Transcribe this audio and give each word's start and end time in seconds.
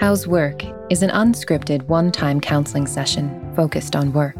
How's 0.00 0.26
Work 0.26 0.64
is 0.90 1.02
an 1.02 1.10
unscripted 1.10 1.84
one 1.84 2.10
time 2.10 2.40
counseling 2.40 2.86
session 2.86 3.52
focused 3.54 3.94
on 3.94 4.12
work. 4.12 4.34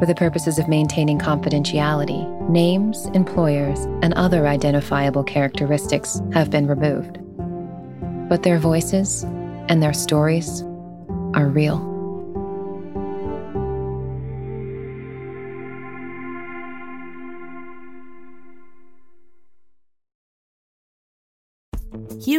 For 0.00 0.06
the 0.06 0.14
purposes 0.14 0.58
of 0.58 0.68
maintaining 0.68 1.18
confidentiality, 1.18 2.50
names, 2.50 3.06
employers, 3.14 3.78
and 4.02 4.12
other 4.14 4.48
identifiable 4.48 5.22
characteristics 5.22 6.20
have 6.32 6.50
been 6.50 6.66
removed. 6.66 7.20
But 8.28 8.42
their 8.42 8.58
voices 8.58 9.22
and 9.68 9.80
their 9.80 9.94
stories 9.94 10.62
are 11.34 11.46
real. 11.46 11.89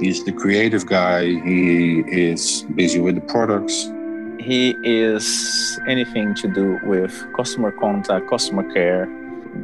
He's 0.00 0.24
the 0.24 0.32
creative 0.32 0.86
guy. 0.86 1.24
He 1.24 2.00
is 2.06 2.62
busy 2.74 3.00
with 3.00 3.16
the 3.16 3.20
products. 3.20 3.90
He 4.38 4.76
is 4.84 5.78
anything 5.88 6.34
to 6.36 6.46
do 6.46 6.78
with 6.84 7.12
customer 7.34 7.72
contact, 7.72 8.28
customer 8.30 8.62
care, 8.72 9.06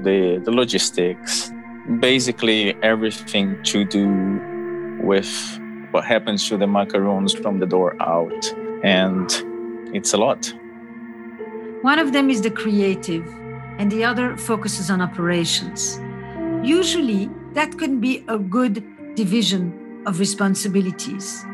the, 0.02 0.42
the 0.44 0.50
logistics, 0.50 1.52
basically 2.00 2.74
everything 2.82 3.62
to 3.62 3.84
do 3.84 4.40
with 5.00 5.30
what 5.92 6.05
happens 6.05 6.48
to 6.48 6.56
the 6.56 6.66
macaroons 6.66 7.33
from 7.33 7.61
the 7.61 7.66
door 7.66 7.95
out. 8.02 8.52
And 8.83 9.30
it's 9.95 10.14
a 10.14 10.16
lot. 10.16 10.52
One 11.83 12.01
of 12.01 12.12
them 12.12 12.28
is 12.28 12.42
the 12.42 12.51
creative, 12.51 13.24
and 13.78 13.92
the 13.92 14.02
other 14.02 14.36
focuses 14.36 14.90
on 14.90 15.01
operations. 15.01 16.01
Usually, 16.64 17.30
that 17.52 17.78
can 17.78 18.01
be 18.01 18.24
a 18.27 18.39
good 18.39 18.83
division 19.14 19.83
of 20.06 20.18
responsibilities, 20.18 21.44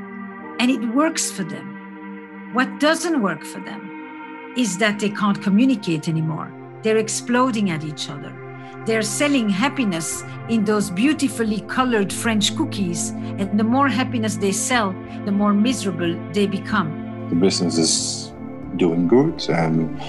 and 0.59 0.71
it 0.71 0.95
works 0.95 1.31
for 1.31 1.45
them. 1.45 2.51
What 2.53 2.81
doesn't 2.81 3.23
work 3.23 3.45
for 3.45 3.61
them 3.61 4.55
is 4.57 4.79
that 4.79 4.99
they 4.99 5.11
can't 5.11 5.41
communicate 5.43 6.09
anymore. 6.09 6.53
They're 6.83 6.99
exploding 6.99 7.71
at 7.71 7.85
each 7.85 8.11
other. 8.11 8.33
They're 8.87 9.03
selling 9.03 9.49
happiness 9.49 10.25
in 10.49 10.65
those 10.65 10.91
beautifully 10.91 11.61
colored 11.63 12.13
French 12.13 12.57
cookies, 12.57 13.11
and 13.11 13.59
the 13.59 13.65
more 13.65 13.89
happiness 13.89 14.37
they 14.37 14.53
sell, 14.53 14.93
the 15.25 15.33
more 15.33 15.53
miserable 15.53 16.19
they 16.33 16.47
become. 16.47 17.29
The 17.29 17.37
business 17.37 17.79
is 17.79 18.33
doing 18.77 19.07
good 19.07 19.49
and 19.49 20.01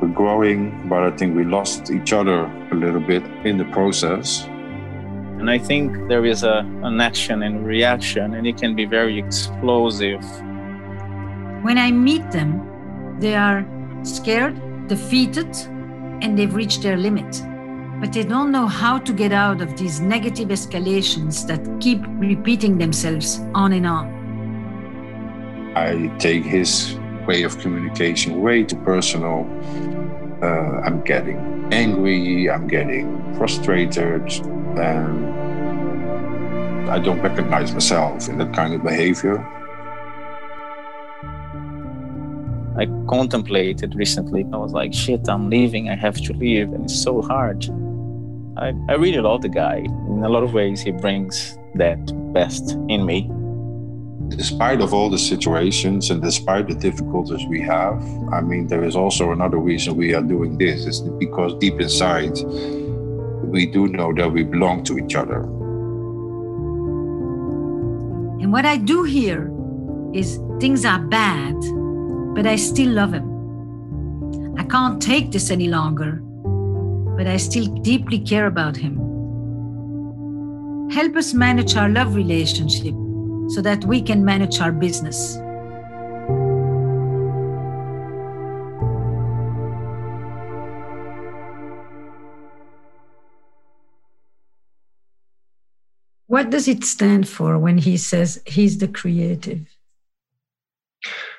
we're 0.00 0.08
growing, 0.08 0.88
but 0.88 1.02
I 1.02 1.10
think 1.16 1.36
we 1.36 1.44
lost 1.44 1.90
each 1.90 2.12
other 2.12 2.44
a 2.72 2.74
little 2.74 3.00
bit 3.00 3.22
in 3.44 3.58
the 3.58 3.66
process. 3.66 4.46
And 5.40 5.50
I 5.50 5.56
think 5.56 6.08
there 6.08 6.26
is 6.26 6.42
a, 6.42 6.58
an 6.82 7.00
action 7.00 7.42
and 7.42 7.66
reaction, 7.66 8.34
and 8.34 8.46
it 8.46 8.58
can 8.58 8.74
be 8.74 8.84
very 8.84 9.18
explosive. 9.18 10.22
When 11.62 11.78
I 11.78 11.90
meet 11.90 12.30
them, 12.30 13.16
they 13.18 13.34
are 13.34 13.66
scared, 14.02 14.54
defeated, 14.86 15.48
and 16.20 16.38
they've 16.38 16.54
reached 16.54 16.82
their 16.82 16.98
limit. 16.98 17.42
But 18.00 18.12
they 18.12 18.22
don't 18.22 18.52
know 18.52 18.66
how 18.66 18.98
to 18.98 19.12
get 19.14 19.32
out 19.32 19.62
of 19.62 19.78
these 19.78 19.98
negative 19.98 20.48
escalations 20.48 21.46
that 21.46 21.60
keep 21.80 22.02
repeating 22.18 22.76
themselves 22.76 23.40
on 23.54 23.72
and 23.72 23.86
on. 23.86 25.72
I 25.74 26.14
take 26.18 26.44
his 26.44 26.98
way 27.26 27.44
of 27.44 27.58
communication 27.60 28.42
way 28.42 28.64
too 28.64 28.76
personal. 28.76 29.48
Uh, 30.42 30.82
I'm 30.84 31.00
getting 31.00 31.38
angry, 31.72 32.50
I'm 32.50 32.66
getting 32.68 33.34
frustrated, 33.36 34.28
and 34.78 35.30
I 36.90 36.98
don't 36.98 37.20
recognize 37.20 37.72
myself 37.72 38.28
in 38.28 38.38
that 38.38 38.52
kind 38.52 38.74
of 38.74 38.82
behavior. 38.82 39.38
I 42.76 42.86
contemplated 43.08 43.94
recently. 43.94 44.46
I 44.52 44.56
was 44.56 44.72
like, 44.72 44.94
shit, 44.94 45.28
I'm 45.28 45.50
leaving. 45.50 45.88
I 45.88 45.96
have 45.96 46.16
to 46.22 46.32
leave. 46.32 46.72
And 46.72 46.84
it's 46.84 47.00
so 47.00 47.20
hard. 47.20 47.68
I, 48.56 48.72
I 48.88 48.94
really 48.94 49.20
love 49.20 49.42
the 49.42 49.48
guy. 49.48 49.78
In 49.78 50.22
a 50.24 50.28
lot 50.28 50.42
of 50.42 50.52
ways, 50.52 50.80
he 50.80 50.90
brings 50.90 51.58
that 51.74 52.00
best 52.32 52.72
in 52.88 53.04
me. 53.06 53.30
Despite 54.36 54.80
of 54.80 54.94
all 54.94 55.10
the 55.10 55.18
situations 55.18 56.10
and 56.10 56.22
despite 56.22 56.68
the 56.68 56.74
difficulties 56.74 57.44
we 57.48 57.60
have, 57.62 58.02
I 58.32 58.40
mean, 58.40 58.68
there 58.68 58.84
is 58.84 58.96
also 58.96 59.32
another 59.32 59.58
reason 59.58 59.96
we 59.96 60.14
are 60.14 60.22
doing 60.22 60.56
this. 60.56 60.86
It's 60.86 61.00
because 61.00 61.54
deep 61.58 61.80
inside, 61.80 62.38
we 63.50 63.66
do 63.66 63.88
know 63.88 64.12
that 64.14 64.30
we 64.30 64.44
belong 64.44 64.84
to 64.84 64.98
each 64.98 65.14
other. 65.14 65.40
And 68.40 68.52
what 68.52 68.64
I 68.64 68.76
do 68.76 69.02
here 69.04 69.52
is 70.14 70.38
things 70.60 70.84
are 70.84 71.00
bad, 71.00 71.54
but 72.34 72.46
I 72.46 72.56
still 72.56 72.90
love 72.90 73.12
him. 73.12 74.56
I 74.58 74.64
can't 74.64 75.02
take 75.02 75.30
this 75.32 75.50
any 75.50 75.68
longer, 75.68 76.20
but 77.16 77.26
I 77.26 77.36
still 77.36 77.66
deeply 77.66 78.18
care 78.18 78.46
about 78.46 78.76
him. 78.76 78.98
Help 80.90 81.16
us 81.16 81.34
manage 81.34 81.76
our 81.76 81.88
love 81.88 82.14
relationship 82.14 82.94
so 83.48 83.60
that 83.62 83.84
we 83.84 84.00
can 84.00 84.24
manage 84.24 84.60
our 84.60 84.72
business. 84.72 85.36
What 96.30 96.48
does 96.48 96.68
it 96.68 96.84
stand 96.84 97.28
for 97.28 97.58
when 97.58 97.78
he 97.78 97.96
says 97.96 98.40
he's 98.46 98.78
the 98.78 98.86
creative? 98.86 99.66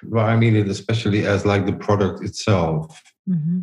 Well, 0.04 0.26
I 0.26 0.36
mean 0.36 0.54
it 0.54 0.68
especially 0.68 1.26
as 1.26 1.46
like 1.46 1.66
the 1.66 1.78
product 1.88 2.22
itself. 2.26 3.02
Mm-hmm. 3.26 3.62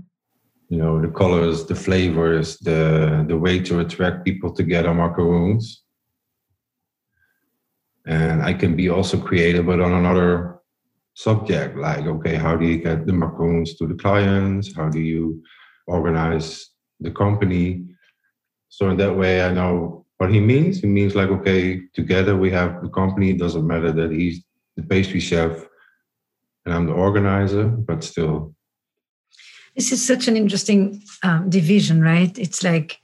You 0.71 0.79
know, 0.79 1.03
the 1.03 1.09
colors, 1.09 1.67
the 1.67 1.75
flavors, 1.75 2.57
the 2.69 3.27
the 3.29 3.37
way 3.37 3.59
to 3.69 3.81
attract 3.81 4.25
people 4.25 4.55
to 4.55 4.63
get 4.63 4.87
on 4.87 4.97
macaroons. 4.97 5.83
And 8.07 8.43
I 8.43 8.55
can 8.55 8.75
be 8.75 8.89
also 8.89 9.19
creative, 9.21 9.67
but 9.67 9.81
on 9.81 9.93
another 9.93 10.61
subject, 11.13 11.77
like 11.77 12.07
okay, 12.07 12.37
how 12.37 12.57
do 12.57 12.65
you 12.65 12.79
get 12.79 13.05
the 13.05 13.13
macaroons 13.13 13.77
to 13.77 13.87
the 13.87 13.99
clients? 14.05 14.75
How 14.75 14.89
do 14.89 15.01
you 15.01 15.43
organize 15.87 16.71
the 17.01 17.11
company? 17.11 17.85
So 18.71 18.89
in 18.89 18.97
that 18.97 19.15
way, 19.15 19.43
I 19.43 19.53
know 19.53 19.98
what 20.19 20.32
he 20.32 20.41
means. 20.41 20.81
He 20.81 20.87
means 20.87 21.15
like, 21.15 21.31
okay, 21.31 21.81
together 21.94 22.37
we 22.37 22.50
have 22.50 22.82
the 22.82 22.88
company. 22.88 23.31
It 23.31 23.38
doesn't 23.38 23.67
matter 23.67 23.93
that 23.93 24.11
he's 24.11 24.43
the 24.76 24.82
pastry 24.82 25.20
chef 25.20 25.65
and 26.65 26.75
I'm 26.75 26.87
the 26.87 26.93
organizer, 26.93 27.67
but 27.67 28.05
still. 28.05 28.55
This 29.75 29.93
is 29.93 30.05
such 30.05 30.29
an 30.29 30.37
interesting 30.37 31.03
um, 31.23 31.49
division, 31.49 32.03
right? 32.03 32.37
It's 32.37 32.62
like 32.62 32.99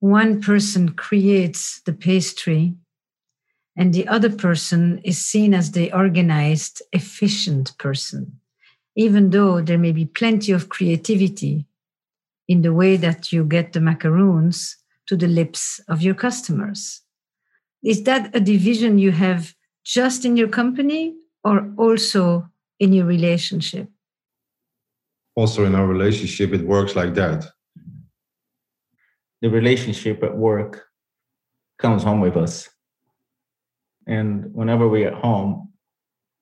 one 0.00 0.40
person 0.40 0.90
creates 0.90 1.80
the 1.84 1.92
pastry 1.92 2.74
and 3.76 3.94
the 3.94 4.06
other 4.08 4.30
person 4.30 5.00
is 5.04 5.24
seen 5.24 5.54
as 5.54 5.72
the 5.72 5.90
organized, 5.92 6.82
efficient 6.92 7.76
person, 7.78 8.40
even 8.94 9.30
though 9.30 9.62
there 9.62 9.78
may 9.78 9.92
be 9.92 10.04
plenty 10.04 10.52
of 10.52 10.68
creativity 10.68 11.66
in 12.46 12.60
the 12.60 12.74
way 12.74 12.96
that 12.96 13.32
you 13.32 13.44
get 13.44 13.72
the 13.72 13.80
macaroons 13.80 14.76
to 15.10 15.16
the 15.16 15.26
lips 15.26 15.80
of 15.88 16.02
your 16.02 16.14
customers. 16.14 17.02
Is 17.82 18.04
that 18.04 18.30
a 18.32 18.38
division 18.38 18.96
you 18.96 19.10
have 19.10 19.54
just 19.84 20.24
in 20.24 20.36
your 20.36 20.46
company 20.46 21.16
or 21.42 21.74
also 21.76 22.48
in 22.78 22.92
your 22.92 23.06
relationship? 23.06 23.88
Also, 25.34 25.64
in 25.64 25.74
our 25.74 25.88
relationship, 25.88 26.52
it 26.52 26.64
works 26.64 26.94
like 26.94 27.14
that. 27.14 27.44
The 29.42 29.50
relationship 29.50 30.22
at 30.22 30.36
work 30.36 30.86
comes 31.80 32.04
home 32.04 32.20
with 32.20 32.36
us. 32.36 32.68
And 34.06 34.54
whenever 34.54 34.86
we're 34.86 35.08
at 35.08 35.14
home, 35.14 35.72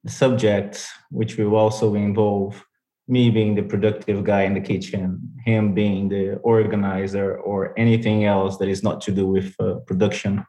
the 0.04 0.10
subjects, 0.10 0.90
which 1.10 1.38
will 1.38 1.56
also 1.56 1.94
involve 1.94 2.62
me 3.08 3.31
being 3.31 3.55
the 3.55 3.62
productive 3.62 4.22
guy 4.22 4.43
in 4.43 4.52
the 4.55 4.60
kitchen, 4.60 5.32
him 5.44 5.75
being 5.75 6.10
the 6.10 6.34
organizer, 6.43 7.38
or 7.38 7.72
anything 7.78 8.25
else 8.25 8.58
that 8.58 8.69
is 8.69 8.82
not 8.82 9.00
to 9.00 9.10
do 9.10 9.26
with 9.26 9.55
uh, 9.58 9.76
production, 9.87 10.44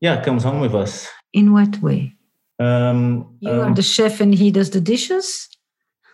yeah, 0.00 0.24
comes 0.24 0.42
home 0.42 0.60
with 0.60 0.74
us. 0.74 1.06
In 1.34 1.52
what 1.52 1.82
way? 1.82 2.16
Um, 2.58 3.36
You 3.40 3.50
um, 3.50 3.60
are 3.60 3.74
the 3.74 3.82
chef 3.82 4.20
and 4.20 4.34
he 4.34 4.50
does 4.50 4.70
the 4.70 4.80
dishes? 4.80 5.46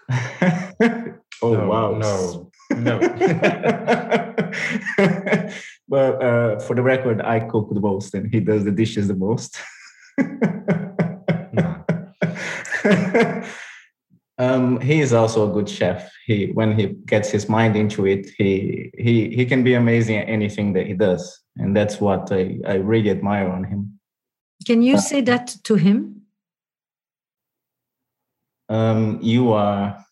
oh 0.11 1.15
No, 1.43 1.69
wow! 1.69 1.97
no, 1.97 2.51
no. 2.77 2.99
but 5.89 6.23
uh, 6.23 6.59
for 6.61 6.75
the 6.75 6.83
record, 6.83 7.23
I 7.23 7.41
cook 7.41 7.73
the 7.73 7.81
most, 7.81 8.15
and 8.15 8.33
he 8.33 8.41
does 8.41 8.65
the 8.65 8.73
dishes 8.73 9.09
the 9.09 9.15
most. 9.15 9.59
um, 14.39 14.81
he 14.81 15.01
is 15.01 15.13
also 15.13 15.49
a 15.49 15.53
good 15.53 15.69
chef. 15.69 16.11
He, 16.27 16.47
when 16.53 16.79
he 16.79 16.87
gets 17.07 17.31
his 17.31 17.49
mind 17.49 17.77
into 17.77 18.07
it, 18.07 18.29
he 18.37 18.91
he 18.99 19.31
he 19.31 19.47
can 19.47 19.65
be 19.65 19.75
amazing 19.75 20.19
at 20.19 20.29
anything 20.29 20.75
that 20.75 20.87
he 20.87 20.95
does, 20.95 21.41
and 21.57 21.75
that's 21.75 22.01
what 22.01 22.31
I 22.31 22.59
I 22.67 22.75
really 22.75 23.11
admire 23.11 23.49
on 23.49 23.65
him. 23.65 23.99
Can 24.67 24.83
you 24.83 24.99
say 24.99 25.21
that 25.23 25.57
to 25.65 25.77
him? 25.77 26.23
Um, 28.69 29.21
you 29.23 29.53
are. 29.53 30.05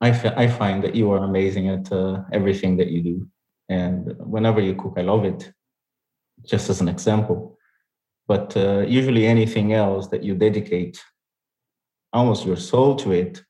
I, 0.00 0.10
f- 0.10 0.36
I 0.36 0.48
find 0.48 0.84
that 0.84 0.94
you 0.94 1.10
are 1.12 1.24
amazing 1.24 1.68
at 1.68 1.90
uh, 1.90 2.24
everything 2.32 2.76
that 2.76 2.88
you 2.88 3.02
do. 3.02 3.28
And 3.70 4.14
whenever 4.18 4.60
you 4.60 4.74
cook, 4.74 4.94
I 4.98 5.02
love 5.02 5.24
it, 5.24 5.50
just 6.44 6.68
as 6.68 6.82
an 6.82 6.88
example. 6.88 7.56
But 8.26 8.54
uh, 8.56 8.80
usually, 8.80 9.26
anything 9.26 9.72
else 9.72 10.08
that 10.08 10.22
you 10.22 10.34
dedicate 10.34 11.02
almost 12.14 12.46
your 12.46 12.56
soul 12.56 12.96
to 12.96 13.12
it 13.12 13.44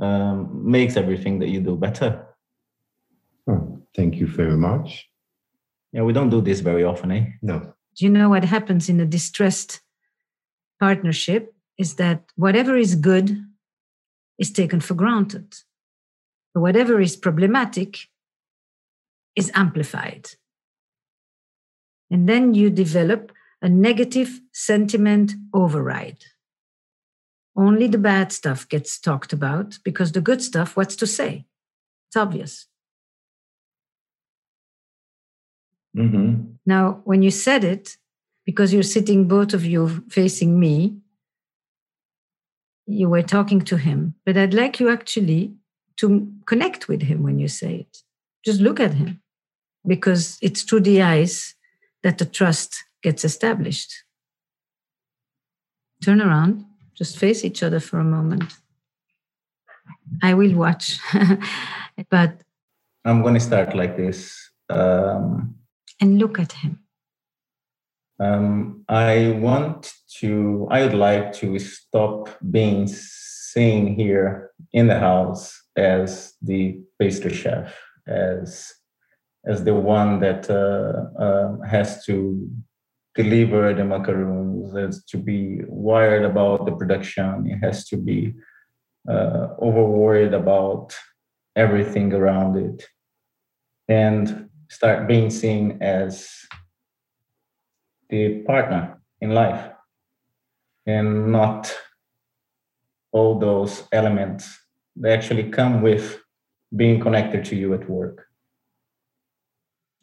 um, 0.00 0.70
makes 0.70 0.96
everything 0.96 1.40
that 1.40 1.48
you 1.48 1.60
do 1.60 1.76
better. 1.76 2.26
Oh, 3.48 3.82
thank 3.96 4.16
you 4.16 4.26
very 4.26 4.56
much. 4.56 5.08
Yeah, 5.92 6.02
we 6.02 6.12
don't 6.12 6.30
do 6.30 6.40
this 6.40 6.60
very 6.60 6.84
often, 6.84 7.10
eh? 7.10 7.26
No. 7.42 7.74
Do 7.96 8.04
you 8.04 8.10
know 8.10 8.28
what 8.28 8.44
happens 8.44 8.88
in 8.88 9.00
a 9.00 9.06
distressed 9.06 9.80
partnership? 10.78 11.54
Is 11.78 11.94
that 11.94 12.22
whatever 12.36 12.76
is 12.76 12.94
good 12.94 13.46
is 14.38 14.50
taken 14.50 14.80
for 14.80 14.94
granted. 14.94 15.54
But 16.54 16.60
whatever 16.60 17.00
is 17.00 17.16
problematic 17.16 18.08
is 19.34 19.50
amplified. 19.54 20.30
And 22.10 22.28
then 22.28 22.54
you 22.54 22.70
develop 22.70 23.32
a 23.60 23.68
negative 23.68 24.40
sentiment 24.52 25.34
override. 25.52 26.24
Only 27.56 27.86
the 27.86 27.98
bad 27.98 28.32
stuff 28.32 28.68
gets 28.68 28.98
talked 28.98 29.32
about 29.32 29.78
because 29.82 30.12
the 30.12 30.20
good 30.20 30.42
stuff, 30.42 30.76
what's 30.76 30.96
to 30.96 31.06
say? 31.06 31.46
It's 32.08 32.16
obvious. 32.16 32.66
Mm-hmm. 35.96 36.42
Now, 36.66 37.00
when 37.04 37.22
you 37.22 37.30
said 37.30 37.64
it, 37.64 37.96
because 38.44 38.72
you're 38.74 38.82
sitting 38.82 39.26
both 39.26 39.54
of 39.54 39.64
you 39.64 40.04
facing 40.10 40.60
me, 40.60 40.98
you 42.86 43.08
were 43.08 43.22
talking 43.22 43.62
to 43.62 43.76
him, 43.78 44.14
but 44.26 44.36
I'd 44.36 44.54
like 44.54 44.78
you 44.78 44.90
actually 44.90 45.54
to 45.96 46.30
connect 46.44 46.88
with 46.88 47.02
him 47.02 47.22
when 47.22 47.38
you 47.38 47.48
say 47.48 47.76
it. 47.76 48.02
Just 48.44 48.60
look 48.60 48.78
at 48.78 48.94
him 48.94 49.22
because 49.86 50.38
it's 50.42 50.62
through 50.62 50.80
the 50.80 51.02
eyes 51.02 51.54
that 52.02 52.18
the 52.18 52.26
trust 52.26 52.84
gets 53.02 53.24
established. 53.24 54.04
Turn 56.04 56.20
around, 56.20 56.65
just 56.96 57.18
face 57.18 57.44
each 57.44 57.62
other 57.62 57.80
for 57.80 57.98
a 57.98 58.04
moment. 58.04 58.52
I 60.22 60.34
will 60.34 60.54
watch, 60.54 60.98
but 62.10 62.40
I'm 63.04 63.22
going 63.22 63.34
to 63.34 63.40
start 63.40 63.74
like 63.76 63.96
this. 63.96 64.50
Um, 64.68 65.54
and 66.00 66.18
look 66.18 66.38
at 66.38 66.52
him. 66.52 66.80
Um, 68.18 68.84
I 68.88 69.38
want 69.40 69.92
to, 70.20 70.66
I 70.70 70.82
would 70.82 70.94
like 70.94 71.32
to 71.34 71.58
stop 71.58 72.30
being 72.50 72.86
seen 72.88 73.94
here 73.94 74.50
in 74.72 74.86
the 74.86 74.98
house 74.98 75.62
as 75.76 76.34
the 76.42 76.80
pastry 76.98 77.32
chef, 77.32 77.74
as 78.06 78.72
as 79.46 79.62
the 79.62 79.74
one 79.74 80.18
that 80.18 80.50
uh, 80.50 81.22
uh, 81.22 81.60
has 81.60 82.04
to 82.04 82.50
deliver 83.16 83.74
the 83.74 83.84
macaroons, 83.84 84.76
has 84.76 85.04
to 85.04 85.16
be 85.16 85.60
wired 85.66 86.24
about 86.24 86.66
the 86.66 86.72
production, 86.72 87.46
it 87.50 87.58
has 87.58 87.86
to 87.88 87.96
be 87.96 88.34
uh, 89.08 89.48
over 89.58 89.84
worried 89.84 90.34
about 90.34 90.94
everything 91.56 92.12
around 92.12 92.56
it, 92.56 92.86
and 93.88 94.48
start 94.68 95.08
being 95.08 95.30
seen 95.30 95.78
as 95.80 96.28
the 98.10 98.42
partner 98.42 99.00
in 99.20 99.30
life 99.30 99.70
and 100.86 101.32
not 101.32 101.74
all 103.12 103.38
those 103.38 103.84
elements 103.92 104.58
that 104.96 105.12
actually 105.12 105.50
come 105.50 105.82
with 105.82 106.20
being 106.74 107.00
connected 107.00 107.44
to 107.44 107.56
you 107.56 107.72
at 107.74 107.88
work. 107.88 108.26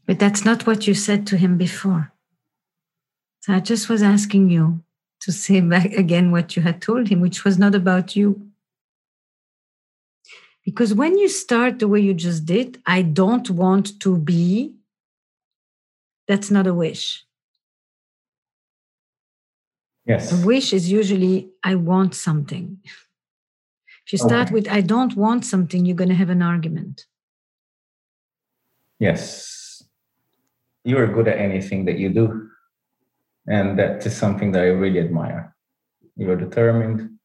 But 0.06 0.20
that's 0.20 0.44
not 0.44 0.66
what 0.66 0.88
you 0.88 0.94
said 0.94 1.28
to 1.28 1.38
him 1.38 1.58
before. 1.58 2.13
So 3.44 3.52
I 3.52 3.60
just 3.60 3.90
was 3.90 4.02
asking 4.02 4.52
you 4.52 4.82
to 5.20 5.34
say 5.34 5.60
back 5.60 5.92
again 5.92 6.32
what 6.32 6.56
you 6.56 6.62
had 6.62 6.82
told 6.82 7.10
him, 7.10 7.20
which 7.20 7.44
was 7.44 7.60
not 7.60 7.76
about 7.76 8.16
you. 8.16 8.50
Because 10.64 10.94
when 10.94 11.18
you 11.18 11.28
start 11.28 11.80
the 11.80 11.90
way 11.90 12.00
you 12.00 12.14
just 12.14 12.46
did, 12.46 12.82
I 12.86 13.02
don't 13.02 13.50
want 13.50 14.00
to 14.00 14.16
be, 14.18 14.76
that's 16.26 16.52
not 16.52 16.68
a 16.68 16.74
wish. 16.74 17.26
Yes. 20.06 20.32
A 20.32 20.46
wish 20.46 20.72
is 20.72 20.90
usually, 20.90 21.50
I 21.66 21.76
want 21.76 22.16
something. 22.16 22.78
If 24.06 24.14
you 24.14 24.20
start 24.20 24.48
Okay. 24.48 24.54
with, 24.54 24.70
I 24.70 24.80
don't 24.80 25.18
want 25.18 25.44
something, 25.44 25.86
you're 25.86 25.98
going 25.98 26.08
to 26.08 26.16
have 26.16 26.30
an 26.30 26.42
argument. 26.42 27.08
Yes. 29.00 29.84
You 30.86 30.98
are 30.98 31.08
good 31.08 31.28
at 31.28 31.40
anything 31.40 31.84
that 31.86 32.00
you 32.00 32.08
do. 32.08 32.50
And 33.48 33.78
that 33.78 34.06
is 34.06 34.16
something 34.16 34.52
that 34.54 34.64
I 34.64 34.68
really 34.68 35.00
admire. 35.00 35.56
You're 36.16 36.38
determined 36.38 37.20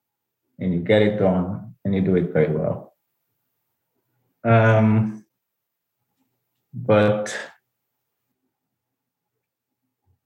and 0.58 0.74
you 0.74 0.80
get 0.80 1.02
it 1.02 1.18
done 1.18 1.74
and 1.84 1.94
you 1.94 2.00
do 2.00 2.16
it 2.16 2.32
very 2.32 2.52
well. 2.54 2.96
Um, 4.44 5.24
but 6.74 7.36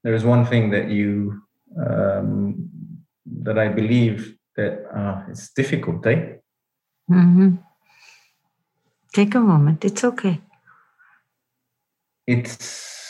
there's 0.02 0.24
one 0.24 0.46
thing 0.46 0.70
that 0.70 0.88
you 0.90 1.42
um, 1.78 2.68
that 3.42 3.58
I 3.58 3.68
believe 3.68 4.36
that 4.56 4.84
uh, 4.94 5.22
it's 5.30 5.52
difficult, 5.52 6.06
eh? 6.06 6.36
Mhm. 7.10 7.58
Take 9.14 9.34
a 9.34 9.40
moment, 9.40 9.84
it's 9.84 10.04
okay. 10.04 10.40
it's 12.26 13.01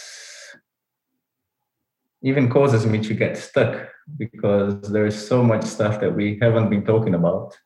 even 2.23 2.49
causes 2.49 2.87
me 2.87 3.01
to 3.01 3.15
get 3.15 3.37
stuck 3.37 3.89
because 4.19 4.81
there's 4.93 5.17
so 5.29 5.43
much 5.43 5.65
stuff 5.65 6.01
that 6.01 6.15
we 6.15 6.39
haven't 6.41 6.71
been 6.71 6.85
talking 6.85 7.15
about. 7.15 7.57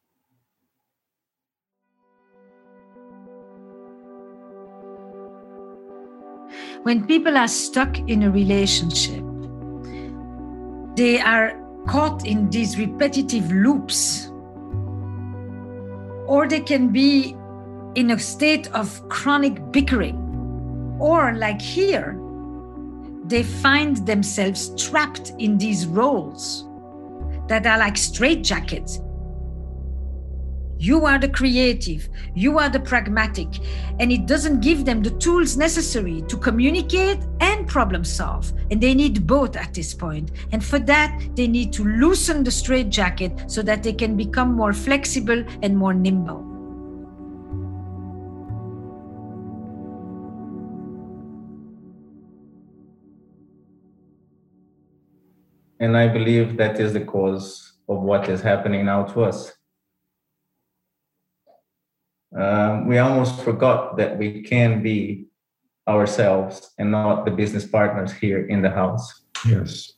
when 6.87 7.05
people 7.05 7.37
are 7.37 7.49
stuck 7.49 7.99
in 8.09 8.23
a 8.23 8.31
relationship, 8.31 9.25
they 10.95 11.19
are 11.19 11.61
caught 11.89 12.25
in 12.25 12.49
these 12.49 12.79
repetitive 12.79 13.51
loops 13.51 14.31
or 16.29 16.47
they 16.47 16.61
can 16.61 16.93
be 16.93 17.37
in 17.97 18.13
a 18.13 18.19
state 18.21 18.73
of 18.73 19.09
chronic 19.09 19.73
bickering. 19.73 20.17
Or, 21.01 21.35
like 21.35 21.61
here, 21.61 22.17
they 23.29 23.43
find 23.43 24.07
themselves 24.07 24.71
trapped 24.83 25.33
in 25.39 25.59
these 25.59 25.87
roles 25.87 26.69
that 27.49 27.67
are 27.67 27.79
like 27.79 27.95
straitjackets 27.95 29.03
you 30.79 31.07
are 31.07 31.19
the 31.19 31.29
creative, 31.29 32.09
you 32.35 32.59
are 32.59 32.69
the 32.69 32.81
pragmatic, 32.81 33.49
and 33.99 34.13
it 34.13 34.27
doesn't 34.27 34.61
give 34.61 34.85
them 34.85 35.03
the 35.03 35.11
tools 35.13 35.57
necessary 35.57 36.23
to 36.29 36.37
communicate 36.37 37.19
and 37.41 37.67
problem 37.67 38.05
solve. 38.05 38.53
And 38.71 38.79
they 38.81 38.95
need 38.95 39.27
both 39.27 39.57
at 39.57 39.73
this 39.73 39.95
point. 39.95 40.33
And 40.53 40.63
for 40.63 40.79
that, 40.81 41.19
they 41.35 41.47
need 41.47 41.73
to 41.75 41.85
loosen 41.85 42.45
the 42.45 42.51
straitjacket 42.51 43.51
so 43.51 43.63
that 43.63 43.83
they 43.83 43.95
can 43.95 44.17
become 44.17 44.53
more 44.53 44.75
flexible 44.75 45.43
and 45.63 45.77
more 45.77 45.95
nimble. 45.95 46.56
And 55.79 55.97
I 55.97 56.09
believe 56.09 56.57
that 56.57 56.81
is 56.81 56.93
the 56.93 57.05
cause 57.05 57.75
of 57.89 58.01
what 58.01 58.29
is 58.29 58.41
happening 58.41 58.87
now 58.87 59.05
to 59.05 59.25
us 59.25 59.53
um, 62.37 62.87
we 62.87 62.99
almost 62.99 63.41
forgot 63.43 63.97
that 63.97 64.19
we 64.19 64.43
can 64.43 64.83
be 64.83 65.27
ourselves 65.89 66.73
and 66.79 66.91
not 66.91 67.25
the 67.25 67.31
business 67.31 67.67
partners 67.67 68.13
here 68.13 68.47
in 68.47 68.61
the 68.61 68.71
house. 68.71 69.23
Yes. 69.49 69.93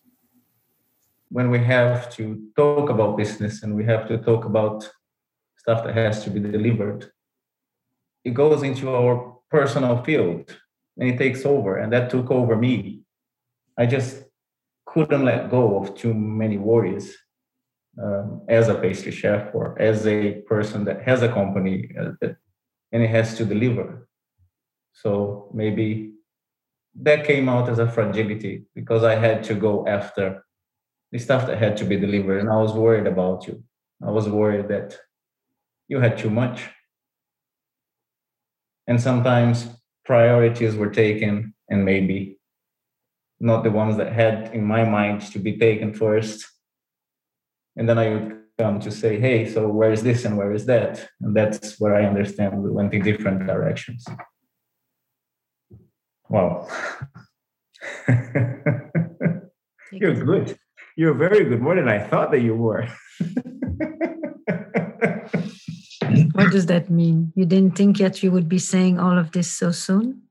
When 1.31 1.51
we 1.51 1.59
have 1.59 2.15
to 2.17 2.49
talk 2.57 2.91
about 2.91 3.17
business 3.17 3.63
and 3.63 3.75
we 3.75 3.85
have 3.85 4.07
to 4.09 4.19
talk 4.19 4.45
about 4.45 4.89
stuff 5.57 5.85
that 5.85 5.95
has 5.95 6.23
to 6.25 6.31
be 6.31 6.41
delivered, 6.41 7.11
it 8.25 8.35
goes 8.35 8.63
into 8.63 8.95
our 8.95 9.37
personal 9.51 10.03
field 10.05 10.55
and 10.97 11.09
it 11.09 11.19
takes 11.19 11.45
over. 11.45 11.77
And 11.79 11.93
that 11.93 12.11
took 12.11 12.31
over 12.31 12.57
me. 12.57 13.03
I 13.77 13.87
just 13.87 14.23
couldn't 14.99 15.25
let 15.25 15.51
go 15.51 15.79
of 15.79 15.95
too 15.95 16.13
many 16.13 16.59
worries 16.59 17.17
um, 18.03 18.43
as 18.49 18.69
a 18.69 18.75
pastry 18.75 19.13
chef 19.13 19.55
or 19.55 19.81
as 19.81 20.07
a 20.07 20.41
person 20.53 20.85
that 20.85 21.03
has 21.03 21.23
a 21.23 21.29
company 21.29 21.91
uh, 22.01 22.11
that, 22.21 22.37
and 22.91 23.03
it 23.05 23.11
has 23.11 23.37
to 23.37 23.45
deliver. 23.45 24.09
So 24.93 25.51
maybe 25.55 26.15
that 27.03 27.25
came 27.25 27.49
out 27.49 27.69
as 27.69 27.79
a 27.79 27.89
fragility 27.89 28.65
because 28.75 29.05
I 29.05 29.15
had 29.15 29.45
to 29.45 29.55
go 29.55 29.87
after 29.87 30.45
the 31.13 31.19
stuff 31.19 31.47
that 31.47 31.59
had 31.59 31.77
to 31.77 31.85
be 31.85 31.97
delivered, 31.97 32.41
and 32.41 32.51
I 32.51 32.57
was 32.57 32.73
worried 32.73 33.07
about 33.07 33.47
you. 33.47 33.63
I 34.05 34.11
was 34.11 34.29
worried 34.29 34.69
that 34.69 34.99
you 35.87 36.01
had 36.01 36.19
too 36.19 36.31
much. 36.31 36.69
And 38.89 39.01
sometimes 39.01 39.69
priorities 40.05 40.75
were 40.75 40.91
taken, 40.91 41.55
and 41.71 41.85
maybe 41.85 42.38
not 43.41 43.63
the 43.63 43.71
ones 43.71 43.97
that 43.97 44.13
had 44.13 44.55
in 44.55 44.65
my 44.65 44.85
mind 44.85 45.21
to 45.33 45.39
be 45.39 45.57
taken 45.57 45.95
first 45.95 46.47
and 47.79 47.89
then 47.89 47.97
I 47.97 48.11
would 48.11 48.43
come 48.59 48.81
to 48.81 48.91
say, 48.91 49.21
hey, 49.21 49.49
so 49.49 49.69
where 49.69 49.93
is 49.93 50.03
this 50.03 50.25
and 50.25 50.37
where 50.37 50.53
is 50.53 50.67
that? 50.67 51.09
And 51.21 51.35
that's 51.35 51.79
where 51.79 51.95
I 51.95 52.05
understand 52.05 52.61
we 52.61 52.71
went 52.71 52.93
in 52.93 53.03
different 53.03 53.47
directions. 53.47 54.05
Wow. 56.29 56.67
You're 59.93 60.25
good. 60.25 60.59
You're 60.97 61.15
very 61.15 61.45
good, 61.45 61.61
more 61.63 61.77
than 61.77 61.89
I 61.89 62.01
thought 62.01 62.33
that 62.33 62.41
you 62.41 62.57
were. 62.57 62.89
what 66.33 66.51
does 66.51 66.67
that 66.67 66.91
mean? 66.91 67.33
You 67.37 67.47
didn't 67.47 67.77
think 67.77 68.01
yet 68.01 68.25
you 68.25 68.33
would 68.33 68.49
be 68.49 68.59
saying 68.59 68.99
all 68.99 69.17
of 69.17 69.31
this 69.31 69.53
so 69.53 69.71
soon? 69.71 70.23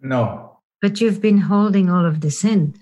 No. 0.00 0.53
But 0.84 1.00
you've 1.00 1.22
been 1.22 1.38
holding 1.38 1.88
all 1.88 2.04
of 2.04 2.20
this 2.20 2.44
in. 2.44 2.74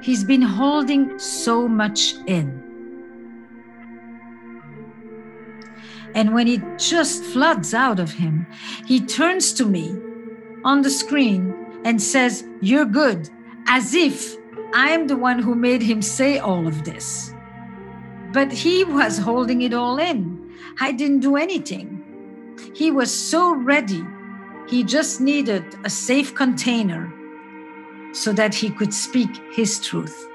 He's 0.00 0.24
been 0.24 0.40
holding 0.40 1.18
so 1.18 1.68
much 1.68 2.14
in. 2.26 2.62
And 6.14 6.32
when 6.32 6.48
it 6.48 6.62
just 6.78 7.22
floods 7.22 7.74
out 7.74 8.00
of 8.00 8.12
him, 8.12 8.46
he 8.86 8.98
turns 8.98 9.52
to 9.52 9.66
me 9.66 9.94
on 10.64 10.80
the 10.80 10.88
screen 10.88 11.54
and 11.84 12.00
says, 12.00 12.44
You're 12.62 12.86
good, 12.86 13.28
as 13.66 13.92
if 13.92 14.38
I 14.72 14.88
am 14.88 15.06
the 15.06 15.18
one 15.18 15.38
who 15.38 15.54
made 15.54 15.82
him 15.82 16.00
say 16.00 16.38
all 16.38 16.66
of 16.66 16.84
this. 16.84 17.34
But 18.32 18.52
he 18.52 18.84
was 18.84 19.18
holding 19.18 19.62
it 19.62 19.74
all 19.74 19.98
in. 19.98 20.54
I 20.80 20.92
didn't 20.92 21.20
do 21.20 21.36
anything. 21.36 22.04
He 22.74 22.90
was 22.90 23.12
so 23.12 23.54
ready. 23.54 24.04
He 24.68 24.84
just 24.84 25.20
needed 25.20 25.64
a 25.84 25.90
safe 25.90 26.34
container 26.34 27.12
so 28.12 28.32
that 28.32 28.54
he 28.54 28.70
could 28.70 28.94
speak 28.94 29.30
his 29.52 29.80
truth. 29.80 30.28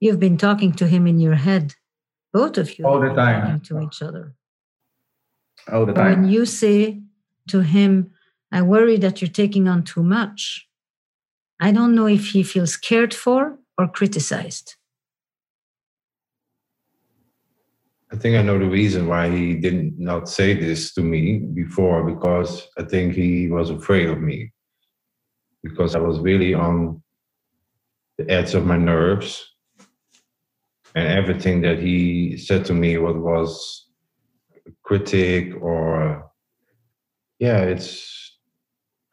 You've 0.00 0.20
been 0.20 0.36
talking 0.36 0.72
to 0.74 0.86
him 0.86 1.06
in 1.06 1.20
your 1.20 1.34
head, 1.34 1.74
both 2.32 2.58
of 2.58 2.78
you 2.78 2.86
all 2.86 3.00
the 3.00 3.14
time 3.14 3.60
to 3.62 3.80
each 3.80 4.02
other. 4.02 4.34
All 5.72 5.86
the 5.86 5.92
time. 5.92 6.22
When 6.22 6.28
you 6.28 6.44
say 6.44 7.00
to 7.48 7.60
him, 7.60 8.12
I 8.52 8.62
worry 8.62 8.96
that 8.98 9.20
you're 9.20 9.30
taking 9.30 9.68
on 9.68 9.84
too 9.84 10.02
much, 10.02 10.68
I 11.60 11.72
don't 11.72 11.94
know 11.94 12.06
if 12.06 12.28
he 12.28 12.42
feels 12.42 12.76
cared 12.76 13.14
for 13.14 13.58
or 13.78 13.88
criticized. 13.88 14.74
I 18.12 18.16
think 18.16 18.36
I 18.36 18.42
know 18.42 18.58
the 18.58 18.66
reason 18.66 19.08
why 19.08 19.28
he 19.30 19.54
didn't 19.54 19.98
not 19.98 20.28
say 20.28 20.54
this 20.54 20.94
to 20.94 21.02
me 21.02 21.38
before 21.38 22.04
because 22.04 22.68
I 22.78 22.84
think 22.84 23.14
he 23.14 23.48
was 23.48 23.70
afraid 23.70 24.08
of 24.08 24.20
me 24.20 24.52
because 25.62 25.96
I 25.96 25.98
was 25.98 26.20
really 26.20 26.54
on 26.54 27.02
the 28.16 28.30
edge 28.30 28.54
of 28.54 28.64
my 28.64 28.76
nerves 28.76 29.44
and 30.94 31.08
everything 31.08 31.62
that 31.62 31.78
he 31.78 32.36
said 32.36 32.64
to 32.66 32.74
me 32.74 32.96
what 32.96 33.16
was 33.16 33.86
critic 34.82 35.52
or 35.60 36.30
yeah 37.38 37.58
it's 37.58 38.15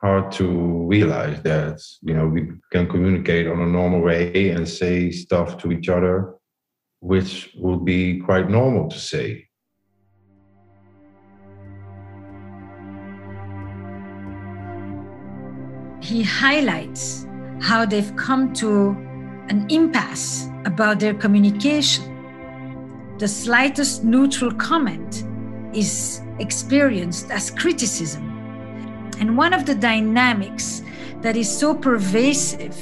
hard 0.04 0.32
to 0.34 0.46
realize 0.88 1.42
that 1.44 1.82
you 2.02 2.14
know 2.14 2.28
we 2.28 2.52
can 2.72 2.88
communicate 2.90 3.48
on 3.48 3.62
a 3.62 3.66
normal 3.66 4.02
way 4.02 4.50
and 4.50 4.68
say 4.68 5.10
stuff 5.12 5.58
to 5.58 5.72
each 5.72 5.88
other 5.88 6.36
which 7.04 7.52
would 7.58 7.84
be 7.84 8.20
quite 8.22 8.50
normal 8.50 8.90
to 8.90 8.98
say. 8.98 9.46
He 16.02 16.24
highlights 16.24 17.28
how 17.60 17.86
they've 17.86 18.16
come 18.16 18.54
to 18.54 18.96
an 19.50 19.68
impasse 19.70 20.48
about 20.64 21.02
their 21.02 21.14
communication. 21.14 22.06
The 23.18 23.28
slightest 23.28 24.06
neutral 24.06 24.54
comment 24.54 25.26
is 25.74 26.22
experienced 26.40 27.32
as 27.32 27.52
criticism. 27.52 28.33
And 29.20 29.38
one 29.38 29.54
of 29.54 29.66
the 29.66 29.76
dynamics 29.76 30.82
that 31.22 31.36
is 31.36 31.50
so 31.50 31.74
pervasive 31.74 32.76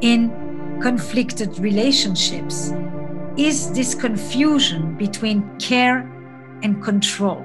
in 0.00 0.78
conflicted 0.80 1.58
relationships 1.58 2.72
is 3.36 3.72
this 3.72 3.94
confusion 3.94 4.96
between 4.96 5.58
care 5.58 6.00
and 6.62 6.82
control. 6.82 7.44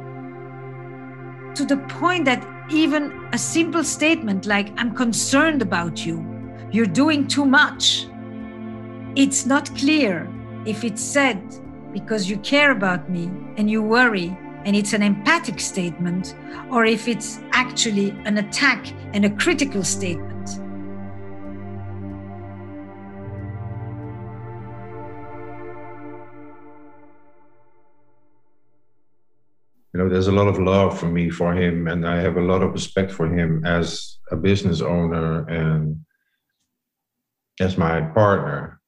To 1.56 1.66
the 1.66 1.78
point 1.88 2.26
that 2.26 2.46
even 2.70 3.30
a 3.32 3.38
simple 3.38 3.84
statement 3.84 4.46
like, 4.46 4.72
I'm 4.78 4.96
concerned 4.96 5.62
about 5.62 6.06
you, 6.06 6.26
you're 6.72 6.86
doing 6.86 7.28
too 7.28 7.46
much, 7.46 8.08
it's 9.16 9.46
not 9.46 9.74
clear 9.76 10.28
if 10.66 10.84
it's 10.84 11.02
said 11.02 11.42
because 11.94 12.30
you 12.30 12.38
care 12.38 12.72
about 12.72 13.10
me 13.10 13.30
and 13.58 13.70
you 13.70 13.82
worry 13.82 14.38
and 14.66 14.76
it's 14.76 14.94
an 14.94 15.04
empathic 15.04 15.60
statement, 15.60 16.36
or 16.72 16.86
if 16.86 17.08
it's 17.08 17.40
actually 17.52 18.10
an 18.26 18.40
attack 18.40 18.92
and 19.14 19.24
a 19.24 19.30
critical 19.30 19.84
statement. 19.84 20.32
you 29.94 30.04
know 30.04 30.10
there's 30.10 30.28
a 30.28 30.32
lot 30.32 30.50
of 30.50 30.60
love 30.60 31.00
for 31.00 31.06
me 31.06 31.30
for 31.30 31.54
him 31.54 31.88
and 31.88 32.06
i 32.06 32.18
have 32.20 32.36
a 32.36 32.42
lot 32.42 32.62
of 32.62 32.74
respect 32.74 33.10
for 33.10 33.34
him 33.34 33.64
as 33.64 34.18
a 34.30 34.36
business 34.36 34.82
owner 34.82 35.48
and 35.48 35.96
as 37.62 37.78
my 37.78 38.02
partner 38.02 38.82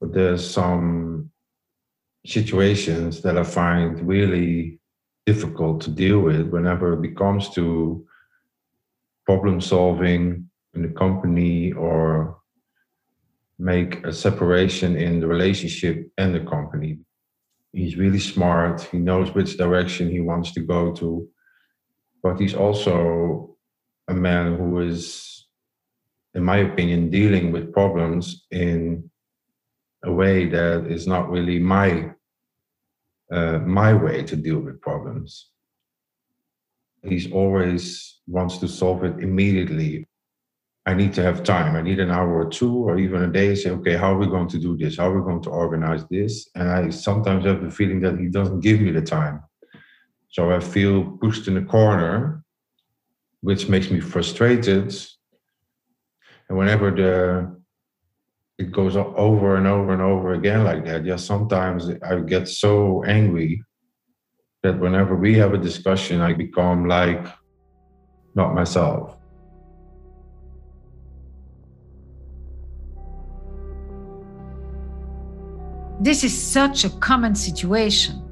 but 0.00 0.12
there's 0.12 0.48
some 0.48 1.29
situations 2.26 3.22
that 3.22 3.38
i 3.38 3.42
find 3.42 4.06
really 4.06 4.78
difficult 5.26 5.80
to 5.80 5.90
deal 5.90 6.20
with 6.20 6.48
whenever 6.48 7.02
it 7.04 7.16
comes 7.16 7.50
to 7.50 8.04
problem 9.24 9.60
solving 9.60 10.48
in 10.74 10.82
the 10.82 10.88
company 10.88 11.72
or 11.72 12.38
make 13.58 14.04
a 14.06 14.12
separation 14.12 14.96
in 14.96 15.20
the 15.20 15.26
relationship 15.26 16.10
and 16.16 16.34
the 16.34 16.40
company. 16.40 16.98
He's 17.72 17.96
really 17.96 18.18
smart. 18.18 18.80
He 18.82 18.98
knows 18.98 19.34
which 19.34 19.58
direction 19.58 20.10
he 20.10 20.20
wants 20.20 20.52
to 20.52 20.60
go 20.60 20.92
to. 20.94 21.28
But 22.22 22.40
he's 22.40 22.54
also 22.54 23.56
a 24.08 24.14
man 24.14 24.56
who 24.56 24.80
is, 24.80 25.46
in 26.34 26.42
my 26.42 26.58
opinion, 26.58 27.10
dealing 27.10 27.52
with 27.52 27.72
problems 27.72 28.46
in 28.50 29.09
a 30.04 30.12
way 30.12 30.46
that 30.46 30.86
is 30.86 31.06
not 31.06 31.30
really 31.30 31.58
my 31.58 32.10
uh, 33.32 33.58
my 33.58 33.94
way 33.94 34.22
to 34.24 34.34
deal 34.34 34.58
with 34.58 34.80
problems. 34.80 35.50
He's 37.02 37.30
always 37.30 38.20
wants 38.26 38.58
to 38.58 38.68
solve 38.68 39.04
it 39.04 39.20
immediately 39.20 40.08
I 40.86 40.94
need 40.94 41.12
to 41.14 41.22
have 41.22 41.44
time. 41.44 41.76
I 41.76 41.82
need 41.82 42.00
an 42.00 42.10
hour 42.10 42.32
or 42.32 42.48
two 42.48 42.74
or 42.74 42.98
even 42.98 43.22
a 43.22 43.28
day. 43.28 43.54
Say, 43.54 43.70
okay, 43.70 43.96
how 43.96 44.14
are 44.14 44.18
we 44.18 44.26
going 44.26 44.48
to 44.48 44.58
do 44.58 44.76
this? 44.76 44.96
How 44.96 45.10
are 45.10 45.18
we 45.18 45.24
going 45.24 45.42
to 45.42 45.50
organize 45.50 46.04
this? 46.10 46.48
And 46.54 46.70
I 46.70 46.90
sometimes 46.90 47.44
have 47.44 47.62
the 47.62 47.70
feeling 47.70 48.00
that 48.00 48.18
he 48.18 48.28
doesn't 48.28 48.60
give 48.60 48.80
me 48.80 48.90
the 48.90 49.02
time. 49.02 49.42
So 50.30 50.50
I 50.50 50.60
feel 50.60 51.18
pushed 51.18 51.48
in 51.48 51.58
a 51.58 51.64
corner, 51.64 52.42
which 53.40 53.68
makes 53.68 53.90
me 53.90 54.00
frustrated. 54.00 54.94
And 56.48 56.56
whenever 56.58 56.90
the 56.90 57.59
it 58.60 58.70
goes 58.70 58.96
over 58.96 59.56
and 59.56 59.66
over 59.66 59.92
and 59.92 60.02
over 60.02 60.34
again 60.34 60.64
like 60.64 60.84
that, 60.84 61.04
yeah, 61.04 61.16
sometimes 61.16 61.88
I 62.02 62.20
get 62.20 62.48
so 62.48 63.02
angry 63.04 63.62
that 64.62 64.78
whenever 64.78 65.16
we 65.16 65.36
have 65.38 65.54
a 65.54 65.58
discussion, 65.58 66.20
I 66.20 66.34
become 66.34 66.86
like 66.86 67.26
not 68.34 68.54
myself. 68.54 69.16
this 76.02 76.24
is 76.24 76.32
such 76.32 76.84
a 76.84 76.90
common 76.90 77.34
situation. 77.34 78.22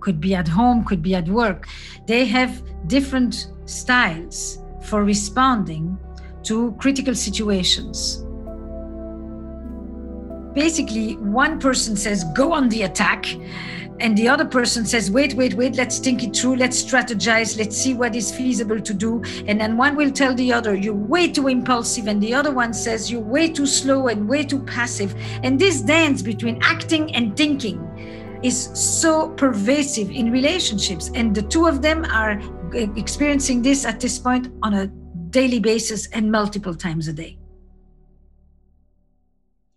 Could 0.00 0.20
be 0.20 0.34
at 0.34 0.48
home 0.48 0.84
could 0.84 1.00
be 1.00 1.14
at 1.14 1.28
work. 1.28 1.68
They 2.06 2.24
have 2.24 2.62
different 2.88 3.52
styles 3.66 4.58
for 4.82 5.04
responding 5.04 5.96
to 6.44 6.74
critical 6.80 7.14
situations 7.14 8.24
basically 10.54 11.16
one 11.16 11.58
person 11.58 11.96
says 11.96 12.24
go 12.34 12.52
on 12.52 12.68
the 12.68 12.82
attack 12.82 13.26
and 14.00 14.16
the 14.16 14.28
other 14.28 14.44
person 14.44 14.86
says 14.86 15.10
wait 15.10 15.34
wait 15.34 15.54
wait 15.54 15.74
let's 15.76 15.98
think 15.98 16.22
it 16.22 16.36
through 16.36 16.56
let's 16.56 16.82
strategize 16.82 17.58
let's 17.58 17.76
see 17.76 17.94
what 17.94 18.14
is 18.14 18.34
feasible 18.34 18.80
to 18.80 18.94
do. 18.94 19.22
And 19.46 19.60
then 19.60 19.76
one 19.76 19.96
will 19.96 20.10
tell 20.10 20.34
the 20.34 20.52
other 20.52 20.74
you're 20.74 20.94
way 20.94 21.28
too 21.28 21.48
impulsive 21.48 22.06
and 22.06 22.22
the 22.22 22.34
other 22.34 22.52
one 22.52 22.72
says 22.72 23.10
you're 23.10 23.20
way 23.20 23.48
too 23.48 23.66
slow 23.66 24.08
and 24.08 24.28
way 24.28 24.44
too 24.44 24.60
passive. 24.60 25.14
And 25.42 25.58
this 25.58 25.80
dance 25.80 26.22
between 26.22 26.60
acting 26.62 27.14
and 27.14 27.36
thinking 27.36 27.84
is 28.42 28.70
so 28.74 29.30
pervasive 29.30 30.10
in 30.10 30.30
relationships 30.30 31.10
and 31.14 31.34
the 31.34 31.42
two 31.42 31.66
of 31.66 31.82
them 31.82 32.04
are 32.04 32.40
experiencing 32.96 33.62
this 33.62 33.84
at 33.84 33.98
this 33.98 34.18
point 34.18 34.52
on 34.62 34.74
a 34.74 34.86
daily 35.30 35.58
basis 35.58 36.06
and 36.08 36.30
multiple 36.30 36.74
times 36.74 37.08
a 37.08 37.12
day 37.12 37.36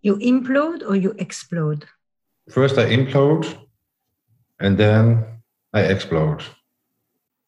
you 0.02 0.16
implode 0.16 0.82
or 0.86 0.96
you 0.96 1.14
explode 1.18 1.86
first 2.50 2.78
i 2.78 2.86
implode 2.86 3.46
and 4.62 4.78
then 4.78 5.24
I 5.72 5.80
explode. 5.82 6.42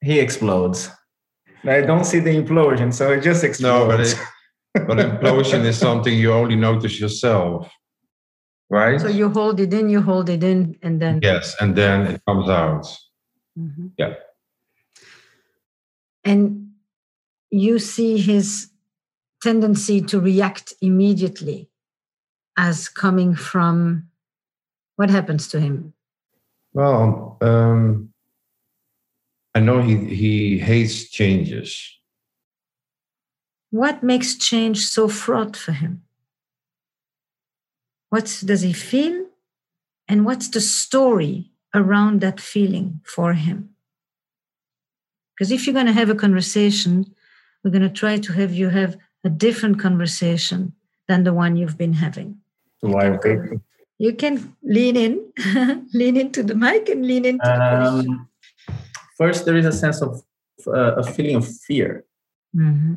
He 0.01 0.19
explodes. 0.19 0.91
I 1.65 1.81
don't 1.81 2.05
see 2.05 2.19
the 2.19 2.31
implosion, 2.31 2.93
so 2.93 3.13
it 3.13 3.23
just 3.23 3.45
explodes. 3.45 3.89
No, 3.89 3.89
but, 3.89 4.01
it, 4.01 4.17
but 4.87 4.99
implosion 4.99 5.65
is 5.65 5.79
something 5.79 6.12
you 6.12 6.33
only 6.33 6.57
notice 6.57 7.01
yourself, 7.01 7.71
right? 8.69 9.01
So 9.01 9.09
you 9.09 9.31
hold 9.31 9.61
it 9.61 9.73
in, 9.73 9.88
you 9.88 10.03
hold 10.03 10.29
it 10.29 10.43
in, 10.43 10.77
and 10.83 11.01
then 11.01 11.21
yes, 11.23 11.55
and 11.61 11.75
then 11.75 12.07
it 12.07 12.23
comes 12.27 12.49
out. 12.49 12.85
Mm-hmm. 13.59 13.87
Yeah. 13.97 14.14
And 16.25 16.73
you 17.51 17.79
see 17.79 18.19
his 18.19 18.71
tendency 19.43 20.01
to 20.01 20.21
react 20.21 20.75
immediately 20.81 21.71
as 22.57 22.88
coming 22.88 23.35
from 23.35 24.09
what 24.97 25.11
happens 25.11 25.49
to 25.49 25.61
him 25.61 25.95
well, 26.75 27.38
um, 27.40 28.12
I 29.55 29.61
know 29.61 29.81
he, 29.81 29.97
he 29.97 30.59
hates 30.59 31.09
changes. 31.09 31.88
What 33.71 34.03
makes 34.03 34.37
change 34.37 34.85
so 34.85 35.09
fraught 35.09 35.57
for 35.57 35.73
him? 35.73 36.03
What 38.11 38.43
does 38.45 38.62
he 38.62 38.73
feel? 38.73 39.27
And 40.09 40.27
what's 40.27 40.49
the 40.49 40.61
story 40.61 41.53
around 41.75 42.21
that 42.21 42.40
feeling 42.40 43.01
for 43.05 43.35
him? 43.35 43.71
Because 45.35 45.51
if 45.51 45.67
you're 45.67 45.75
going 45.75 45.87
to 45.87 45.93
have 45.93 46.11
a 46.11 46.14
conversation, 46.14 47.14
we're 47.62 47.71
going 47.71 47.83
to 47.83 47.88
try 47.88 48.19
to 48.19 48.33
have 48.33 48.53
you 48.53 48.69
have 48.69 48.97
a 49.25 49.31
different 49.31 49.79
conversation 49.79 50.75
than 51.09 51.25
the 51.25 51.33
one 51.33 51.57
you've 51.57 51.79
been 51.79 51.95
having. 51.95 52.40
Why? 52.92 53.18
you 53.99 54.14
can 54.14 54.57
lean 54.62 54.97
in, 54.97 55.33
lean 55.94 56.16
into 56.16 56.42
the 56.42 56.55
mic 56.55 56.88
and 56.88 57.07
lean 57.07 57.25
into 57.25 57.51
um, 57.51 57.59
the 57.59 58.05
question. 58.05 58.29
First, 59.16 59.44
there 59.47 59.57
is 59.57 59.66
a 59.66 59.73
sense 59.73 60.03
of 60.03 60.23
uh, 60.66 60.97
a 60.97 61.05
feeling 61.05 61.37
of 61.37 61.47
fear. 61.47 62.05
Mm-hmm. 62.55 62.94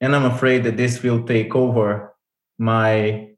And 0.00 0.16
I'm 0.16 0.24
afraid 0.24 0.64
that 0.64 0.76
this 0.76 1.02
will 1.02 1.22
take 1.24 1.54
over 1.54 2.14
my 2.58 3.30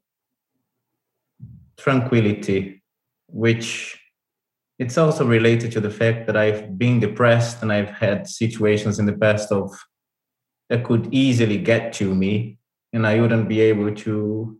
tranquility, 1.77 2.81
which 3.27 3.99
it's 4.79 4.97
also 4.97 5.25
related 5.25 5.71
to 5.73 5.79
the 5.79 5.89
fact 5.89 6.27
that 6.27 6.35
I've 6.35 6.77
been 6.77 6.99
depressed 6.99 7.61
and 7.61 7.71
I've 7.71 7.91
had 7.91 8.27
situations 8.27 8.99
in 8.99 9.05
the 9.05 9.13
past 9.13 9.51
of 9.51 9.71
that 10.69 10.83
could 10.83 11.13
easily 11.13 11.57
get 11.57 11.93
to 11.93 12.15
me 12.15 12.57
and 12.91 13.05
I 13.05 13.21
wouldn't 13.21 13.47
be 13.47 13.61
able 13.61 13.93
to 13.93 14.57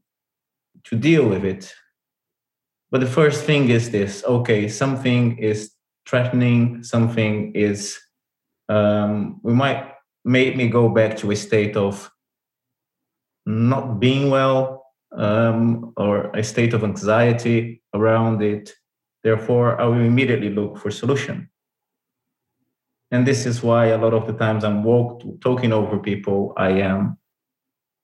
to 0.86 0.95
deal 0.95 1.28
with 1.28 1.43
it. 1.43 1.74
But 2.91 3.02
the 3.02 3.08
first 3.08 3.43
thing 3.43 3.69
is 3.69 3.89
this 3.89 4.24
okay, 4.24 4.69
something 4.69 5.38
is 5.38 5.71
threatening, 6.08 6.84
something 6.84 7.54
is, 7.54 8.00
um, 8.69 9.39
we 9.43 9.54
might 9.54 9.91
make 10.24 10.56
me 10.56 10.67
go 10.67 10.89
back 10.89 11.17
to 11.17 11.32
a 11.32 11.36
state 11.36 11.76
of 11.76 12.10
not 13.45 14.00
being 14.00 14.30
well 14.30 14.86
um, 15.15 15.93
or 15.98 16.32
a 16.36 16.43
state 16.43 16.74
of 16.74 16.84
anxiety 16.84 17.82
around 17.93 18.41
it. 18.41 18.74
Therefore, 19.24 19.80
I 19.82 19.86
will 19.86 20.02
immediately 20.02 20.50
look 20.50 20.78
for 20.78 20.91
solution. 20.91 21.50
And 23.12 23.26
this 23.26 23.45
is 23.45 23.63
why 23.63 23.88
a 23.88 23.98
lot 23.98 24.13
of 24.13 24.28
the 24.28 24.34
times 24.34 24.63
I'm 24.63 24.84
walked, 24.84 25.26
talking 25.41 25.71
over 25.71 26.00
people, 26.00 26.54
I 26.58 26.69
am, 26.82 27.17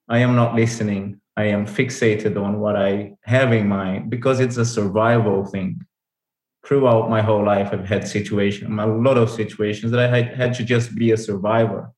I 0.08 0.20
am 0.20 0.36
not 0.36 0.56
listening. 0.56 1.21
I 1.42 1.46
am 1.46 1.66
fixated 1.66 2.36
on 2.46 2.60
what 2.60 2.76
I 2.76 3.14
have 3.24 3.52
in 3.52 3.68
mind 3.68 4.12
because 4.12 4.40
it's 4.40 4.58
a 4.58 4.66
survival 4.78 5.44
thing. 5.44 5.82
Throughout 6.66 7.10
my 7.10 7.22
whole 7.24 7.44
life, 7.44 7.70
I've 7.74 7.90
had 7.94 8.08
situations, 8.08 8.70
a 8.80 8.86
lot 8.86 9.18
of 9.18 9.28
situations 9.32 9.92
that 9.92 10.00
I 10.00 10.08
had, 10.16 10.28
had 10.42 10.54
to 10.60 10.64
just 10.64 10.94
be 10.94 11.10
a 11.12 11.18
survivor. 11.18 11.92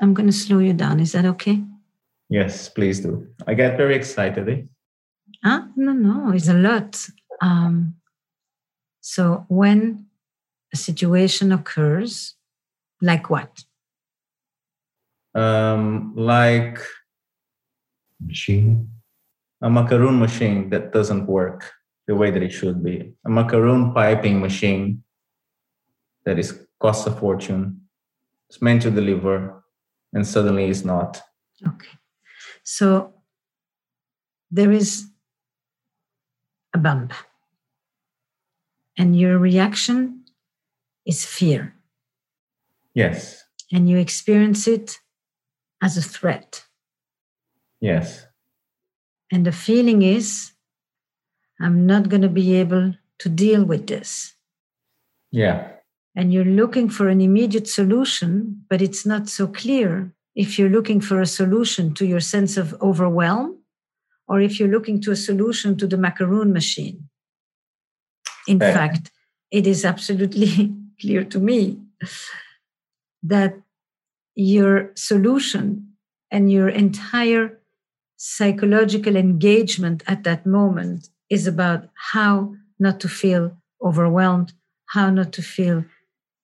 I'm 0.00 0.14
going 0.14 0.30
to 0.34 0.38
slow 0.44 0.60
you 0.60 0.72
down. 0.72 1.00
Is 1.00 1.12
that 1.12 1.26
okay? 1.26 1.62
Yes, 2.30 2.70
please 2.70 3.00
do. 3.00 3.26
I 3.46 3.52
get 3.52 3.76
very 3.76 3.94
excited. 3.94 4.48
Eh? 4.48 4.62
Ah, 5.44 5.68
no, 5.76 5.92
no, 5.92 6.32
it's 6.32 6.48
a 6.48 6.54
lot. 6.54 6.90
Um, 7.42 7.96
so 9.02 9.44
when 9.48 10.06
a 10.72 10.76
situation 10.78 11.52
occurs, 11.52 12.34
like 13.02 13.28
what? 13.28 13.52
Um, 15.34 16.14
like 16.16 16.78
machine? 18.26 18.90
A 19.62 19.70
macaroon 19.70 20.18
machine 20.18 20.70
that 20.70 20.92
doesn't 20.92 21.26
work 21.26 21.72
the 22.06 22.14
way 22.14 22.30
that 22.30 22.42
it 22.42 22.52
should 22.52 22.84
be. 22.84 23.12
A 23.24 23.30
macaroon 23.30 23.92
piping 23.92 24.40
machine 24.40 25.02
that 26.24 26.38
is 26.38 26.66
costs 26.80 27.06
a 27.06 27.12
fortune. 27.12 27.80
It's 28.48 28.60
meant 28.60 28.82
to 28.82 28.90
deliver 28.90 29.64
and 30.12 30.26
suddenly 30.26 30.66
it's 30.66 30.84
not. 30.84 31.20
Okay. 31.66 31.98
So 32.62 33.14
there 34.50 34.72
is 34.72 35.06
a 36.74 36.78
bump. 36.78 37.12
And 38.98 39.18
your 39.18 39.38
reaction 39.38 40.24
is 41.04 41.24
fear. 41.24 41.74
Yes. 42.94 43.44
And 43.72 43.88
you 43.88 43.98
experience 43.98 44.66
it 44.66 44.98
as 45.82 45.96
a 45.96 46.02
threat. 46.02 46.65
Yes. 47.80 48.26
And 49.32 49.44
the 49.44 49.52
feeling 49.52 50.02
is, 50.02 50.52
I'm 51.60 51.86
not 51.86 52.08
going 52.08 52.22
to 52.22 52.28
be 52.28 52.54
able 52.54 52.94
to 53.18 53.28
deal 53.28 53.64
with 53.64 53.86
this. 53.86 54.34
Yeah. 55.30 55.68
And 56.14 56.32
you're 56.32 56.44
looking 56.44 56.88
for 56.88 57.08
an 57.08 57.20
immediate 57.20 57.68
solution, 57.68 58.64
but 58.70 58.80
it's 58.80 59.04
not 59.04 59.28
so 59.28 59.46
clear 59.46 60.12
if 60.34 60.58
you're 60.58 60.70
looking 60.70 61.00
for 61.00 61.20
a 61.20 61.26
solution 61.26 61.94
to 61.94 62.06
your 62.06 62.20
sense 62.20 62.56
of 62.56 62.74
overwhelm 62.80 63.58
or 64.28 64.40
if 64.40 64.58
you're 64.58 64.68
looking 64.68 65.00
to 65.02 65.10
a 65.10 65.16
solution 65.16 65.76
to 65.78 65.86
the 65.86 65.96
macaroon 65.96 66.52
machine. 66.52 67.08
In 68.46 68.60
fact, 68.60 69.10
it 69.50 69.66
is 69.66 69.84
absolutely 69.84 70.74
clear 71.00 71.24
to 71.24 71.38
me 71.38 71.78
that 73.22 73.54
your 74.34 74.92
solution 74.94 75.96
and 76.30 76.50
your 76.50 76.68
entire 76.68 77.58
psychological 78.16 79.16
engagement 79.16 80.02
at 80.06 80.24
that 80.24 80.46
moment 80.46 81.08
is 81.28 81.46
about 81.46 81.88
how 82.12 82.54
not 82.78 83.00
to 83.00 83.08
feel 83.08 83.56
overwhelmed, 83.82 84.52
how 84.86 85.10
not 85.10 85.32
to 85.32 85.42
feel 85.42 85.84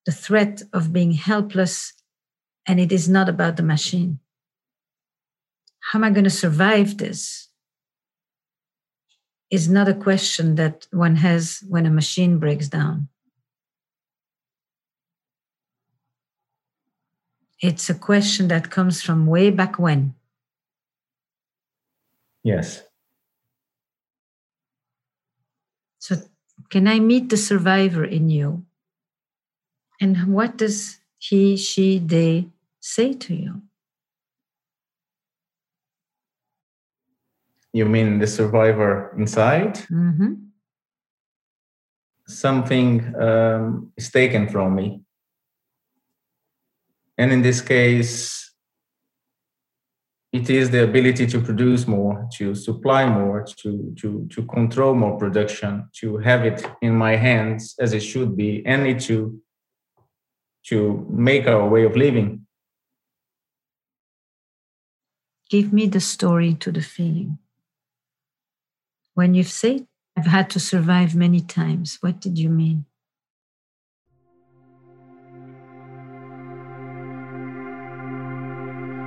the 0.06 0.12
threat 0.12 0.62
of 0.72 0.92
being 0.92 1.12
helpless. 1.12 1.92
And 2.66 2.78
it 2.78 2.92
is 2.92 3.08
not 3.08 3.28
about 3.28 3.56
the 3.56 3.62
machine. 3.62 4.20
How 5.80 5.98
am 5.98 6.04
I 6.04 6.10
going 6.10 6.24
to 6.24 6.30
survive 6.30 6.98
this? 6.98 7.48
Is 9.50 9.68
not 9.68 9.88
a 9.88 9.94
question 9.94 10.54
that 10.54 10.86
one 10.92 11.16
has 11.16 11.62
when 11.68 11.84
a 11.84 11.90
machine 11.90 12.38
breaks 12.38 12.68
down. 12.68 13.08
It's 17.60 17.90
a 17.90 17.94
question 17.94 18.48
that 18.48 18.70
comes 18.70 19.02
from 19.02 19.26
way 19.26 19.50
back 19.50 19.78
when. 19.78 20.14
Yes. 22.42 22.82
So, 25.98 26.16
can 26.70 26.88
I 26.88 26.98
meet 26.98 27.28
the 27.28 27.36
survivor 27.36 28.04
in 28.04 28.28
you? 28.28 28.64
And 30.00 30.34
what 30.34 30.56
does 30.56 30.98
he, 31.18 31.56
she, 31.56 31.98
they 31.98 32.48
say 32.80 33.12
to 33.12 33.34
you? 33.34 33.62
You 37.72 37.86
mean 37.86 38.18
the 38.18 38.26
survivor 38.26 39.14
inside? 39.16 39.76
Mm-hmm. 39.90 40.34
Something 42.26 43.14
um, 43.16 43.92
is 43.96 44.10
taken 44.10 44.48
from 44.48 44.74
me. 44.74 45.02
And 47.16 47.32
in 47.32 47.42
this 47.42 47.60
case, 47.60 48.41
it 50.32 50.48
is 50.48 50.70
the 50.70 50.82
ability 50.82 51.26
to 51.26 51.40
produce 51.40 51.86
more, 51.86 52.26
to 52.32 52.54
supply 52.54 53.06
more, 53.06 53.44
to, 53.58 53.94
to, 53.98 54.26
to 54.30 54.42
control 54.46 54.94
more 54.94 55.18
production, 55.18 55.86
to 56.00 56.16
have 56.18 56.46
it 56.46 56.66
in 56.80 56.94
my 56.94 57.16
hands 57.16 57.74
as 57.78 57.92
it 57.92 58.00
should 58.00 58.34
be, 58.34 58.64
and 58.64 58.98
to, 59.02 59.38
to 60.64 61.06
make 61.10 61.46
our 61.46 61.68
way 61.68 61.84
of 61.84 61.96
living. 61.96 62.46
Give 65.50 65.70
me 65.70 65.86
the 65.86 66.00
story 66.00 66.54
to 66.54 66.72
the 66.72 66.80
feeling. 66.80 67.38
When 69.12 69.34
you've 69.34 69.50
said, 69.50 69.86
I've 70.16 70.26
had 70.26 70.48
to 70.50 70.60
survive 70.60 71.14
many 71.14 71.42
times, 71.42 71.98
what 72.00 72.20
did 72.20 72.38
you 72.38 72.48
mean? 72.48 72.86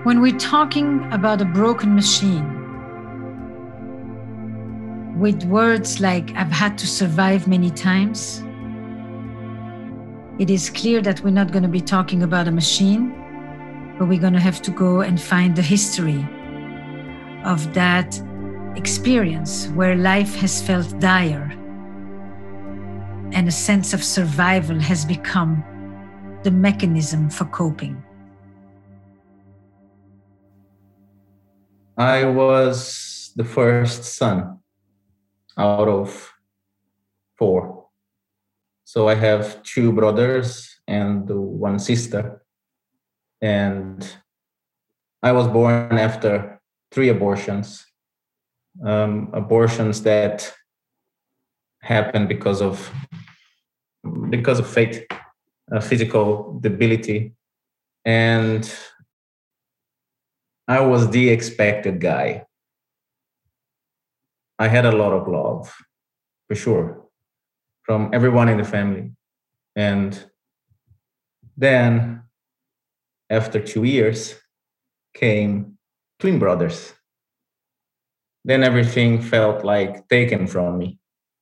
When 0.06 0.22
we're 0.22 0.38
talking 0.38 1.12
about 1.12 1.41
a 1.41 1.46
broken 1.46 1.96
machine, 1.96 2.46
with 5.18 5.44
words 5.46 6.00
like, 6.00 6.30
I've 6.36 6.52
had 6.52 6.78
to 6.78 6.86
survive 6.86 7.48
many 7.48 7.72
times, 7.72 8.44
it 10.38 10.52
is 10.52 10.70
clear 10.70 11.02
that 11.02 11.24
we're 11.24 11.32
not 11.32 11.52
going 11.52 11.63
to 11.63 11.70
be 11.70 11.82
talking 11.82 12.22
about 12.22 12.48
a 12.48 12.52
machine, 12.52 13.96
but 13.98 14.08
we're 14.08 14.20
going 14.20 14.34
to 14.34 14.39
have 14.39 14.62
to 14.62 14.70
go 14.70 15.02
and 15.02 15.20
find 15.20 15.56
the 15.56 15.63
history 15.63 16.24
of 17.44 17.74
that 17.74 18.22
experience 18.76 19.70
where 19.70 19.96
life 19.96 20.36
has 20.36 20.62
felt 20.62 21.00
dire 21.00 21.52
and 23.32 23.48
a 23.48 23.52
sense 23.52 23.91
of 23.91 24.04
survival 24.04 24.80
has 24.80 25.04
become 25.04 25.63
the 26.44 26.52
mechanism 26.52 27.28
for 27.28 27.46
coping. 27.46 28.05
I 31.98 32.26
was 32.26 33.32
the 33.36 33.46
first 33.46 34.04
son 34.04 34.60
out 35.58 35.88
of 35.88 36.34
four. 37.38 37.88
So 38.84 39.08
I 39.08 39.16
have 39.16 39.64
two 39.64 39.92
brothers 39.92 40.80
and 40.88 41.30
one 41.30 41.80
sister. 41.80 42.44
And 43.42 44.08
I 45.24 45.32
was 45.32 45.48
born 45.48 45.98
after 45.98 46.60
three 46.92 47.10
abortions. 47.10 47.86
Um, 48.84 49.30
abortions 49.34 50.02
that 50.04 50.54
happened 51.82 52.28
because 52.28 52.62
of 52.62 52.92
because 54.30 54.60
of 54.60 54.68
fate, 54.68 55.08
uh, 55.72 55.80
physical 55.80 56.60
debility, 56.60 57.34
and 58.04 58.72
I 60.67 60.80
was 60.82 61.10
the 61.10 61.30
expected 61.30 61.99
guy. 62.01 62.45
I 64.58 64.67
had 64.67 64.86
a 64.86 64.91
lot 64.91 65.13
of 65.13 65.28
love, 65.28 65.75
for 66.47 66.56
sure, 66.56 67.06
from 67.84 68.10
everyone 68.13 68.49
in 68.49 68.58
the 68.58 68.63
family. 68.63 69.12
And 69.75 70.32
then, 71.56 72.23
after 73.30 73.60
two 73.60 73.84
years, 73.84 74.36
came 75.13 75.78
twin 76.19 76.39
brothers. 76.39 76.93
Then 78.43 78.63
everything 78.63 79.21
felt 79.21 79.63
like 79.63 80.08
taken 80.08 80.47
from 80.47 80.80
me. 80.80 80.99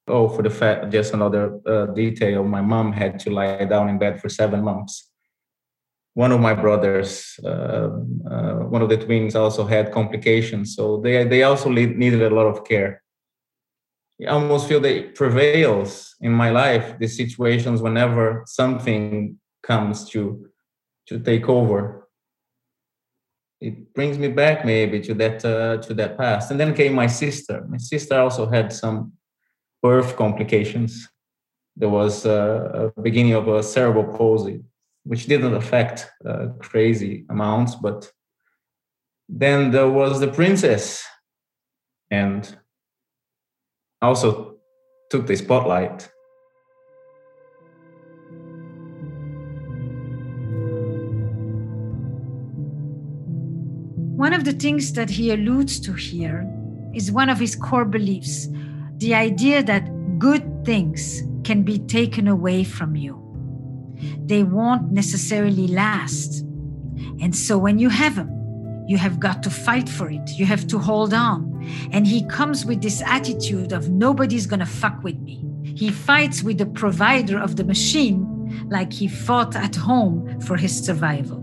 Oh, 0.08 0.28
for 0.28 0.42
the 0.42 0.50
fact, 0.50 0.92
just 0.92 1.14
another 1.14 1.60
uh, 1.66 1.86
detail 1.88 2.44
my 2.44 2.62
mom 2.62 2.92
had 2.92 3.20
to 3.20 3.30
lie 3.30 3.64
down 3.66 3.88
in 3.88 3.98
bed 3.98 4.22
for 4.22 4.28
seven 4.28 4.64
months 4.64 5.13
one 6.14 6.32
of 6.32 6.40
my 6.40 6.54
brothers, 6.54 7.40
uh, 7.44 7.90
uh, 8.30 8.54
one 8.70 8.82
of 8.82 8.90
the 8.90 8.98
twins, 8.98 9.36
also 9.36 9.66
had 9.66 9.92
complications. 9.92 10.76
So 10.76 10.98
they 10.98 11.24
they 11.26 11.44
also 11.44 11.70
needed 11.70 12.22
a 12.22 12.30
lot 12.30 12.46
of 12.46 12.64
care. 12.66 13.02
I 14.22 14.26
almost 14.28 14.68
feel 14.68 14.80
that 14.82 14.96
it 14.96 15.16
prevails 15.16 16.16
in 16.22 16.32
my 16.32 16.52
life 16.52 16.98
these 17.00 17.18
situations 17.18 17.82
whenever 17.82 18.44
something 18.46 19.40
comes 19.64 20.10
to 20.10 20.50
to 21.08 21.20
take 21.20 21.50
over. 21.50 22.08
It 23.60 23.94
brings 23.94 24.18
me 24.18 24.28
back 24.28 24.66
maybe 24.66 25.00
to 25.02 25.14
that 25.16 25.44
uh, 25.44 25.78
to 25.78 25.94
that 25.96 26.18
past. 26.18 26.52
And 26.52 26.60
then 26.60 26.76
came 26.76 26.94
my 26.94 27.08
sister. 27.08 27.66
My 27.68 27.78
sister 27.78 28.20
also 28.20 28.46
had 28.46 28.72
some 28.72 29.14
birth 29.82 30.16
complications. 30.16 31.10
There 31.76 31.90
was 31.90 32.26
uh, 32.26 32.92
a 32.96 33.02
beginning 33.02 33.34
of 33.34 33.48
a 33.48 33.64
cerebral 33.64 34.16
palsy 34.16 34.62
which 35.04 35.26
didn't 35.28 35.54
affect 35.54 36.10
uh, 36.28 36.48
crazy 36.60 37.26
amounts. 37.30 37.76
But 37.76 38.10
then 39.30 39.72
there 39.72 39.90
was 39.90 40.20
the 40.20 40.28
princess, 40.28 41.04
and 42.12 42.58
also 44.02 44.58
took 45.10 45.28
the 45.28 45.36
spotlight. 45.36 46.10
One 54.16 54.34
of 54.34 54.46
the 54.46 54.54
things 54.54 54.94
that 54.94 55.10
he 55.10 55.32
alludes 55.32 55.80
to 55.82 55.94
here 55.94 56.48
is 56.94 57.12
one 57.12 57.30
of 57.30 57.40
his 57.40 57.56
core 57.56 57.86
beliefs 57.86 58.48
the 58.98 59.14
idea 59.14 59.64
that 59.64 59.90
good 60.20 60.64
things 60.64 61.24
can 61.44 61.64
be 61.64 61.80
taken 61.80 62.28
away 62.28 62.64
from 62.64 62.96
you 62.96 63.23
they 64.26 64.44
won't 64.44 64.92
necessarily 64.92 65.68
last. 65.68 66.42
And 67.22 67.36
so 67.36 67.58
when 67.58 67.80
you 67.80 67.90
have 67.90 68.16
them, 68.16 68.30
you 68.88 68.98
have 68.98 69.20
got 69.20 69.44
to 69.44 69.50
fight 69.50 69.88
for 69.88 70.10
it. 70.10 70.32
You 70.32 70.46
have 70.46 70.68
to 70.68 70.80
hold 70.80 71.14
on. 71.14 71.50
And 71.92 72.06
he 72.06 72.26
comes 72.28 72.66
with 72.66 72.82
this 72.82 73.02
attitude 73.02 73.72
of 73.72 73.90
nobody's 73.90 74.46
going 74.46 74.60
to 74.60 74.66
fuck 74.66 75.04
with 75.04 75.20
me. 75.20 75.44
He 75.64 75.90
fights 75.90 76.44
with 76.44 76.58
the 76.58 76.66
provider 76.66 77.40
of 77.40 77.56
the 77.56 77.64
machine 77.64 78.30
like 78.70 78.92
he 78.94 79.08
fought 79.08 79.56
at 79.56 79.76
home 79.76 80.40
for 80.42 80.58
his 80.58 80.78
survival. 80.78 81.43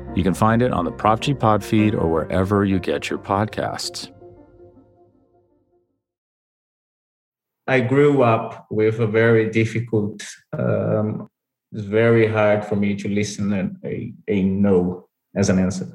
You 0.13 0.23
can 0.23 0.33
find 0.33 0.61
it 0.61 0.73
on 0.73 0.83
the 0.83 0.91
Prop 0.91 1.21
G 1.21 1.33
Pod 1.33 1.63
feed 1.63 1.95
or 1.95 2.07
wherever 2.09 2.65
you 2.65 2.79
get 2.79 3.09
your 3.09 3.17
podcasts. 3.19 4.11
I 7.65 7.79
grew 7.79 8.21
up 8.21 8.67
with 8.69 8.99
a 8.99 9.07
very 9.07 9.49
difficult, 9.49 10.21
um, 10.51 11.29
it's 11.71 11.85
very 11.85 12.27
hard 12.27 12.65
for 12.65 12.75
me 12.75 12.95
to 12.95 13.07
listen 13.07 13.79
a, 13.85 14.13
a 14.27 14.43
no 14.43 15.07
as 15.33 15.49
an 15.49 15.59
answer. 15.59 15.87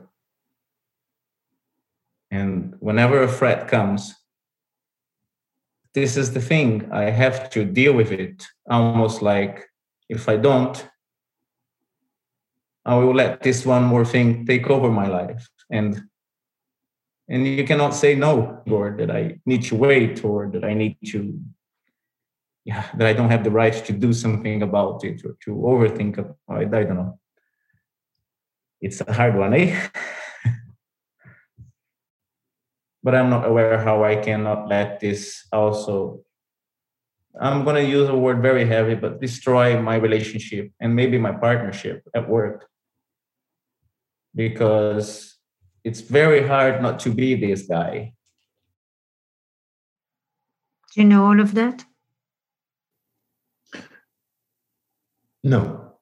And 2.30 2.74
whenever 2.80 3.22
a 3.22 3.28
threat 3.28 3.68
comes, 3.68 4.14
this 5.92 6.16
is 6.16 6.32
the 6.32 6.40
thing. 6.40 6.90
I 6.90 7.10
have 7.10 7.50
to 7.50 7.64
deal 7.64 7.92
with 7.92 8.12
it. 8.12 8.46
Almost 8.70 9.20
like 9.20 9.66
if 10.08 10.28
I 10.28 10.36
don't, 10.36 10.88
I 12.86 12.94
will 12.94 13.14
let 13.14 13.42
this 13.42 13.66
one 13.66 13.82
more 13.82 14.04
thing 14.04 14.46
take 14.46 14.70
over 14.70 14.90
my 14.90 15.08
life. 15.08 15.48
And 15.70 16.02
and 17.28 17.44
you 17.44 17.64
cannot 17.64 17.90
say 17.94 18.14
no, 18.14 18.62
or 18.70 18.94
that 18.98 19.10
I 19.10 19.40
need 19.44 19.64
to 19.64 19.74
wait, 19.74 20.24
or 20.24 20.48
that 20.52 20.64
I 20.64 20.74
need 20.74 20.96
to 21.08 21.40
yeah, 22.66 22.84
that 22.96 23.06
I 23.06 23.12
don't 23.12 23.30
have 23.30 23.44
the 23.44 23.50
right 23.50 23.74
to 23.86 23.92
do 23.92 24.12
something 24.12 24.62
about 24.62 25.04
it 25.04 25.24
or 25.24 25.36
to 25.44 25.50
overthink 25.54 26.18
about 26.18 26.62
it. 26.62 26.74
I 26.74 26.82
don't 26.82 26.96
know. 26.96 27.18
It's 28.80 29.00
a 29.00 29.12
hard 29.12 29.36
one, 29.36 29.54
eh? 29.54 29.88
but 33.04 33.14
I'm 33.14 33.30
not 33.30 33.46
aware 33.46 33.78
how 33.78 34.02
I 34.02 34.16
cannot 34.16 34.68
let 34.68 34.98
this 34.98 35.46
also. 35.52 36.22
I'm 37.40 37.62
going 37.64 37.76
to 37.76 37.88
use 37.88 38.08
a 38.08 38.16
word 38.16 38.42
very 38.42 38.66
heavy, 38.66 38.96
but 38.96 39.20
destroy 39.20 39.80
my 39.80 39.94
relationship 39.96 40.72
and 40.80 40.94
maybe 40.96 41.18
my 41.18 41.32
partnership 41.32 42.02
at 42.16 42.28
work. 42.28 42.66
Because 44.36 45.36
it's 45.82 46.02
very 46.02 46.46
hard 46.46 46.82
not 46.82 47.00
to 47.00 47.10
be 47.10 47.34
this 47.34 47.62
guy. 47.66 48.12
Do 50.94 51.00
you 51.00 51.08
know 51.08 51.24
all 51.24 51.40
of 51.40 51.54
that? 51.54 51.84
No. 55.42 55.94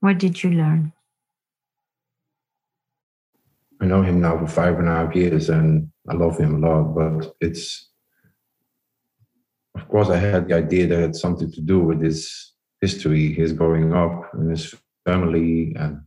What 0.00 0.18
did 0.18 0.42
you 0.42 0.50
learn? 0.50 0.92
I 3.82 3.86
know 3.86 4.02
him 4.02 4.20
now 4.20 4.38
for 4.38 4.46
five 4.46 4.78
and 4.78 4.88
a 4.88 4.92
half 4.92 5.14
years 5.14 5.48
and 5.48 5.90
I 6.08 6.14
love 6.14 6.38
him 6.38 6.62
a 6.62 6.68
lot, 6.68 6.94
but 6.94 7.34
it's, 7.40 7.90
of 9.74 9.88
course, 9.88 10.08
I 10.08 10.16
had 10.16 10.48
the 10.48 10.54
idea 10.54 10.86
that 10.86 11.02
it's 11.02 11.20
something 11.20 11.50
to 11.52 11.60
do 11.60 11.80
with 11.80 12.00
his 12.00 12.52
history, 12.80 13.32
his 13.32 13.52
growing 13.52 13.92
up 13.92 14.32
and 14.34 14.50
his 14.50 14.74
family. 15.04 15.74
And, 15.78 16.02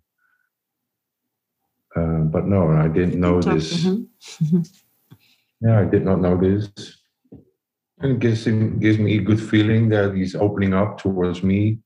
uh, 1.95 2.23
but 2.31 2.45
no, 2.45 2.71
I 2.71 2.87
didn't 2.87 3.19
know 3.19 3.41
this. 3.41 3.85
yeah, 5.61 5.79
I 5.79 5.85
did 5.85 6.03
not 6.03 6.21
know 6.21 6.37
this. 6.37 6.69
And 7.99 8.13
it 8.13 8.19
gives, 8.19 8.45
him, 8.45 8.79
gives 8.79 8.97
me 8.97 9.17
a 9.17 9.21
good 9.21 9.41
feeling 9.41 9.89
that 9.89 10.13
he's 10.15 10.35
opening 10.35 10.73
up 10.73 10.97
towards 10.97 11.43
me. 11.43 11.79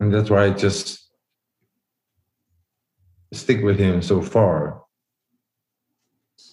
And 0.00 0.14
that's 0.14 0.30
why 0.30 0.44
I 0.44 0.50
just 0.50 1.08
stick 3.32 3.62
with 3.62 3.78
him 3.78 4.02
so 4.02 4.22
far. 4.22 4.82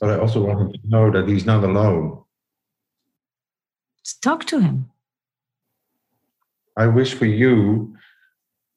But 0.02 0.10
I 0.12 0.20
also 0.20 0.42
want 0.42 0.62
him 0.62 0.74
to 0.74 0.80
know 0.84 1.12
that 1.12 1.28
he's 1.28 1.46
not 1.46 1.64
alone. 1.64 2.24
Let's 4.00 4.18
talk 4.18 4.46
to 4.46 4.60
him. 4.60 4.92
I 6.78 6.88
wish 6.88 7.14
for 7.14 7.26
you 7.26 7.95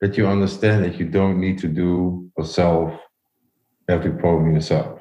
that 0.01 0.17
you 0.17 0.27
understand 0.27 0.85
that 0.85 0.99
you 0.99 1.07
don't 1.07 1.41
need 1.41 1.59
to 1.59 1.69
do 1.69 2.31
or 2.37 2.45
solve 2.45 2.99
every 3.89 4.13
problem 4.13 4.55
yourself 4.55 5.01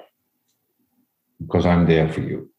because 1.40 1.66
I'm 1.66 1.86
there 1.86 2.12
for 2.12 2.22
you. 2.22 2.52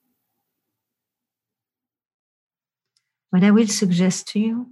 What 3.30 3.44
I 3.44 3.50
will 3.50 3.66
suggest 3.66 4.28
to 4.28 4.40
you 4.40 4.70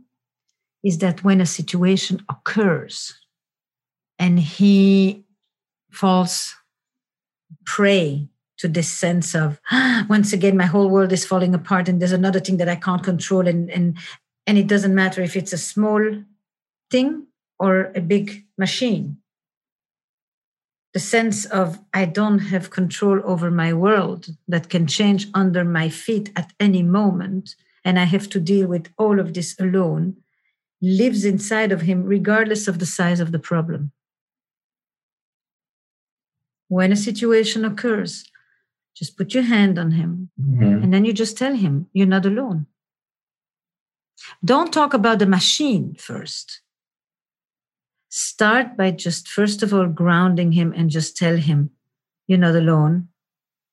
is 0.84 0.98
that 0.98 1.24
when 1.24 1.40
a 1.40 1.46
situation 1.46 2.24
occurs 2.28 3.18
and 4.18 4.38
he 4.38 5.24
falls 5.90 6.54
prey 7.64 8.28
to 8.58 8.68
this 8.68 8.88
sense 8.88 9.34
of 9.34 9.60
once 10.08 10.32
again 10.32 10.56
my 10.56 10.64
whole 10.64 10.88
world 10.88 11.12
is 11.12 11.26
falling 11.26 11.54
apart 11.54 11.88
and 11.88 12.00
there's 12.00 12.12
another 12.12 12.40
thing 12.40 12.56
that 12.56 12.68
i 12.68 12.76
can't 12.76 13.02
control 13.02 13.46
and 13.46 13.70
and 13.70 13.96
and 14.46 14.58
it 14.58 14.66
doesn't 14.66 14.94
matter 14.94 15.22
if 15.22 15.36
it's 15.36 15.52
a 15.52 15.58
small 15.58 16.00
thing 16.90 17.25
or 17.58 17.92
a 17.94 18.00
big 18.00 18.44
machine 18.58 19.16
the 20.92 21.00
sense 21.00 21.44
of 21.46 21.78
i 21.92 22.04
don't 22.04 22.38
have 22.38 22.70
control 22.70 23.20
over 23.24 23.50
my 23.50 23.72
world 23.72 24.28
that 24.48 24.68
can 24.68 24.86
change 24.86 25.26
under 25.34 25.64
my 25.64 25.88
feet 25.88 26.30
at 26.36 26.52
any 26.60 26.82
moment 26.82 27.54
and 27.84 27.98
i 27.98 28.04
have 28.04 28.28
to 28.28 28.40
deal 28.40 28.66
with 28.66 28.88
all 28.98 29.20
of 29.20 29.34
this 29.34 29.58
alone 29.60 30.16
lives 30.82 31.24
inside 31.24 31.72
of 31.72 31.82
him 31.82 32.04
regardless 32.04 32.68
of 32.68 32.78
the 32.78 32.86
size 32.86 33.20
of 33.20 33.32
the 33.32 33.38
problem 33.38 33.92
when 36.68 36.92
a 36.92 36.96
situation 36.96 37.64
occurs, 37.64 38.24
just 38.96 39.16
put 39.16 39.34
your 39.34 39.44
hand 39.44 39.78
on 39.78 39.92
him 39.92 40.30
mm-hmm. 40.40 40.82
and 40.82 40.92
then 40.92 41.04
you 41.04 41.12
just 41.12 41.36
tell 41.36 41.54
him 41.54 41.88
you're 41.92 42.06
not 42.06 42.26
alone. 42.26 42.66
Don't 44.44 44.72
talk 44.72 44.94
about 44.94 45.18
the 45.18 45.26
machine 45.26 45.94
first. 45.94 46.62
Start 48.18 48.78
by 48.78 48.92
just, 48.92 49.28
first 49.28 49.62
of 49.62 49.74
all, 49.74 49.86
grounding 49.86 50.52
him 50.52 50.72
and 50.74 50.88
just 50.88 51.18
tell 51.18 51.36
him 51.36 51.68
you're 52.26 52.38
not 52.38 52.56
alone. 52.56 53.08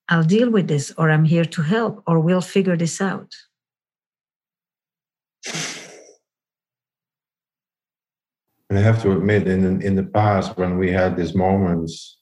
I'll 0.10 0.26
deal 0.26 0.50
with 0.50 0.68
this, 0.68 0.92
or 0.98 1.10
I'm 1.10 1.24
here 1.24 1.46
to 1.46 1.62
help, 1.62 2.04
or 2.06 2.20
we'll 2.20 2.42
figure 2.42 2.76
this 2.76 3.00
out. 3.00 3.32
And 8.70 8.78
I 8.78 8.82
have 8.82 9.02
to 9.04 9.14
admit, 9.14 9.48
in 9.48 9.82
in 9.82 9.96
the 9.96 10.04
past, 10.04 10.58
when 10.58 10.78
we 10.78 10.92
had 10.92 11.16
these 11.16 11.34
moments 11.34 12.18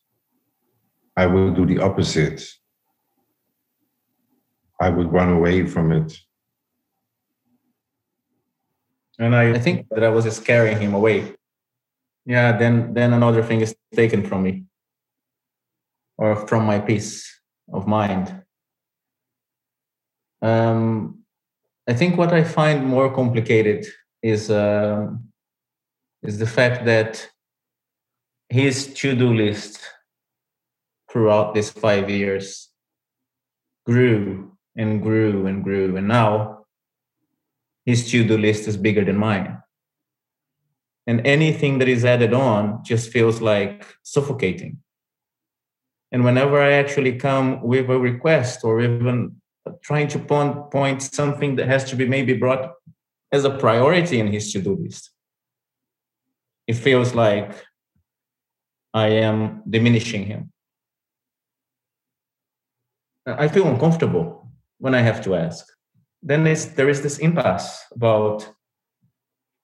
I 1.17 1.25
would 1.25 1.55
do 1.55 1.65
the 1.65 1.79
opposite. 1.79 2.39
I 4.79 4.89
would 4.89 5.11
run 5.11 5.29
away 5.29 5.65
from 5.65 5.91
it. 5.91 6.17
And 9.17 9.35
I 9.35 9.57
think 9.57 9.87
that 9.89 10.03
I 10.03 10.09
was 10.09 10.25
scaring 10.35 10.79
him 10.79 10.93
away. 10.93 11.35
Yeah, 12.25 12.57
then 12.57 12.93
then 12.93 13.13
another 13.13 13.43
thing 13.43 13.61
is 13.61 13.75
taken 13.93 14.23
from 14.25 14.43
me. 14.43 14.65
Or 16.17 16.35
from 16.47 16.65
my 16.65 16.79
peace 16.79 17.41
of 17.73 17.87
mind. 17.87 18.43
Um, 20.41 21.23
I 21.87 21.93
think 21.93 22.17
what 22.17 22.31
I 22.33 22.43
find 22.43 22.85
more 22.85 23.13
complicated 23.13 23.85
is 24.21 24.51
uh, 24.51 25.07
is 26.21 26.37
the 26.37 26.47
fact 26.47 26.85
that 26.85 27.27
his 28.49 28.93
to-do 28.93 29.33
list 29.33 29.79
throughout 31.11 31.53
these 31.53 31.69
five 31.69 32.09
years 32.09 32.69
grew 33.85 34.51
and 34.75 35.01
grew 35.01 35.47
and 35.47 35.63
grew. 35.63 35.97
And 35.97 36.07
now 36.07 36.65
his 37.85 38.09
to 38.11 38.23
do 38.23 38.37
list 38.37 38.67
is 38.67 38.77
bigger 38.77 39.03
than 39.03 39.17
mine. 39.17 39.60
And 41.07 41.25
anything 41.25 41.79
that 41.79 41.87
is 41.87 42.05
added 42.05 42.33
on 42.33 42.83
just 42.83 43.11
feels 43.11 43.41
like 43.41 43.85
suffocating. 44.03 44.77
And 46.11 46.23
whenever 46.23 46.61
I 46.61 46.73
actually 46.73 47.17
come 47.17 47.61
with 47.61 47.89
a 47.89 47.97
request 47.97 48.63
or 48.63 48.81
even 48.81 49.41
trying 49.83 50.07
to 50.09 50.19
point, 50.19 51.01
something 51.01 51.55
that 51.55 51.67
has 51.67 51.83
to 51.85 51.95
be 51.95 52.07
maybe 52.07 52.33
brought 52.33 52.73
as 53.31 53.45
a 53.45 53.57
priority 53.57 54.19
in 54.19 54.27
his 54.27 54.51
to 54.51 54.61
do 54.61 54.75
list, 54.75 55.11
it 56.67 56.73
feels 56.73 57.15
like 57.15 57.53
I 58.93 59.07
am 59.07 59.63
diminishing 59.69 60.25
him. 60.25 60.51
I 63.25 63.47
feel 63.47 63.67
uncomfortable 63.67 64.51
when 64.79 64.93
I 64.93 65.01
have 65.01 65.23
to 65.23 65.35
ask. 65.35 65.65
Then 66.21 66.43
there 66.43 66.89
is 66.89 67.01
this 67.01 67.19
impasse 67.19 67.85
about 67.93 68.51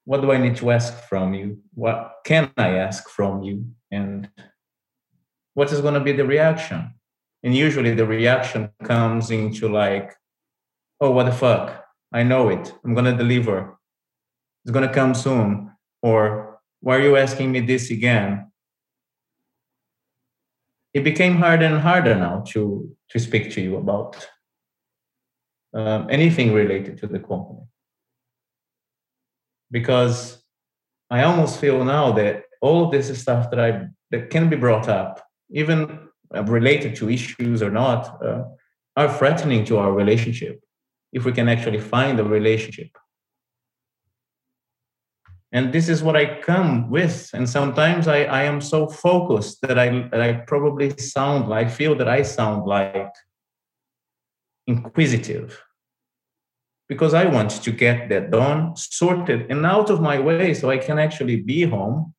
what 0.08 0.22
do 0.22 0.32
I 0.32 0.38
need 0.38 0.56
to 0.58 0.72
ask 0.72 0.92
from 1.10 1.34
you? 1.34 1.60
What 1.74 2.00
can 2.26 2.52
I 2.58 2.70
ask 2.78 3.10
from 3.10 3.44
you? 3.44 3.66
And 3.92 4.30
what 5.54 5.72
is 5.72 5.82
going 5.82 5.94
to 5.96 6.08
be 6.10 6.14
the 6.14 6.26
reaction? 6.26 6.94
And 7.44 7.56
usually 7.56 7.94
the 7.94 8.06
reaction 8.06 8.72
comes 8.84 9.32
into 9.32 9.68
like, 9.68 10.16
oh, 11.02 11.12
what 11.12 11.26
the 11.26 11.32
fuck? 11.32 11.84
I 12.14 12.24
know 12.24 12.50
it. 12.50 12.74
I'm 12.84 12.94
going 12.94 13.12
to 13.12 13.24
deliver. 13.24 13.78
It's 14.64 14.72
going 14.72 14.88
to 14.88 14.94
come 14.94 15.14
soon. 15.14 15.72
Or 16.02 16.60
why 16.80 16.96
are 16.98 17.02
you 17.02 17.18
asking 17.18 17.52
me 17.52 17.60
this 17.60 17.92
again? 17.92 18.48
it 20.98 21.04
became 21.04 21.36
harder 21.38 21.66
and 21.66 21.80
harder 21.80 22.16
now 22.16 22.44
to 22.52 22.62
to 23.12 23.20
speak 23.20 23.52
to 23.52 23.62
you 23.62 23.78
about 23.78 24.12
um, 25.74 26.08
anything 26.10 26.54
related 26.54 26.98
to 26.98 27.08
the 27.08 27.20
company 27.20 27.64
because 29.72 30.44
I 31.10 31.24
almost 31.24 31.60
feel 31.60 31.84
now 31.84 32.12
that 32.14 32.44
all 32.62 32.86
of 32.86 32.92
this 32.92 33.16
stuff 33.20 33.50
that 33.52 33.60
I 33.60 33.88
that 34.12 34.30
can 34.30 34.50
be 34.50 34.56
brought 34.56 34.88
up, 34.88 35.24
even 35.50 36.00
uh, 36.36 36.44
related 36.44 36.96
to 36.98 37.10
issues 37.10 37.62
or 37.62 37.70
not, 37.70 38.24
uh, 38.24 38.44
are 38.96 39.14
threatening 39.14 39.66
to 39.66 39.78
our 39.78 39.92
relationship. 39.92 40.62
If 41.14 41.26
we 41.26 41.32
can 41.32 41.50
actually 41.50 41.80
find 41.80 42.20
a 42.20 42.24
relationship, 42.24 42.90
and 45.52 45.72
this 45.72 45.88
is 45.88 46.04
what 46.04 46.16
I 46.16 46.42
come 46.42 46.90
with, 46.90 47.30
and 47.34 47.50
sometimes 47.50 48.08
I, 48.08 48.24
I 48.24 48.44
am 48.44 48.60
so 48.60 48.88
focused 48.88 49.62
that 49.62 49.80
I 49.80 50.10
that 50.12 50.22
I 50.22 50.34
probably 50.48 50.98
sound 50.98 51.48
like 51.48 51.70
feel 51.70 51.96
that 51.96 52.10
I 52.10 52.24
sound 52.24 52.66
like 52.66 53.14
inquisitive 54.68 55.64
because 56.88 57.14
I 57.14 57.26
want 57.26 57.52
to 57.52 57.72
get 57.72 58.10
that 58.10 58.32
done, 58.32 58.76
sorted, 58.76 59.52
and 59.52 59.66
out 59.66 59.90
of 59.90 60.02
my 60.02 60.20
way 60.20 60.54
so 60.54 60.70
I 60.70 60.78
can 60.78 61.00
actually 61.00 61.38
be 61.42 61.64
home 61.64 62.14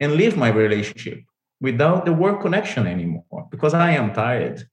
and 0.00 0.14
live 0.14 0.36
my 0.36 0.48
relationship 0.48 1.20
without 1.60 2.04
the 2.04 2.12
work 2.12 2.40
connection 2.40 2.86
anymore 2.86 3.46
because 3.50 3.74
I 3.74 3.92
am 3.92 4.12
tired. 4.12 4.68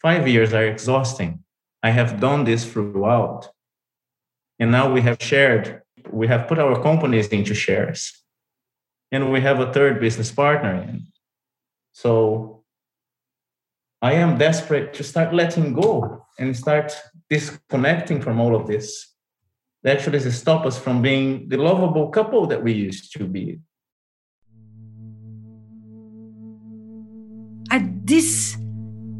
Five 0.00 0.28
years 0.28 0.52
are 0.52 0.66
exhausting. 0.66 1.42
I 1.82 1.90
have 1.90 2.20
done 2.20 2.44
this 2.44 2.64
throughout. 2.70 3.48
And 4.58 4.70
now 4.70 4.92
we 4.92 5.00
have 5.02 5.18
shared, 5.20 5.82
we 6.10 6.26
have 6.28 6.48
put 6.48 6.58
our 6.58 6.82
companies 6.82 7.28
into 7.28 7.54
shares, 7.54 8.22
and 9.12 9.32
we 9.32 9.40
have 9.40 9.60
a 9.60 9.72
third 9.72 10.00
business 10.00 10.30
partner 10.32 10.74
in. 10.74 11.06
So 11.92 12.64
I 14.00 14.12
am 14.12 14.38
desperate 14.38 14.94
to 14.94 15.04
start 15.04 15.34
letting 15.34 15.72
go 15.72 16.26
and 16.38 16.56
start 16.56 16.96
disconnecting 17.28 18.20
from 18.20 18.40
all 18.40 18.54
of 18.54 18.66
this. 18.66 19.12
That 19.82 19.98
actually 19.98 20.18
stop 20.30 20.66
us 20.66 20.78
from 20.78 21.00
being 21.00 21.48
the 21.48 21.58
lovable 21.58 22.08
couple 22.08 22.46
that 22.46 22.62
we 22.62 22.72
used 22.72 23.12
to 23.12 23.24
be. 23.24 23.60
At 27.70 28.06
this 28.06 28.56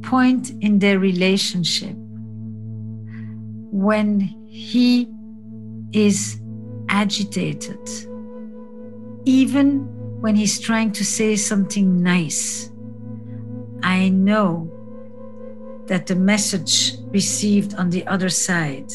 point 0.02 0.50
in 0.60 0.78
their 0.80 0.98
relationship, 0.98 1.94
when 3.70 4.20
he 4.46 5.08
is 5.92 6.40
agitated, 6.88 7.78
even 9.24 9.86
when 10.20 10.34
he's 10.34 10.58
trying 10.58 10.92
to 10.92 11.04
say 11.04 11.36
something 11.36 12.02
nice, 12.02 12.70
I 13.82 14.08
know 14.08 14.72
that 15.86 16.06
the 16.06 16.14
message 16.14 16.94
received 17.08 17.74
on 17.74 17.90
the 17.90 18.06
other 18.06 18.28
side 18.28 18.92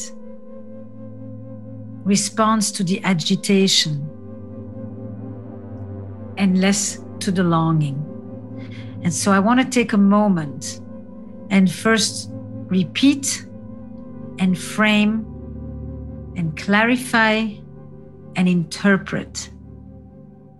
responds 2.04 2.72
to 2.72 2.84
the 2.84 3.02
agitation 3.04 4.08
and 6.36 6.60
less 6.60 7.00
to 7.20 7.30
the 7.30 7.42
longing. 7.42 7.96
And 9.02 9.12
so 9.12 9.32
I 9.32 9.38
want 9.38 9.60
to 9.60 9.66
take 9.66 9.92
a 9.92 9.98
moment 9.98 10.80
and 11.50 11.70
first 11.70 12.28
repeat 12.32 13.46
and 14.38 14.58
frame 14.58 15.26
and 16.36 16.56
clarify 16.56 17.48
and 18.36 18.48
interpret 18.48 19.50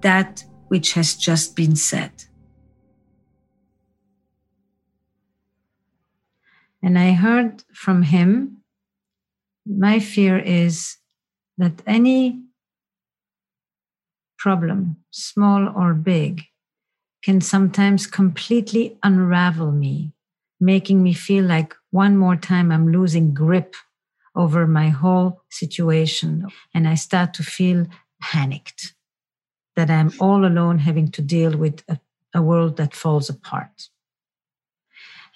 that 0.03 0.45
which 0.69 0.93
has 0.93 1.15
just 1.15 1.57
been 1.57 1.77
said. 1.77 2.13
And 6.83 6.99
I 6.99 7.13
heard 7.13 7.63
from 7.73 8.03
him 8.03 8.59
my 9.65 10.01
fear 10.01 10.39
is 10.39 10.97
that 11.57 11.83
any 11.87 12.43
problem, 14.39 14.97
small 15.11 15.69
or 15.69 15.95
big, 15.95 16.43
can 17.23 17.41
sometimes 17.41 18.09
completely 18.09 18.99
unravel 19.05 19.71
me, 19.71 20.13
making 20.61 21.03
me 21.03 21.13
feel 21.13 21.45
like 21.45 21.75
one 21.93 22.17
more 22.17 22.35
time 22.35 22.73
I'm 22.73 22.91
losing 22.91 23.33
grip 23.33 23.77
over 24.35 24.67
my 24.67 24.89
whole 24.89 25.43
situation. 25.51 26.49
And 26.75 26.89
I 26.89 26.97
start 26.97 27.35
to 27.35 27.45
feel 27.45 27.87
panicked 28.21 28.95
that 29.77 29.91
I'm 29.91 30.13
all 30.19 30.45
alone 30.45 30.79
having 30.79 31.11
to 31.13 31.23
deal 31.23 31.57
with 31.57 31.85
a, 31.89 32.01
a 32.35 32.43
world 32.43 32.77
that 32.79 32.95
falls 32.95 33.31
apart. 33.31 33.89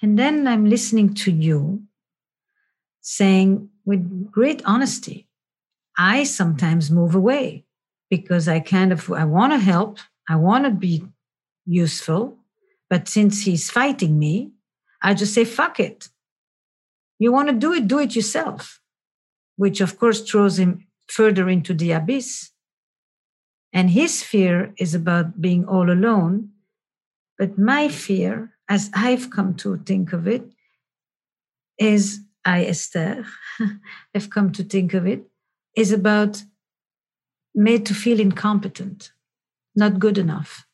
And 0.01 0.17
then 0.17 0.47
I'm 0.47 0.65
listening 0.65 1.13
to 1.15 1.31
you 1.31 1.83
saying 3.01 3.69
with 3.85 4.31
great 4.31 4.61
honesty, 4.65 5.27
I 5.97 6.23
sometimes 6.23 6.91
move 6.91 7.15
away 7.15 7.65
because 8.09 8.47
I 8.47 8.59
kind 8.59 8.91
of 8.91 9.11
I 9.11 9.25
want 9.25 9.53
to 9.53 9.59
help, 9.59 9.99
I 10.29 10.35
want 10.35 10.65
to 10.65 10.71
be 10.71 11.03
useful, 11.65 12.37
but 12.89 13.07
since 13.07 13.43
he's 13.43 13.69
fighting 13.69 14.17
me, 14.19 14.51
I 15.01 15.13
just 15.13 15.33
say 15.33 15.45
fuck 15.45 15.79
it. 15.79 16.09
You 17.19 17.31
want 17.31 17.49
to 17.49 17.53
do 17.53 17.73
it, 17.73 17.87
do 17.87 17.99
it 17.99 18.15
yourself, 18.15 18.79
which 19.55 19.81
of 19.81 19.97
course 19.97 20.21
throws 20.21 20.59
him 20.59 20.87
further 21.07 21.49
into 21.49 21.73
the 21.73 21.91
abyss. 21.91 22.51
And 23.73 23.89
his 23.89 24.23
fear 24.23 24.73
is 24.77 24.93
about 24.93 25.41
being 25.41 25.65
all 25.65 25.91
alone. 25.91 26.51
But 27.37 27.57
my 27.57 27.87
fear 27.87 28.53
as 28.69 28.89
I've 28.93 29.29
come 29.29 29.55
to 29.55 29.77
think 29.77 30.13
of 30.13 30.27
it, 30.27 30.43
is 31.77 32.21
I, 32.43 32.65
Esther, 32.65 33.25
have 34.13 34.29
come 34.29 34.51
to 34.53 34.63
think 34.63 34.93
of 34.93 35.05
it, 35.05 35.23
is 35.75 35.91
about 35.91 36.43
made 37.53 37.85
to 37.85 37.93
feel 37.93 38.19
incompetent, 38.19 39.11
not 39.75 39.99
good 39.99 40.17
enough. 40.17 40.65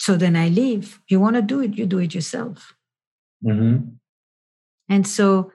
So 0.00 0.16
then 0.16 0.36
I 0.36 0.48
leave. 0.48 1.00
You 1.08 1.20
want 1.20 1.36
to 1.36 1.42
do 1.42 1.60
it, 1.60 1.76
you 1.76 1.86
do 1.86 1.98
it 1.98 2.14
yourself. 2.14 2.74
Mm-hmm. 3.44 3.88
And 4.88 5.06
so 5.06 5.52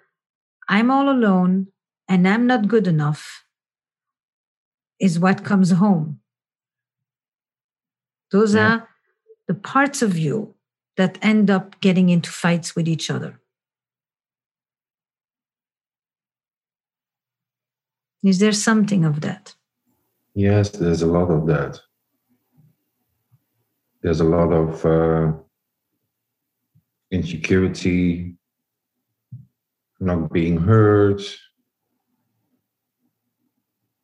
I'm 0.67 0.89
all 0.89 1.10
alone 1.10 1.67
and 2.08 2.27
I'm 2.27 2.47
not 2.47 2.67
good 2.67 2.88
enough, 2.88 3.45
is 4.99 5.19
what 5.19 5.43
comes 5.43 5.71
home. 5.71 6.19
Those 8.32 8.54
yeah. 8.54 8.68
are 8.68 8.89
the 9.48 9.54
parts 9.54 10.02
of 10.02 10.18
you 10.18 10.54
that 10.98 11.18
end 11.22 11.50
up 11.50 11.80
getting 11.82 12.10
into 12.10 12.30
fights 12.30 12.76
with 12.76 12.88
each 12.88 13.10
other. 13.10 13.39
Is 18.24 18.39
there 18.39 18.52
something 18.52 19.06
of 19.06 19.22
that? 19.22 19.56
Yes, 20.36 20.70
there's 20.70 21.02
a 21.02 21.08
lot 21.08 21.32
of 21.32 21.48
that. 21.48 21.80
There's 24.02 24.20
a 24.20 24.26
lot 24.26 24.52
of 24.52 24.86
uh, 24.86 25.34
insecurity, 27.12 28.36
not 30.00 30.32
being 30.32 30.58
heard, 30.58 31.22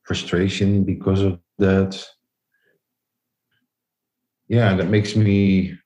frustration 0.03 0.83
because 0.83 1.21
of 1.21 1.39
that 1.57 2.05
yeah, 4.47 4.75
that 4.75 4.89
makes 4.89 5.15
me 5.15 5.77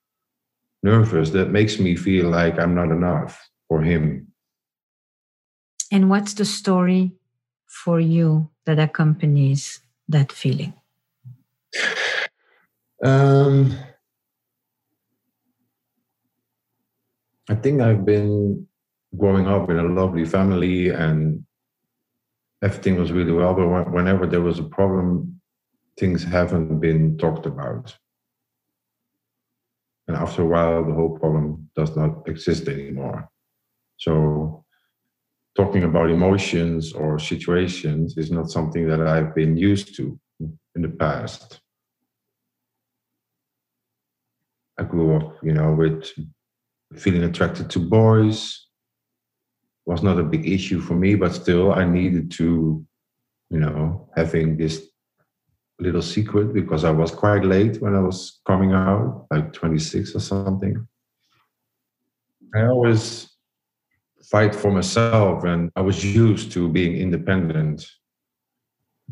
nervous. 0.82 1.30
That 1.30 1.50
makes 1.50 1.78
me 1.78 1.96
feel 1.96 2.28
like 2.28 2.58
I'm 2.58 2.74
not 2.74 2.90
enough 2.90 3.48
for 3.68 3.82
him. 3.82 4.28
And 5.92 6.08
what's 6.08 6.34
the 6.34 6.44
story 6.44 7.12
for 7.66 8.00
you 8.00 8.50
that 8.66 8.78
accompanies 8.78 9.80
that 10.08 10.30
feeling? 10.32 10.74
Um, 13.02 13.76
I 17.48 17.54
think 17.54 17.80
I've 17.80 18.04
been 18.04 18.66
growing 19.16 19.48
up 19.48 19.70
in 19.70 19.78
a 19.78 19.82
lovely 19.82 20.24
family 20.24 20.90
and 20.90 21.44
everything 22.62 22.96
was 22.96 23.10
really 23.10 23.32
well, 23.32 23.54
but 23.54 23.90
whenever 23.90 24.26
there 24.26 24.42
was 24.42 24.58
a 24.58 24.64
problem, 24.64 25.40
things 25.98 26.22
haven't 26.22 26.78
been 26.78 27.16
talked 27.18 27.46
about. 27.46 27.96
And 30.08 30.16
after 30.16 30.42
a 30.42 30.46
while, 30.46 30.84
the 30.84 30.92
whole 30.92 31.18
problem 31.18 31.70
does 31.76 31.96
not 31.96 32.28
exist 32.28 32.68
anymore. 32.68 33.28
So, 33.96 34.64
talking 35.56 35.84
about 35.84 36.10
emotions 36.10 36.92
or 36.92 37.18
situations 37.18 38.16
is 38.16 38.30
not 38.30 38.50
something 38.50 38.88
that 38.88 39.00
I've 39.00 39.34
been 39.34 39.56
used 39.56 39.94
to 39.96 40.18
in 40.74 40.82
the 40.82 40.88
past. 40.88 41.60
I 44.78 44.84
grew 44.84 45.16
up, 45.16 45.36
you 45.42 45.52
know, 45.52 45.74
with 45.74 46.10
feeling 46.96 47.24
attracted 47.24 47.68
to 47.70 47.78
boys 47.78 48.66
was 49.86 50.02
not 50.02 50.18
a 50.18 50.22
big 50.24 50.48
issue 50.48 50.80
for 50.80 50.94
me, 50.94 51.14
but 51.14 51.34
still 51.34 51.72
I 51.72 51.84
needed 51.84 52.30
to, 52.32 52.84
you 53.50 53.58
know, 53.58 54.08
having 54.16 54.56
this 54.56 54.89
little 55.80 56.02
secret 56.02 56.52
because 56.52 56.84
I 56.84 56.90
was 56.90 57.10
quite 57.10 57.44
late 57.44 57.80
when 57.80 57.94
I 57.94 58.00
was 58.00 58.40
coming 58.46 58.72
out, 58.72 59.26
like 59.30 59.52
26 59.52 60.14
or 60.14 60.20
something. 60.20 60.86
I 62.54 62.66
always 62.66 63.30
fight 64.30 64.54
for 64.54 64.70
myself 64.70 65.44
and 65.44 65.70
I 65.76 65.80
was 65.80 66.04
used 66.04 66.52
to 66.52 66.68
being 66.68 66.96
independent. 66.96 67.86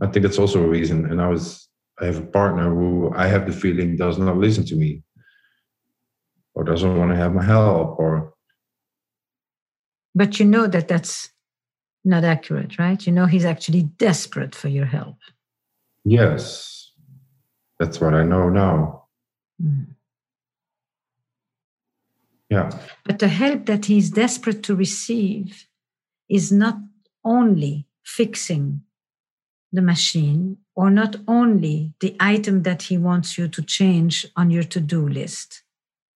I 0.03 0.07
think 0.07 0.25
that's 0.25 0.39
also 0.39 0.63
a 0.63 0.69
reason. 0.69 1.11
And 1.11 1.21
I 1.21 1.29
was, 1.29 1.69
I 2.01 2.07
have 2.07 2.19
a 2.19 2.27
partner 2.27 2.69
who 2.71 3.13
I 3.15 3.27
have 3.27 3.47
the 3.47 3.53
feeling 3.53 3.97
does 3.97 4.19
not 4.19 4.37
listen 4.37 4.65
to 4.67 4.77
me 4.77 5.03
or 6.55 6.65
doesn't 6.65 6.97
want 6.99 7.11
to 7.11 7.17
have 7.17 7.35
my 7.35 7.45
help 7.45 7.99
or. 7.99 8.35
But 10.15 10.39
you 10.39 10.47
know 10.47 10.67
that 10.67 10.89
that's 10.89 11.31
not 12.05 12.25
accurate, 12.25 12.79
right? 12.79 13.05
You 13.07 13.13
know 13.13 13.27
he's 13.27 13.45
actually 13.45 13.83
desperate 13.83 14.55
for 14.55 14.69
your 14.69 14.87
help. 14.87 15.17
Yes, 16.09 16.93
that's 17.79 18.01
what 18.01 18.15
I 18.15 18.23
know 18.23 18.49
now. 18.49 19.05
Mm. 19.63 19.89
Yeah. 22.49 22.71
But 23.05 23.19
the 23.19 23.29
help 23.29 23.67
that 23.67 23.85
he's 23.87 24.09
desperate 24.11 24.63
to 24.63 24.75
receive 24.75 25.67
is 26.31 26.51
not 26.51 26.79
only 27.25 27.87
fixing 28.05 28.83
the 29.71 29.83
machine 29.83 30.57
or 30.75 30.89
not 30.89 31.17
only 31.29 31.93
the 32.01 32.17
item 32.19 32.63
that 32.63 32.85
he 32.85 32.97
wants 32.97 33.37
you 33.37 33.47
to 33.49 33.63
change 33.63 34.25
on 34.35 34.51
your 34.51 34.63
to 34.63 34.81
do 34.81 35.07
list. 35.07 35.63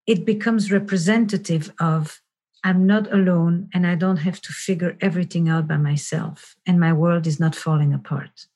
It 0.07 0.24
becomes 0.24 0.72
representative 0.72 1.70
of 1.78 2.22
I'm 2.64 2.86
not 2.86 3.12
alone 3.12 3.68
and 3.74 3.86
I 3.86 3.97
don't 3.97 4.24
have 4.28 4.40
to 4.40 4.53
figure 4.55 4.97
everything 5.03 5.51
out 5.51 5.68
by 5.68 5.76
myself, 5.76 6.57
and 6.64 6.80
my 6.80 6.95
world 6.95 7.26
is 7.26 7.38
not 7.38 7.55
falling 7.55 7.93
apart. 7.93 8.47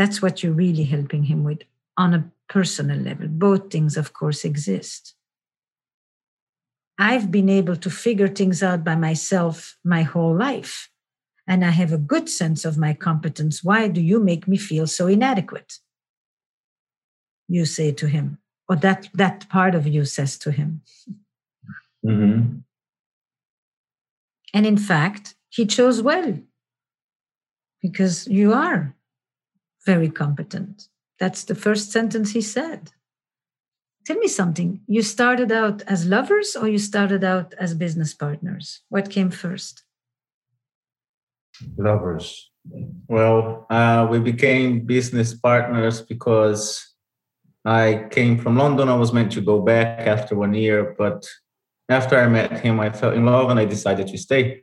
That's 0.00 0.22
what 0.22 0.42
you're 0.42 0.54
really 0.54 0.84
helping 0.84 1.24
him 1.24 1.44
with 1.44 1.60
on 1.98 2.14
a 2.14 2.24
personal 2.48 2.98
level. 2.98 3.28
Both 3.28 3.70
things, 3.70 3.98
of 3.98 4.14
course, 4.14 4.46
exist. 4.46 5.14
I've 6.98 7.30
been 7.30 7.50
able 7.50 7.76
to 7.76 7.90
figure 7.90 8.28
things 8.28 8.62
out 8.62 8.82
by 8.82 8.94
myself 8.94 9.76
my 9.84 10.00
whole 10.00 10.34
life, 10.34 10.88
and 11.46 11.62
I 11.62 11.68
have 11.72 11.92
a 11.92 11.98
good 11.98 12.30
sense 12.30 12.64
of 12.64 12.78
my 12.78 12.94
competence. 12.94 13.62
Why 13.62 13.88
do 13.88 14.00
you 14.00 14.18
make 14.20 14.48
me 14.48 14.56
feel 14.56 14.86
so 14.86 15.06
inadequate? 15.06 15.80
You 17.46 17.66
say 17.66 17.92
to 17.92 18.06
him, 18.06 18.38
or 18.70 18.76
that, 18.76 19.10
that 19.12 19.50
part 19.50 19.74
of 19.74 19.86
you 19.86 20.06
says 20.06 20.38
to 20.38 20.50
him. 20.50 20.80
Mm-hmm. 22.06 22.60
And 24.54 24.64
in 24.64 24.78
fact, 24.78 25.34
he 25.50 25.66
chose 25.66 26.00
well 26.00 26.38
because 27.82 28.26
you 28.26 28.54
are 28.54 28.96
very 29.86 30.10
competent. 30.10 30.88
That's 31.18 31.44
the 31.44 31.54
first 31.54 31.92
sentence 31.92 32.32
he 32.32 32.40
said. 32.40 32.90
Tell 34.06 34.16
me 34.16 34.28
something. 34.28 34.80
You 34.86 35.02
started 35.02 35.52
out 35.52 35.82
as 35.82 36.06
lovers 36.06 36.56
or 36.56 36.66
you 36.68 36.78
started 36.78 37.22
out 37.22 37.54
as 37.58 37.74
business 37.74 38.14
partners? 38.14 38.80
What 38.88 39.10
came 39.10 39.30
first? 39.30 39.82
Lovers. 41.76 42.50
Well, 43.08 43.66
uh, 43.70 44.06
we 44.10 44.18
became 44.18 44.80
business 44.80 45.34
partners 45.34 46.00
because 46.02 46.94
I 47.64 48.06
came 48.10 48.38
from 48.38 48.56
London. 48.56 48.88
I 48.88 48.96
was 48.96 49.12
meant 49.12 49.32
to 49.32 49.40
go 49.40 49.60
back 49.60 50.06
after 50.06 50.34
one 50.34 50.54
year, 50.54 50.94
but 50.96 51.26
after 51.88 52.18
I 52.18 52.26
met 52.28 52.60
him, 52.60 52.80
I 52.80 52.90
fell 52.90 53.12
in 53.12 53.26
love 53.26 53.50
and 53.50 53.60
I 53.60 53.66
decided 53.66 54.08
to 54.08 54.18
stay. 54.18 54.62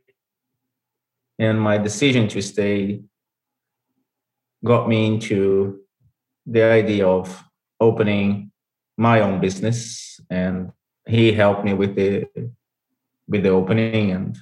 And 1.38 1.61
my 1.61 1.78
decision 1.78 2.28
to 2.30 2.41
stay 2.41 3.01
got 4.68 4.88
me 4.88 5.05
into 5.05 5.80
the 6.45 6.63
idea 6.63 7.07
of 7.07 7.43
opening 7.80 8.51
my 8.97 9.22
own 9.22 9.39
business 9.39 10.20
and 10.30 10.72
he 11.07 11.32
helped 11.32 11.63
me 11.63 11.74
with 11.74 11.95
the 11.95 12.26
with 13.28 13.43
the 13.43 13.49
opening 13.49 14.11
and 14.11 14.38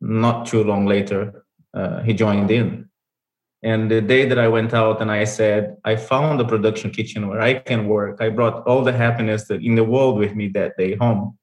not 0.00 0.46
too 0.46 0.62
long 0.64 0.86
later 0.86 1.44
uh, 1.74 2.02
he 2.02 2.12
joined 2.12 2.50
in 2.50 2.88
and 3.62 3.90
the 3.90 4.00
day 4.00 4.24
that 4.26 4.38
i 4.38 4.46
went 4.46 4.72
out 4.74 5.00
and 5.00 5.10
i 5.10 5.24
said 5.24 5.76
i 5.84 5.94
found 5.96 6.40
a 6.40 6.44
production 6.44 6.90
kitchen 6.90 7.28
where 7.28 7.40
i 7.40 7.54
can 7.54 7.88
work 7.88 8.20
i 8.20 8.28
brought 8.28 8.66
all 8.66 8.82
the 8.82 8.92
happiness 8.92 9.44
that 9.48 9.62
in 9.62 9.74
the 9.74 9.84
world 9.84 10.16
with 10.18 10.34
me 10.34 10.48
that 10.48 10.76
day 10.76 10.94
home 10.96 11.36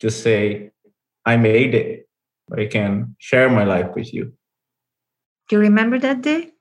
to 0.00 0.10
say, 0.10 0.70
I 1.24 1.36
made 1.36 1.74
it. 1.74 2.08
I 2.56 2.66
can 2.66 3.16
share 3.18 3.50
my 3.50 3.64
life 3.64 3.94
with 3.94 4.12
you. 4.14 4.32
Do 5.48 5.56
you 5.56 5.60
remember 5.60 5.98
that 5.98 6.22
day? 6.22 6.52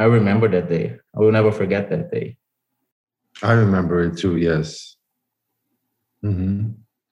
I 0.00 0.04
remember 0.04 0.48
that 0.48 0.68
day. 0.68 0.96
I 1.14 1.18
will 1.20 1.30
never 1.30 1.52
forget 1.52 1.90
that 1.90 2.10
day. 2.10 2.38
I 3.42 3.52
remember 3.52 4.00
it 4.00 4.16
too, 4.16 4.36
yes. 4.36 4.96
Mm-hmm. 6.24 6.70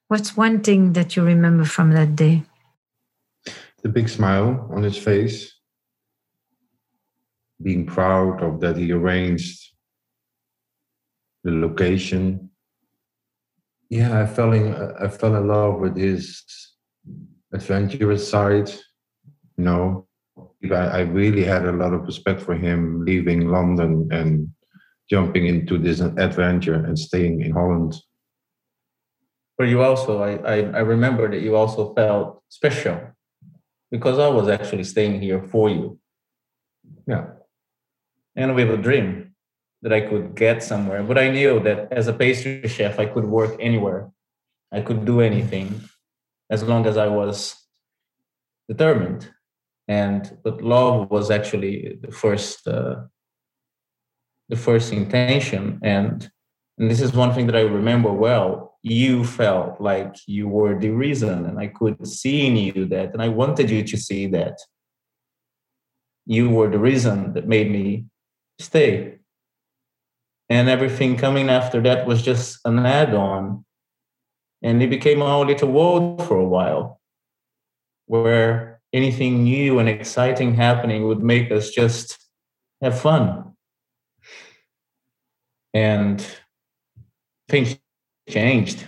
What's 0.09 0.37
one 0.37 0.63
thing 0.63 0.95
that 0.95 1.15
you 1.15 1.23
remember 1.23 1.65
from 1.65 1.93
that 1.93 2.17
day? 2.17 2.45
The 3.83 3.91
big 3.91 4.09
smile 4.09 4.69
on 4.75 4.83
his 4.83 4.97
face, 4.97 5.55
being 7.63 7.85
proud 7.87 8.43
of 8.43 8.61
that 8.61 8.77
he 8.77 8.91
arranged 8.91 9.61
the 11.45 11.53
location 11.53 12.49
yeah, 13.91 14.21
I 14.21 14.27
fell 14.27 14.53
in 14.53 14.75
I 14.75 15.09
fell 15.09 15.35
in 15.35 15.49
love 15.49 15.81
with 15.81 15.97
his 15.97 16.45
adventurous 17.53 18.29
side. 18.29 18.69
You 19.57 19.65
know, 19.65 20.08
I, 20.65 20.75
I 20.75 21.01
really 21.01 21.45
had 21.45 21.65
a 21.65 21.73
lot 21.73 21.93
of 21.93 22.03
respect 22.03 22.41
for 22.41 22.55
him 22.55 23.05
leaving 23.05 23.49
London 23.49 24.09
and 24.11 24.51
jumping 25.09 25.47
into 25.47 25.79
this 25.79 26.01
adventure 26.01 26.75
and 26.75 26.99
staying 26.99 27.41
in 27.41 27.53
Holland. 27.53 27.95
But 29.57 29.69
you 29.69 29.83
also, 29.83 30.23
I, 30.23 30.37
I, 30.37 30.57
I 30.59 30.81
remember 30.81 31.31
that 31.31 31.41
you 31.41 31.57
also 31.57 31.95
felt 31.95 32.43
special 32.49 33.01
because 33.91 34.19
I 34.19 34.29
was 34.29 34.49
actually 34.49 34.85
staying 34.85 35.21
here 35.21 35.43
for 35.43 35.71
you. 35.71 35.99
Yeah. 37.07 37.27
And 38.37 38.55
we 38.55 38.63
have 38.63 38.71
a 38.71 38.83
dream 38.83 39.35
that 39.83 39.93
I 39.93 40.01
could 40.03 40.35
get 40.35 40.63
somewhere. 40.63 41.03
But 41.03 41.19
I 41.19 41.31
knew 41.31 41.61
that 41.61 41.93
as 41.93 42.09
a 42.09 42.13
pastry 42.13 42.67
chef, 42.69 42.99
I 42.99 43.07
could 43.07 43.25
work 43.25 43.57
anywhere. 43.59 44.11
I 44.71 44.81
could 44.81 45.05
do 45.05 45.21
anything 45.21 45.81
as 46.51 46.63
long 46.63 46.87
as 46.87 46.97
I 46.97 47.09
was 47.09 47.57
determined. 48.69 49.31
And 49.89 50.39
but 50.45 50.63
love 50.63 51.11
was 51.11 51.31
actually 51.31 51.99
the 52.01 52.13
first 52.13 52.69
uh, 52.69 52.97
the 54.49 54.57
first 54.57 54.93
intention. 54.93 55.81
And 55.83 56.31
and 56.79 56.91
this 56.91 57.01
is 57.01 57.13
one 57.13 57.35
thing 57.35 57.47
that 57.47 57.57
I 57.57 57.63
remember 57.63 58.13
well. 58.13 58.79
You 58.83 59.25
felt 59.25 59.81
like 59.81 60.15
you 60.27 60.47
were 60.47 60.79
the 60.79 60.91
reason, 60.91 61.47
and 61.47 61.59
I 61.59 61.67
could 61.67 62.07
see 62.07 62.47
in 62.47 62.57
you 62.57 62.87
that, 62.87 63.13
and 63.13 63.21
I 63.21 63.29
wanted 63.29 63.71
you 63.71 63.83
to 63.83 63.97
see 63.97 64.27
that 64.29 64.59
you 66.27 66.51
were 66.51 66.71
the 66.71 66.79
reason 66.79 67.33
that 67.33 67.49
made 67.49 67.71
me 67.71 68.05
stay 68.59 69.19
and 70.51 70.69
everything 70.69 71.17
coming 71.17 71.49
after 71.49 71.81
that 71.81 72.07
was 72.07 72.23
just 72.23 72.59
an 72.65 72.79
add-on 72.79 73.65
and 74.63 74.83
it 74.83 74.91
became 74.91 75.23
our 75.23 75.45
little 75.45 75.71
world 75.71 76.23
for 76.27 76.37
a 76.37 76.49
while 76.49 77.01
where 78.07 78.78
anything 78.93 79.45
new 79.45 79.79
and 79.79 79.89
exciting 79.89 80.55
happening 80.55 81.07
would 81.07 81.23
make 81.23 81.51
us 81.51 81.71
just 81.71 82.19
have 82.81 82.99
fun. 82.99 83.55
And 85.75 86.25
things 87.49 87.79
changed. 88.29 88.87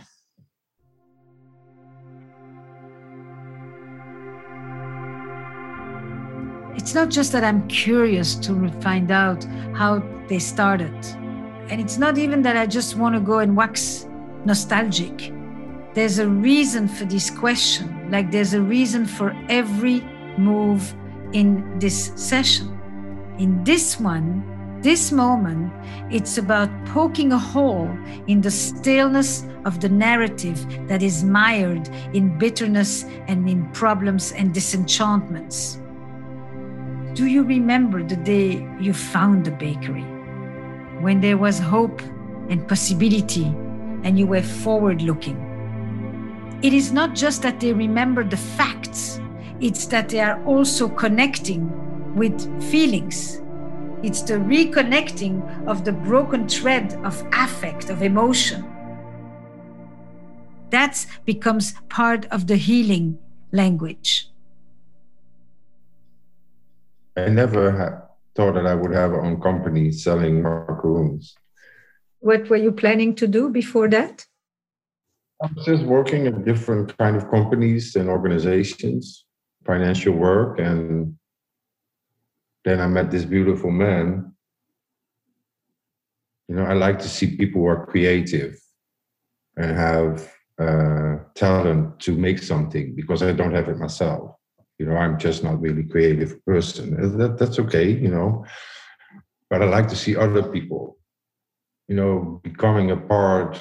It's 6.77 6.95
not 6.95 7.11
just 7.11 7.33
that 7.33 7.45
i'm 7.45 7.69
curious 7.69 8.35
to 8.37 8.69
find 8.81 9.11
out 9.11 9.45
how 9.75 10.03
they 10.29 10.39
started. 10.39 10.95
And 11.69 11.81
it's 11.81 11.99
not 11.99 12.19
even 12.19 12.43
that 12.43 12.57
I 12.57 12.67
just 12.67 12.97
want 12.97 13.15
to 13.15 13.21
go 13.21 13.39
and 13.39 13.57
wax 13.57 14.09
nostalgic. 14.45 15.33
There's 15.95 16.19
a 16.19 16.29
reason 16.29 16.89
for 16.89 17.05
this 17.05 17.31
question, 17.31 18.11
like 18.11 18.31
there's 18.31 18.55
a 18.55 18.63
reason 18.63 19.07
for 19.07 19.35
every 19.49 20.01
move 20.39 20.95
in 21.33 21.79
this 21.79 22.13
session. 22.15 22.79
In 23.39 23.65
this 23.65 23.99
one, 23.99 24.45
this 24.83 25.13
moment, 25.13 25.73
it's 26.11 26.39
about 26.39 26.71
poking 26.87 27.33
a 27.33 27.39
hole 27.39 27.91
in 28.27 28.41
the 28.41 28.51
staleness 28.51 29.45
of 29.65 29.81
the 29.81 29.89
narrative 29.89 30.59
that 30.89 31.03
is 31.03 31.25
mired 31.25 31.89
in 32.15 32.39
bitterness 32.39 33.05
and 33.29 33.49
in 33.49 33.71
problems 33.73 34.33
and 34.33 34.55
disenchantments. 34.55 35.81
Do 37.15 37.27
you 37.27 37.43
remember 37.43 38.03
the 38.03 38.17
day 38.17 38.67
you 38.81 38.95
found 38.95 39.45
the 39.45 39.51
bakery? 39.51 40.07
when 41.01 41.21
there 41.21 41.39
was 41.39 41.59
hope 41.59 42.03
and 42.51 42.67
possibility 42.69 43.47
and 44.05 44.19
you 44.19 44.27
were 44.27 44.43
forward 44.43 45.03
looking. 45.03 45.50
It 46.63 46.75
is 46.75 46.93
not 46.93 47.15
just 47.15 47.41
that 47.41 47.59
they 47.59 47.73
remember 47.73 48.23
the 48.23 48.37
facts, 48.37 49.19
it's 49.61 49.87
that 49.87 50.11
they 50.11 50.21
are 50.21 50.45
also 50.45 50.89
connecting 50.89 51.71
with 52.15 52.39
feelings. 52.71 53.41
It's 54.03 54.21
the 54.21 54.35
reconnecting 54.35 55.67
of 55.67 55.87
the 55.87 55.93
broken 55.93 56.47
thread 56.49 56.93
of 57.03 57.27
affect, 57.33 57.89
of 57.89 58.03
emotion. 58.03 58.65
That 60.69 61.05
becomes 61.25 61.73
part 61.89 62.27
of 62.27 62.47
the 62.47 62.57
healing 62.57 63.19
language. 63.53 64.29
I 67.17 67.29
never 67.29 68.07
thought 68.35 68.53
that 68.53 68.67
I 68.67 68.75
would 68.75 68.93
have 68.93 69.13
a 69.13 69.21
own 69.21 69.41
company 69.41 69.93
selling 69.93 70.43
macaroons. 70.43 71.35
What 72.21 72.51
were 72.51 72.57
you 72.57 72.73
planning 72.73 73.15
to 73.17 73.27
do 73.27 73.49
before 73.49 73.89
that? 73.89 74.27
I 75.43 75.49
was 75.55 75.65
just 75.65 75.85
working 75.85 76.27
at 76.27 76.45
different 76.45 76.97
kind 76.99 77.17
of 77.17 77.31
companies 77.31 77.97
and 77.97 78.11
organizations, 78.11 79.25
financial 79.65 80.13
work, 80.13 80.59
and 80.59 81.17
then 82.65 82.79
I 82.81 82.87
met 82.87 83.11
this 83.11 83.25
beautiful 83.25 83.71
man. 83.71 84.35
You 86.49 86.57
know, 86.57 86.65
I 86.65 86.75
like 86.75 86.99
to 86.99 87.09
see 87.09 87.37
people 87.37 87.63
who 87.63 87.69
are 87.69 87.87
creative 87.87 88.59
and 89.57 89.75
have 89.75 90.31
uh, 90.59 91.17
talent 91.35 92.01
to 92.01 92.13
make 92.13 92.43
something 92.43 92.95
because 92.95 93.23
I 93.23 93.33
don't 93.33 93.55
have 93.55 93.69
it 93.71 93.79
myself. 93.79 94.35
You 94.79 94.87
know, 94.87 94.97
I'm 94.97 95.19
just 95.19 95.43
not 95.43 95.61
really 95.61 95.85
creative 95.85 96.45
person. 96.45 97.17
That, 97.17 97.39
that's 97.39 97.59
okay, 97.59 97.89
you 97.89 98.09
know. 98.09 98.45
But 99.49 99.63
I 99.63 99.67
like 99.67 99.89
to 99.89 99.97
see 99.97 100.17
other 100.17 100.43
people, 100.43 100.99
you 101.89 101.97
know, 101.97 102.41
becoming 102.45 102.91
a 102.91 102.97
part 102.97 103.59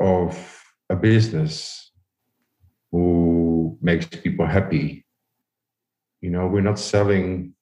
of 0.00 0.61
a 0.92 0.96
business 0.96 1.90
who 2.90 3.78
makes 3.80 4.04
people 4.06 4.46
happy. 4.46 5.06
You 6.20 6.30
know, 6.30 6.46
we're 6.46 6.68
not 6.70 6.78
selling 6.78 7.54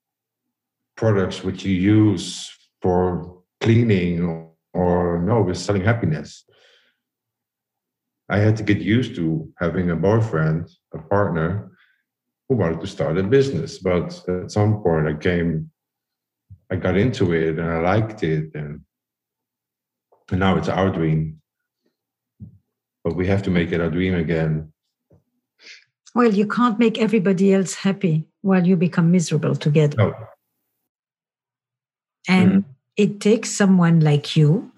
products 0.96 1.44
which 1.44 1.64
you 1.64 1.72
use 1.72 2.50
for 2.82 3.42
cleaning 3.60 4.24
or, 4.24 4.50
or 4.74 5.22
no, 5.22 5.42
we're 5.42 5.54
selling 5.54 5.84
happiness. 5.84 6.44
I 8.28 8.38
had 8.38 8.56
to 8.56 8.64
get 8.64 8.78
used 8.78 9.14
to 9.16 9.48
having 9.58 9.90
a 9.90 9.96
boyfriend, 9.96 10.68
a 10.92 10.98
partner 10.98 11.70
who 12.48 12.56
wanted 12.56 12.80
to 12.80 12.86
start 12.86 13.16
a 13.16 13.22
business. 13.22 13.78
But 13.78 14.08
at 14.28 14.50
some 14.50 14.82
point, 14.82 15.06
I 15.06 15.14
came, 15.14 15.70
I 16.70 16.76
got 16.76 16.96
into 16.96 17.32
it 17.32 17.58
and 17.60 17.70
I 17.70 17.78
liked 17.78 18.24
it. 18.24 18.50
And, 18.54 18.80
and 20.30 20.40
now 20.40 20.56
it's 20.56 20.68
our 20.68 20.90
dream. 20.90 21.39
But 23.05 23.16
we 23.16 23.26
have 23.26 23.42
to 23.44 23.51
make 23.51 23.72
it 23.72 23.80
our 23.80 23.90
dream 23.90 24.14
again. 24.14 24.72
Well, 26.14 26.32
you 26.34 26.46
can't 26.46 26.78
make 26.78 26.98
everybody 26.98 27.55
else 27.55 27.74
happy 27.74 28.26
while 28.42 28.66
you 28.66 28.76
become 28.76 29.11
miserable 29.11 29.55
together. 29.55 29.96
No. 29.96 30.14
And 32.28 32.51
mm-hmm. 32.51 32.70
it 32.96 33.20
takes 33.20 33.51
someone 33.51 34.01
like 34.01 34.36
you 34.36 34.70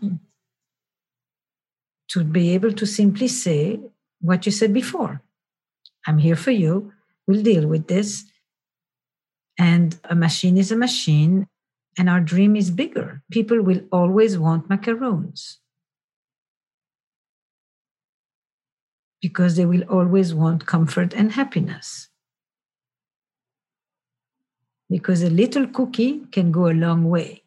to 2.08 2.24
be 2.24 2.50
able 2.50 2.72
to 2.72 2.86
simply 2.86 3.28
say 3.28 3.80
what 4.20 4.46
you 4.46 4.52
said 4.52 4.72
before 4.72 5.22
I'm 6.06 6.18
here 6.18 6.36
for 6.36 6.50
you. 6.50 6.92
We'll 7.26 7.42
deal 7.42 7.66
with 7.66 7.88
this. 7.88 8.24
And 9.58 9.98
a 10.04 10.14
machine 10.14 10.56
is 10.56 10.72
a 10.72 10.76
machine, 10.76 11.46
and 11.98 12.08
our 12.08 12.20
dream 12.20 12.56
is 12.56 12.70
bigger. 12.70 13.22
People 13.30 13.62
will 13.62 13.80
always 13.92 14.38
want 14.38 14.68
macaroons 14.68 15.58
because 19.22 19.56
they 19.56 19.64
will 19.64 19.84
always 19.84 20.34
want 20.34 20.66
comfort 20.66 21.14
and 21.14 21.32
happiness. 21.32 22.08
Because 24.90 25.22
a 25.22 25.30
little 25.30 25.68
cookie 25.68 26.26
can 26.32 26.50
go 26.52 26.68
a 26.68 26.74
long 26.74 27.08
way. 27.08 27.44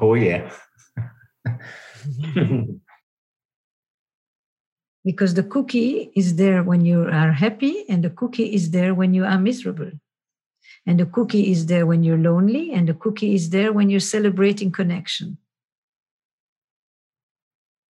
Oh, 0.00 0.14
yeah. 0.14 0.50
because 5.04 5.34
the 5.34 5.44
cookie 5.44 6.10
is 6.16 6.34
there 6.36 6.64
when 6.64 6.84
you 6.84 7.02
are 7.02 7.30
happy, 7.30 7.84
and 7.88 8.02
the 8.02 8.10
cookie 8.10 8.54
is 8.54 8.70
there 8.72 8.94
when 8.94 9.14
you 9.14 9.24
are 9.24 9.38
miserable. 9.38 9.92
And 10.86 10.98
the 10.98 11.06
cookie 11.06 11.52
is 11.52 11.66
there 11.66 11.86
when 11.86 12.02
you're 12.02 12.18
lonely, 12.18 12.72
and 12.72 12.88
the 12.88 12.94
cookie 12.94 13.34
is 13.34 13.50
there 13.50 13.72
when 13.72 13.90
you're 13.90 14.00
celebrating 14.00 14.72
connection. 14.72 15.38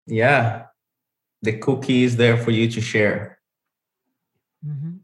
Yeah, 0.07 0.65
the 1.43 1.53
cookie 1.59 2.03
is 2.03 2.15
there 2.15 2.37
for 2.37 2.49
you 2.51 2.67
to 2.71 2.81
share. 2.81 3.39
Mm-hmm. 4.65 4.95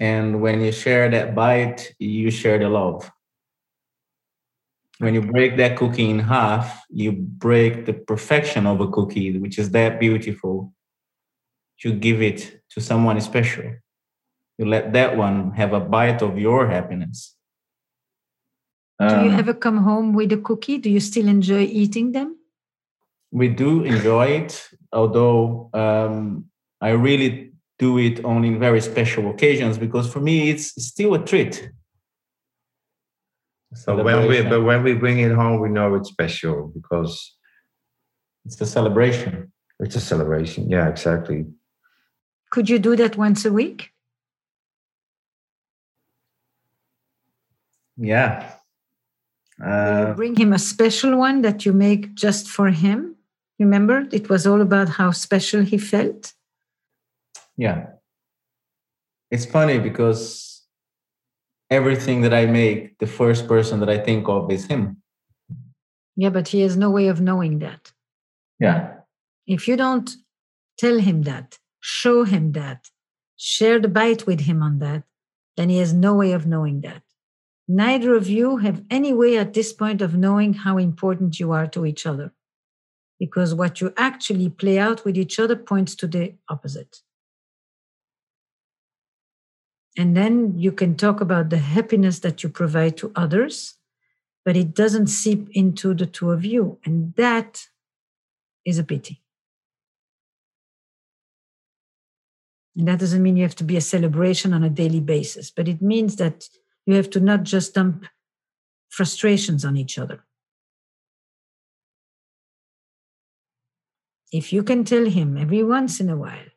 And 0.00 0.42
when 0.42 0.60
you 0.60 0.72
share 0.72 1.08
that 1.10 1.36
bite, 1.36 1.94
you 1.98 2.32
share 2.32 2.58
the 2.58 2.68
love 2.68 3.08
when 4.98 5.14
you 5.14 5.22
break 5.22 5.56
that 5.56 5.76
cookie 5.76 6.08
in 6.08 6.20
half, 6.20 6.84
you 6.88 7.12
break 7.12 7.84
the 7.86 7.92
perfection 7.92 8.66
of 8.66 8.80
a 8.80 8.88
cookie, 8.88 9.38
which 9.38 9.58
is 9.58 9.70
that 9.72 9.98
beautiful. 9.98 10.72
You 11.82 11.92
give 11.92 12.22
it 12.22 12.62
to 12.70 12.80
someone 12.80 13.20
special. 13.20 13.74
You 14.58 14.66
let 14.66 14.92
that 14.92 15.16
one 15.16 15.50
have 15.52 15.72
a 15.72 15.80
bite 15.80 16.22
of 16.22 16.38
your 16.38 16.68
happiness. 16.68 17.34
Do 19.00 19.06
you 19.06 19.32
um, 19.32 19.38
ever 19.38 19.52
come 19.52 19.78
home 19.78 20.14
with 20.14 20.32
a 20.32 20.38
cookie? 20.38 20.78
Do 20.78 20.88
you 20.88 21.00
still 21.00 21.26
enjoy 21.26 21.62
eating 21.62 22.12
them? 22.12 22.38
We 23.32 23.48
do 23.48 23.82
enjoy 23.82 24.26
it, 24.26 24.70
although 24.94 25.70
um, 25.74 26.46
I 26.80 26.90
really 26.90 27.52
do 27.78 27.98
it 27.98 28.24
only 28.24 28.48
in 28.48 28.58
very 28.60 28.80
special 28.80 29.30
occasions 29.30 29.76
because 29.78 30.10
for 30.12 30.20
me 30.20 30.50
it's 30.50 30.66
still 30.82 31.14
a 31.14 31.24
treat 31.24 31.70
so 33.74 34.02
when 34.02 34.28
we 34.28 34.42
but 34.42 34.62
when 34.62 34.82
we 34.82 34.94
bring 34.94 35.18
it 35.18 35.32
home, 35.32 35.60
we 35.60 35.68
know 35.68 35.94
it's 35.94 36.08
special 36.08 36.70
because 36.74 37.34
it's 38.44 38.60
a 38.60 38.66
celebration. 38.66 39.52
It's 39.80 39.96
a 39.96 40.00
celebration. 40.00 40.70
Yeah, 40.70 40.88
exactly. 40.88 41.46
Could 42.50 42.70
you 42.70 42.78
do 42.78 42.94
that 42.96 43.16
once 43.16 43.44
a 43.44 43.52
week? 43.52 43.90
Yeah. 47.96 48.52
Uh, 49.64 50.14
bring 50.14 50.36
him 50.36 50.52
a 50.52 50.58
special 50.58 51.16
one 51.16 51.42
that 51.42 51.64
you 51.64 51.72
make 51.72 52.14
just 52.14 52.48
for 52.48 52.70
him. 52.70 53.13
Remember, 53.64 53.98
it 54.12 54.28
was 54.28 54.46
all 54.46 54.60
about 54.60 54.88
how 54.98 55.10
special 55.10 55.62
he 55.62 55.78
felt. 55.78 56.34
Yeah. 57.56 57.86
It's 59.30 59.46
funny 59.46 59.78
because 59.78 60.62
everything 61.70 62.20
that 62.24 62.34
I 62.34 62.44
make, 62.44 62.98
the 62.98 63.06
first 63.06 63.48
person 63.48 63.80
that 63.80 63.88
I 63.88 63.98
think 63.98 64.28
of 64.28 64.52
is 64.52 64.66
him. 64.66 64.82
Yeah, 66.14 66.28
but 66.28 66.48
he 66.48 66.60
has 66.60 66.76
no 66.76 66.90
way 66.90 67.08
of 67.08 67.22
knowing 67.22 67.60
that. 67.60 67.92
Yeah. 68.60 68.80
If 69.46 69.66
you 69.66 69.76
don't 69.76 70.10
tell 70.76 70.98
him 70.98 71.22
that, 71.22 71.58
show 71.80 72.24
him 72.24 72.52
that, 72.52 72.90
share 73.36 73.80
the 73.80 73.88
bite 73.88 74.26
with 74.26 74.40
him 74.40 74.62
on 74.62 74.78
that, 74.80 75.04
then 75.56 75.70
he 75.70 75.78
has 75.78 75.94
no 75.94 76.12
way 76.14 76.32
of 76.32 76.46
knowing 76.46 76.82
that. 76.82 77.02
Neither 77.66 78.14
of 78.14 78.28
you 78.28 78.58
have 78.58 78.84
any 78.90 79.14
way 79.14 79.38
at 79.38 79.54
this 79.54 79.72
point 79.72 80.02
of 80.02 80.14
knowing 80.14 80.52
how 80.52 80.76
important 80.76 81.40
you 81.40 81.52
are 81.52 81.66
to 81.68 81.86
each 81.86 82.04
other. 82.04 82.33
Because 83.24 83.54
what 83.54 83.80
you 83.80 83.90
actually 83.96 84.50
play 84.50 84.78
out 84.78 85.02
with 85.06 85.16
each 85.16 85.38
other 85.38 85.56
points 85.56 85.94
to 85.94 86.06
the 86.06 86.34
opposite. 86.50 87.00
And 89.96 90.14
then 90.14 90.58
you 90.58 90.72
can 90.72 90.94
talk 90.94 91.22
about 91.22 91.48
the 91.48 91.56
happiness 91.56 92.18
that 92.18 92.42
you 92.42 92.50
provide 92.50 92.98
to 92.98 93.12
others, 93.16 93.76
but 94.44 94.58
it 94.58 94.74
doesn't 94.74 95.06
seep 95.06 95.48
into 95.52 95.94
the 95.94 96.04
two 96.04 96.32
of 96.32 96.44
you. 96.44 96.78
And 96.84 97.14
that 97.14 97.68
is 98.66 98.78
a 98.78 98.84
pity. 98.84 99.22
And 102.76 102.86
that 102.86 102.98
doesn't 102.98 103.22
mean 103.22 103.38
you 103.38 103.44
have 103.44 103.56
to 103.62 103.64
be 103.72 103.78
a 103.78 103.90
celebration 103.94 104.52
on 104.52 104.64
a 104.64 104.76
daily 104.82 105.00
basis, 105.00 105.50
but 105.50 105.66
it 105.66 105.80
means 105.80 106.16
that 106.16 106.46
you 106.84 106.94
have 106.96 107.08
to 107.10 107.20
not 107.20 107.44
just 107.44 107.72
dump 107.72 108.04
frustrations 108.90 109.64
on 109.64 109.78
each 109.78 109.98
other. 109.98 110.24
If 114.34 114.52
you 114.52 114.64
can 114.64 114.82
tell 114.82 115.04
him 115.04 115.36
every 115.38 115.62
once 115.62 116.00
in 116.00 116.10
a 116.10 116.16
while, 116.16 116.50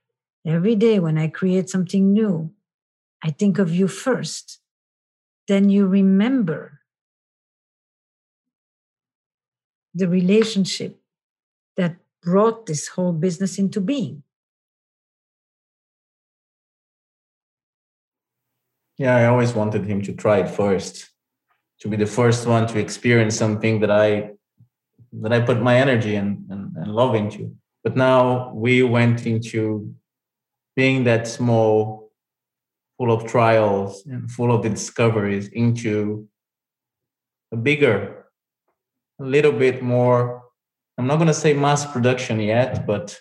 every 0.44 0.74
day 0.74 0.98
when 0.98 1.16
I 1.16 1.28
create 1.28 1.70
something 1.70 2.12
new, 2.12 2.50
I 3.24 3.30
think 3.30 3.60
of 3.60 3.70
you 3.70 3.88
first, 3.88 4.58
then 5.48 5.70
you 5.70 5.86
remember 5.86 6.82
the 9.94 10.08
relationship 10.10 10.98
that 11.76 11.98
brought 12.24 12.66
this 12.66 12.88
whole 12.88 13.14
business 13.14 13.60
into 13.60 13.80
being. 13.80 14.24
Yeah, 18.98 19.18
I 19.18 19.26
always 19.26 19.54
wanted 19.54 19.86
him 19.86 20.02
to 20.02 20.14
try 20.14 20.40
it 20.40 20.50
first, 20.50 21.12
to 21.82 21.88
be 21.88 21.96
the 21.96 22.08
first 22.08 22.48
one 22.48 22.66
to 22.70 22.80
experience 22.80 23.38
something 23.38 23.82
that 23.82 23.92
I 23.92 24.32
that 25.22 25.32
I 25.32 25.42
put 25.42 25.62
my 25.62 25.78
energy 25.78 26.16
and, 26.16 26.44
and, 26.50 26.76
and 26.76 26.92
love 26.92 27.14
into. 27.14 27.56
But 27.88 27.96
now 27.96 28.52
we 28.54 28.84
went 28.84 29.26
into 29.26 29.96
being 30.76 31.06
that 31.06 31.26
small 31.26 32.12
full 32.98 33.14
of 33.14 33.26
trials 33.26 34.06
and 34.06 34.30
full 34.30 34.54
of 34.54 34.62
the 34.62 34.68
discoveries 34.68 35.48
into 35.48 36.28
a 37.54 37.56
bigger, 37.56 38.26
a 39.22 39.24
little 39.24 39.54
bit 39.54 39.82
more, 39.82 40.44
I'm 40.98 41.08
not 41.08 41.16
going 41.16 41.30
to 41.30 41.34
say 41.34 41.54
mass 41.54 41.86
production 41.86 42.42
yet, 42.42 42.86
but 42.86 43.18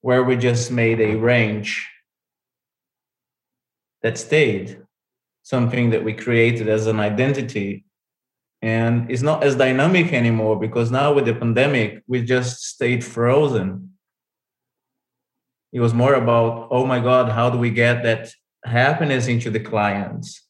where 0.00 0.24
we 0.24 0.34
just 0.34 0.72
made 0.72 1.00
a 1.00 1.14
range 1.14 1.88
that 4.02 4.18
stayed, 4.18 4.82
something 5.44 5.90
that 5.90 6.02
we 6.02 6.12
created 6.12 6.68
as 6.68 6.88
an 6.88 6.98
identity. 6.98 7.84
And 8.62 9.08
it's 9.08 9.22
not 9.22 9.44
as 9.44 9.54
dynamic 9.54 10.12
anymore 10.12 10.58
because 10.58 10.90
now 10.90 11.12
with 11.12 11.26
the 11.26 11.36
pandemic 11.36 12.02
we 12.08 12.22
just 12.22 12.64
stayed 12.64 13.04
frozen 13.04 13.90
it 15.72 15.80
was 15.80 15.94
more 15.94 16.14
about 16.14 16.68
oh 16.70 16.84
my 16.86 17.00
god 17.00 17.30
how 17.30 17.50
do 17.50 17.58
we 17.58 17.70
get 17.70 18.02
that 18.02 18.30
happiness 18.64 19.26
into 19.26 19.50
the 19.50 19.60
clients 19.60 20.46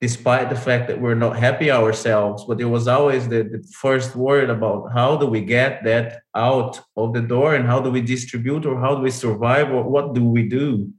despite 0.00 0.50
the 0.50 0.56
fact 0.56 0.88
that 0.88 1.00
we're 1.00 1.14
not 1.14 1.36
happy 1.36 1.70
ourselves 1.70 2.44
but 2.46 2.60
it 2.60 2.64
was 2.64 2.88
always 2.88 3.28
the, 3.28 3.42
the 3.44 3.62
first 3.80 4.16
word 4.16 4.50
about 4.50 4.90
how 4.92 5.16
do 5.16 5.26
we 5.26 5.40
get 5.40 5.84
that 5.84 6.22
out 6.34 6.80
of 6.96 7.12
the 7.12 7.20
door 7.20 7.54
and 7.54 7.66
how 7.66 7.80
do 7.80 7.90
we 7.90 8.00
distribute 8.00 8.66
or 8.66 8.80
how 8.80 8.94
do 8.94 9.02
we 9.02 9.10
survive 9.10 9.70
or 9.70 9.84
what 9.84 10.14
do 10.14 10.24
we 10.24 10.48
do 10.48 10.90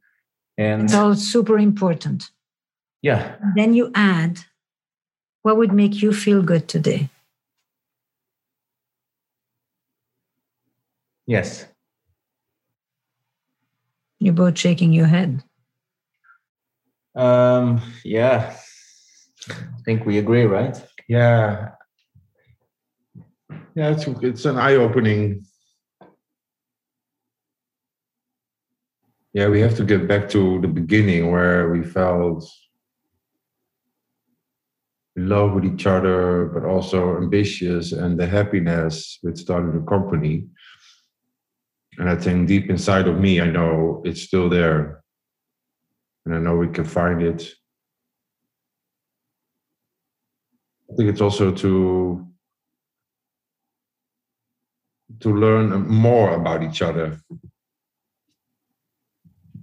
and 0.57 0.84
it's 0.84 0.93
all 0.93 1.16
super 1.16 1.57
important 1.57 2.30
yeah 3.01 3.36
then 3.55 3.74
you 3.74 3.91
add 3.95 4.39
what 5.43 5.57
would 5.57 5.74
make 5.74 6.01
you 6.01 6.14
feel 6.14 6.41
good 6.41 6.68
today? 6.68 7.09
Yes. 11.28 11.68
You're 14.24 14.34
both 14.34 14.57
shaking 14.57 14.93
your 14.93 15.07
head. 15.07 15.43
Um, 17.13 17.82
yeah. 18.05 18.55
I 19.49 19.82
think 19.84 20.05
we 20.05 20.17
agree, 20.17 20.45
right? 20.45 20.82
Yeah. 21.09 21.71
Yeah, 23.76 23.89
it's, 23.89 24.07
it's 24.07 24.45
an 24.45 24.57
eye 24.57 24.76
opening. 24.76 25.45
Yeah, 29.34 29.49
we 29.49 29.59
have 29.59 29.76
to 29.76 29.84
get 29.84 30.07
back 30.07 30.30
to 30.30 30.61
the 30.61 30.69
beginning 30.69 31.30
where 31.30 31.69
we 31.69 31.84
felt 31.84 32.49
in 35.17 35.28
love 35.28 35.51
with 35.51 35.65
each 35.65 35.86
other, 35.86 36.45
but 36.45 36.63
also 36.63 37.17
ambitious 37.17 37.91
and 37.91 38.17
the 38.17 38.26
happiness 38.26 39.19
with 39.21 39.38
starting 39.38 39.82
a 39.82 39.86
company. 39.86 40.45
And 41.98 42.10
I 42.10 42.16
think 42.16 42.48
deep 42.48 42.70
inside 42.70 43.08
of 43.08 43.20
me, 43.20 43.39
I 43.39 43.50
know 43.50 44.02
it's 44.06 44.22
still 44.22 44.50
there. 44.50 45.04
And 46.26 46.36
I 46.36 46.39
know 46.39 46.56
we 46.56 46.68
can 46.70 46.86
find 46.86 47.22
it. 47.22 47.50
I 50.91 50.96
think 50.96 51.10
it's 51.10 51.22
also 51.22 51.52
to 51.52 52.28
to 55.20 55.30
learn 55.34 55.88
more 55.88 56.34
about 56.34 56.64
each 56.64 56.82
other 56.82 57.20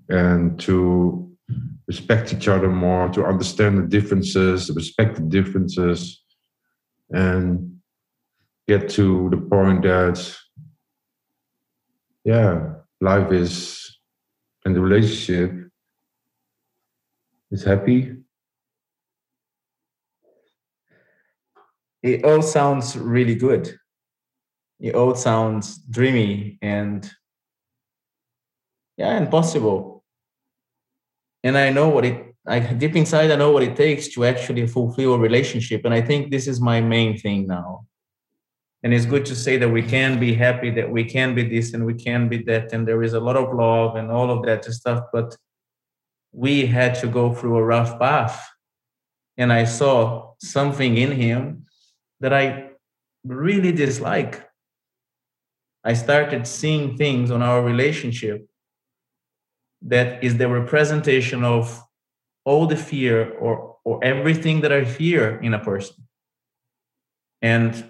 and 0.08 0.58
to 0.60 1.30
respect 1.86 2.32
each 2.32 2.48
other 2.48 2.68
more, 2.68 3.08
to 3.08 3.24
understand 3.24 3.78
the 3.78 3.86
differences, 3.86 4.70
respect 4.70 5.16
the 5.16 5.22
differences, 5.22 6.22
and 7.10 7.80
get 8.68 8.88
to 8.88 9.28
the 9.30 9.36
point 9.36 9.82
that, 9.82 10.16
yeah, 12.24 12.74
life 13.00 13.32
is, 13.32 13.98
and 14.64 14.74
the 14.74 14.80
relationship 14.80 15.70
is 17.50 17.64
happy. 17.64 18.16
It 22.02 22.24
all 22.24 22.42
sounds 22.42 22.96
really 22.96 23.34
good. 23.34 23.74
It 24.78 24.94
all 24.94 25.14
sounds 25.14 25.78
dreamy 25.78 26.58
and 26.62 27.10
yeah, 28.96 29.16
and 29.16 29.30
possible 29.30 30.00
and 31.42 31.56
I 31.56 31.70
know 31.70 31.88
what 31.88 32.04
it 32.04 32.34
I 32.46 32.60
deep 32.60 32.96
inside 32.96 33.30
I 33.30 33.36
know 33.36 33.52
what 33.52 33.62
it 33.62 33.76
takes 33.76 34.08
to 34.08 34.24
actually 34.24 34.66
fulfill 34.66 35.14
a 35.14 35.18
relationship. 35.18 35.84
And 35.84 35.92
I 35.92 36.00
think 36.00 36.30
this 36.30 36.46
is 36.46 36.60
my 36.60 36.80
main 36.80 37.18
thing 37.18 37.46
now. 37.46 37.86
And 38.82 38.94
it's 38.94 39.04
good 39.04 39.26
to 39.26 39.36
say 39.36 39.58
that 39.58 39.68
we 39.68 39.82
can 39.82 40.18
be 40.18 40.34
happy, 40.34 40.70
that 40.70 40.90
we 40.90 41.04
can 41.04 41.34
be 41.34 41.42
this 41.42 41.74
and 41.74 41.84
we 41.84 41.94
can 41.94 42.28
be 42.28 42.42
that, 42.44 42.72
and 42.72 42.88
there 42.88 43.02
is 43.02 43.12
a 43.12 43.20
lot 43.20 43.36
of 43.36 43.54
love 43.54 43.96
and 43.96 44.10
all 44.10 44.30
of 44.30 44.44
that 44.46 44.64
stuff. 44.64 45.04
But 45.12 45.36
we 46.32 46.66
had 46.66 46.94
to 46.96 47.06
go 47.06 47.34
through 47.34 47.56
a 47.58 47.64
rough 47.64 47.98
path. 47.98 48.48
And 49.36 49.52
I 49.52 49.64
saw 49.64 50.34
something 50.40 50.96
in 50.96 51.12
him 51.12 51.66
that 52.20 52.32
I 52.32 52.70
really 53.24 53.72
dislike. 53.72 54.48
I 55.84 55.94
started 55.94 56.46
seeing 56.46 56.96
things 56.96 57.30
on 57.30 57.42
our 57.42 57.62
relationship 57.62 58.46
that 59.82 60.22
is 60.22 60.36
the 60.36 60.48
representation 60.48 61.42
of 61.42 61.82
all 62.44 62.66
the 62.66 62.76
fear 62.76 63.32
or 63.38 63.70
or 63.84 64.02
everything 64.04 64.60
that 64.60 64.72
I 64.72 64.84
fear 64.84 65.40
in 65.40 65.54
a 65.54 65.58
person. 65.58 66.06
And 67.42 67.89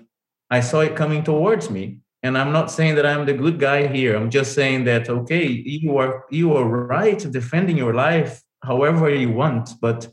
I 0.51 0.61
saw 0.61 0.81
it 0.81 0.97
coming 0.97 1.23
towards 1.23 1.71
me. 1.71 2.01
And 2.23 2.37
I'm 2.37 2.53
not 2.53 2.71
saying 2.71 2.97
that 2.97 3.07
I'm 3.07 3.25
the 3.25 3.33
good 3.33 3.59
guy 3.59 3.87
here. 3.87 4.15
I'm 4.17 4.31
just 4.31 4.55
saying 4.55 4.85
that 4.85 5.09
okay, 5.09 5.47
you 5.47 5.97
are 5.97 6.25
you 6.31 6.55
are 6.55 6.65
right 6.65 7.19
defending 7.19 7.79
your 7.79 7.95
life 7.95 8.43
however 8.63 9.09
you 9.09 9.31
want, 9.31 9.71
but 9.81 10.09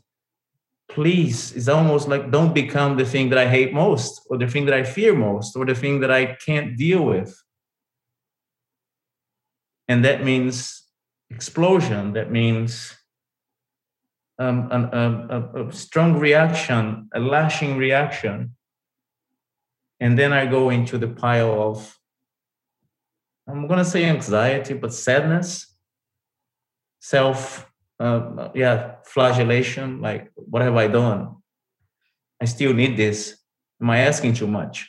please, 0.88 1.52
it's 1.54 1.68
almost 1.68 2.08
like 2.08 2.30
don't 2.30 2.54
become 2.54 2.96
the 2.96 3.04
thing 3.04 3.28
that 3.28 3.38
I 3.38 3.46
hate 3.46 3.72
most, 3.72 4.26
or 4.30 4.38
the 4.38 4.48
thing 4.48 4.64
that 4.66 4.74
I 4.74 4.84
fear 4.84 5.14
most, 5.14 5.56
or 5.56 5.66
the 5.66 5.74
thing 5.74 6.00
that 6.00 6.10
I 6.10 6.36
can't 6.46 6.76
deal 6.76 7.04
with. 7.04 7.30
And 9.86 10.04
that 10.04 10.24
means 10.24 10.84
explosion, 11.30 12.12
that 12.14 12.30
means 12.30 12.96
um, 14.38 14.68
an, 14.70 14.84
a, 14.92 15.66
a, 15.66 15.72
strong 15.72 16.18
reaction, 16.18 17.08
a 17.14 17.20
lashing 17.20 17.76
reaction. 17.76 18.54
And 20.00 20.18
then 20.18 20.32
I 20.32 20.46
go 20.46 20.70
into 20.70 20.98
the 20.98 21.08
pile 21.08 21.62
of, 21.62 21.98
I'm 23.48 23.66
to 23.68 23.84
say 23.84 24.04
anxiety, 24.04 24.74
but 24.74 24.92
sadness, 24.94 25.74
self, 27.00 27.70
uh, 27.98 28.50
yeah, 28.54 28.96
flagellation. 29.04 30.00
Like, 30.00 30.30
what 30.34 30.62
have 30.62 30.76
I 30.76 30.86
done? 30.86 31.36
I 32.40 32.44
still 32.44 32.72
need 32.74 32.96
this. 32.96 33.38
Am 33.80 33.90
I 33.90 34.00
asking 34.00 34.34
too 34.34 34.46
much? 34.46 34.88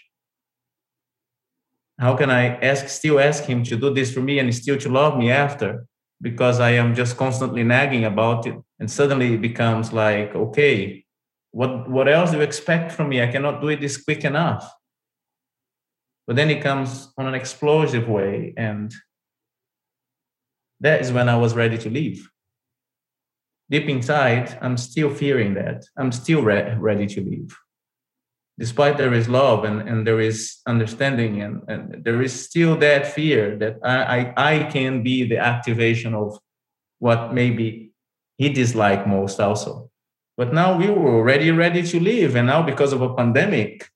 How 1.98 2.16
can 2.16 2.30
I 2.30 2.56
ask, 2.58 2.88
still 2.88 3.20
ask 3.20 3.44
him 3.44 3.64
to 3.64 3.76
do 3.76 3.94
this 3.94 4.14
for 4.14 4.22
me 4.22 4.40
and 4.40 4.54
still 4.54 4.78
to 4.78 4.90
love 4.90 5.18
me 5.18 5.32
after? 5.32 5.86
because 6.22 6.60
I 6.60 6.72
am 6.72 6.96
just 6.96 7.18
constantly 7.18 7.64
nagging 7.64 8.06
about 8.06 8.46
it. 8.46 8.56
And 8.80 8.90
suddenly 8.90 9.34
it 9.34 9.42
becomes 9.42 9.94
like, 9.94 10.36
okay, 10.36 11.06
what, 11.52 11.90
what 11.90 12.08
else 12.08 12.32
do 12.32 12.38
you 12.38 12.44
expect 12.44 12.92
from 12.92 13.10
me? 13.10 13.22
I 13.22 13.28
cannot 13.28 13.62
do 13.62 13.70
it 13.70 13.82
this 13.82 14.02
quick 14.02 14.24
enough. 14.24 14.70
But 16.30 16.36
then 16.36 16.52
it 16.52 16.62
comes 16.62 17.12
on 17.18 17.26
an 17.26 17.34
explosive 17.34 18.08
way. 18.08 18.54
And 18.56 18.94
that 20.80 21.02
is 21.02 21.12
when 21.12 21.28
I 21.28 21.38
was 21.38 21.56
ready 21.56 21.80
to 21.80 21.90
leave. 21.90 22.30
Deep 23.72 23.90
inside, 23.90 24.56
I'm 24.62 24.78
still 24.78 25.10
fearing 25.10 25.56
that. 25.56 25.86
I'm 25.98 26.12
still 26.12 26.44
re- 26.44 26.76
ready 26.78 27.08
to 27.08 27.22
leave 27.22 27.58
despite 28.60 28.98
there 28.98 29.14
is 29.14 29.30
love 29.30 29.64
and, 29.64 29.88
and 29.88 30.06
there 30.06 30.20
is 30.20 30.58
understanding 30.68 31.42
and, 31.42 31.64
and 31.70 32.04
there 32.04 32.22
is 32.22 32.34
still 32.48 32.76
that 32.76 33.08
fear 33.08 33.58
that 33.58 33.78
I, 33.84 34.34
I, 34.36 34.56
I 34.56 34.64
can 34.66 35.02
be 35.02 35.24
the 35.24 35.38
activation 35.38 36.14
of 36.14 36.38
what 37.00 37.34
maybe 37.34 37.94
he 38.38 38.50
disliked 38.50 39.08
most 39.08 39.40
also. 39.40 39.90
But 40.36 40.54
now 40.54 40.78
we 40.78 40.90
were 40.90 41.16
already 41.16 41.52
ready 41.52 41.84
to 41.84 42.00
leave. 42.00 42.36
And 42.36 42.48
now 42.48 42.62
because 42.62 42.92
of 42.92 43.02
a 43.02 43.14
pandemic, 43.14 43.90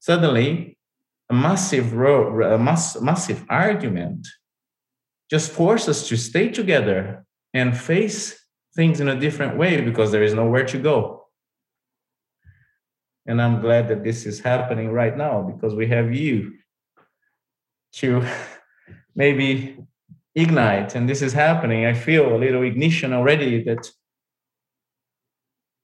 suddenly 0.00 0.77
a 1.30 1.34
massive 1.34 1.92
a 1.92 2.58
mass, 2.58 3.00
massive 3.00 3.44
argument 3.48 4.26
just 5.30 5.50
forced 5.50 5.88
us 5.88 6.08
to 6.08 6.16
stay 6.16 6.48
together 6.48 7.24
and 7.52 7.76
face 7.76 8.38
things 8.74 9.00
in 9.00 9.08
a 9.08 9.18
different 9.18 9.56
way 9.56 9.80
because 9.80 10.10
there 10.10 10.22
is 10.22 10.34
nowhere 10.34 10.64
to 10.64 10.78
go 10.78 11.18
and 13.28 13.42
I'm 13.42 13.60
glad 13.60 13.88
that 13.88 14.02
this 14.02 14.24
is 14.24 14.40
happening 14.40 14.90
right 14.90 15.14
now 15.14 15.42
because 15.42 15.74
we 15.74 15.86
have 15.88 16.14
you 16.14 16.54
to 17.96 18.26
maybe 19.14 19.76
ignite. 20.34 20.94
And 20.94 21.06
this 21.06 21.20
is 21.20 21.34
happening. 21.34 21.84
I 21.84 21.92
feel 21.92 22.34
a 22.34 22.38
little 22.38 22.62
ignition 22.62 23.12
already 23.12 23.62
that 23.64 23.90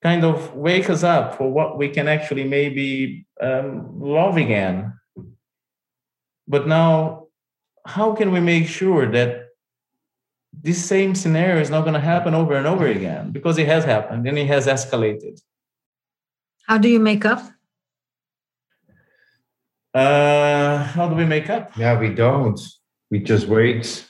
kind 0.03 0.25
of 0.25 0.55
wake 0.55 0.89
us 0.89 1.05
up 1.05 1.37
for 1.37 1.53
what 1.53 1.77
we 1.77 1.91
can 1.91 2.09
actually 2.09 2.45
maybe 2.45 3.27
um, 3.43 4.01
love 4.01 4.39
again. 4.39 4.95
But 6.47 6.67
now, 6.67 7.27
how 7.87 8.15
can 8.15 8.33
we 8.33 8.41
make 8.41 8.67
sure 8.67 9.11
that 9.11 9.45
this 10.63 10.85
same 10.85 11.15
scenario 11.15 11.61
is 11.61 11.71
not 11.71 11.83
going 11.83 11.95
to 11.95 12.01
happen 12.01 12.35
over 12.35 12.55
and 12.55 12.67
over 12.67 12.87
again 12.87 13.31
because 13.31 13.59
it 13.59 13.67
has 13.67 13.85
happened 13.85 14.27
and 14.27 14.39
it 14.39 14.47
has 14.47 14.67
escalated. 14.67 15.41
How 16.67 16.79
do 16.79 16.89
you 16.89 17.01
make 17.01 17.25
up? 17.25 17.43
Uh, 19.93 20.83
how 20.83 21.09
do 21.09 21.15
we 21.15 21.25
make 21.25 21.51
up? 21.51 21.77
Yeah, 21.77 21.99
we 21.99 22.11
don't. 22.15 22.61
We 23.11 23.21
just 23.21 23.47
wait. 23.47 24.09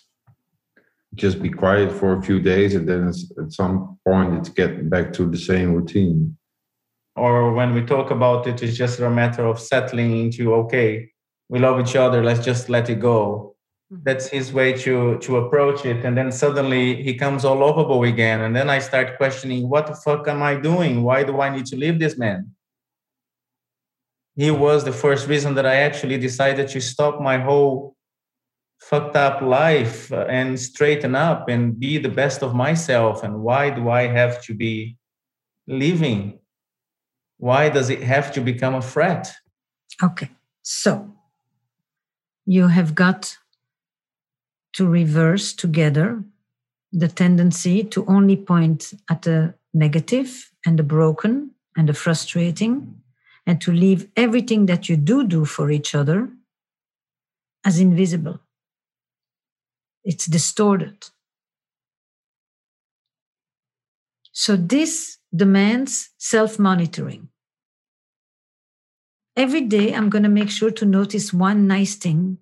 Just 1.14 1.42
be 1.42 1.50
quiet 1.50 1.92
for 1.92 2.16
a 2.16 2.22
few 2.22 2.40
days, 2.40 2.74
and 2.74 2.88
then 2.88 3.08
at 3.08 3.52
some 3.52 3.98
point 4.06 4.34
it's 4.34 4.48
get 4.48 4.90
back 4.90 5.12
to 5.12 5.30
the 5.30 5.36
same 5.36 5.72
routine. 5.74 6.36
Or 7.14 7.52
when 7.52 7.74
we 7.74 7.82
talk 7.82 8.10
about 8.10 8.46
it, 8.48 8.62
it's 8.62 8.76
just 8.76 8.98
a 8.98 9.10
matter 9.10 9.46
of 9.46 9.60
settling 9.60 10.18
into 10.18 10.54
okay, 10.54 11.10
we 11.54 11.58
love 11.60 11.78
each 11.84 11.96
other. 11.96 12.20
Let's 12.28 12.44
just 12.44 12.68
let 12.68 12.90
it 12.90 13.00
go. 13.00 13.22
Mm-hmm. 13.92 14.02
That's 14.06 14.26
his 14.38 14.52
way 14.58 14.70
to 14.84 14.94
to 15.26 15.30
approach 15.42 15.80
it, 15.92 16.04
and 16.04 16.14
then 16.18 16.30
suddenly 16.32 16.84
he 17.06 17.12
comes 17.24 17.44
all 17.44 17.58
lovable 17.66 18.02
again, 18.14 18.38
and 18.44 18.52
then 18.56 18.68
I 18.76 18.80
start 18.80 19.16
questioning, 19.16 19.68
what 19.72 19.86
the 19.86 19.96
fuck 20.04 20.28
am 20.28 20.42
I 20.42 20.54
doing? 20.70 21.02
Why 21.08 21.24
do 21.24 21.40
I 21.40 21.48
need 21.54 21.66
to 21.72 21.76
leave 21.76 21.98
this 21.98 22.16
man? 22.18 22.40
he 24.36 24.50
was 24.50 24.84
the 24.84 24.92
first 24.92 25.28
reason 25.28 25.54
that 25.54 25.66
I 25.66 25.76
actually 25.76 26.18
decided 26.18 26.68
to 26.68 26.80
stop 26.80 27.20
my 27.20 27.38
whole 27.38 27.96
fucked 28.80 29.16
up 29.16 29.40
life 29.40 30.12
uh, 30.12 30.26
and 30.28 30.58
straighten 30.58 31.14
up 31.14 31.48
and 31.48 31.78
be 31.78 31.98
the 31.98 32.08
best 32.08 32.42
of 32.42 32.54
myself. 32.54 33.22
And 33.22 33.40
why 33.40 33.70
do 33.70 33.88
I 33.88 34.06
have 34.08 34.42
to 34.44 34.54
be 34.54 34.96
living? 35.66 36.40
Why 37.38 37.68
does 37.68 37.90
it 37.90 38.02
have 38.02 38.32
to 38.32 38.40
become 38.40 38.74
a 38.74 38.82
threat? 38.82 39.32
Okay, 40.02 40.30
so 40.62 41.13
you 42.46 42.68
have 42.68 42.94
got 42.94 43.36
to 44.74 44.86
reverse 44.88 45.52
together 45.52 46.22
the 46.92 47.08
tendency 47.08 47.82
to 47.82 48.04
only 48.06 48.36
point 48.36 48.94
at 49.10 49.22
the 49.22 49.54
negative 49.72 50.50
and 50.64 50.78
the 50.78 50.82
broken 50.82 51.50
and 51.76 51.88
the 51.88 51.94
frustrating 51.94 53.02
and 53.46 53.60
to 53.60 53.72
leave 53.72 54.08
everything 54.16 54.66
that 54.66 54.88
you 54.88 54.96
do 54.96 55.26
do 55.26 55.44
for 55.44 55.70
each 55.70 55.94
other 55.94 56.28
as 57.64 57.80
invisible. 57.80 58.40
It's 60.04 60.26
distorted. 60.26 61.10
So, 64.32 64.56
this 64.56 65.18
demands 65.34 66.10
self 66.18 66.58
monitoring. 66.58 67.28
Every 69.36 69.62
day, 69.62 69.94
I'm 69.94 70.10
going 70.10 70.22
to 70.22 70.28
make 70.28 70.50
sure 70.50 70.70
to 70.70 70.84
notice 70.84 71.32
one 71.32 71.66
nice 71.66 71.96
thing 71.96 72.38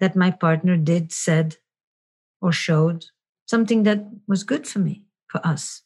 that 0.00 0.16
my 0.16 0.30
partner 0.30 0.76
did, 0.76 1.12
said, 1.12 1.56
or 2.40 2.52
showed, 2.52 3.06
something 3.46 3.82
that 3.82 4.06
was 4.26 4.42
good 4.42 4.66
for 4.66 4.78
me, 4.78 5.02
for 5.28 5.46
us. 5.46 5.82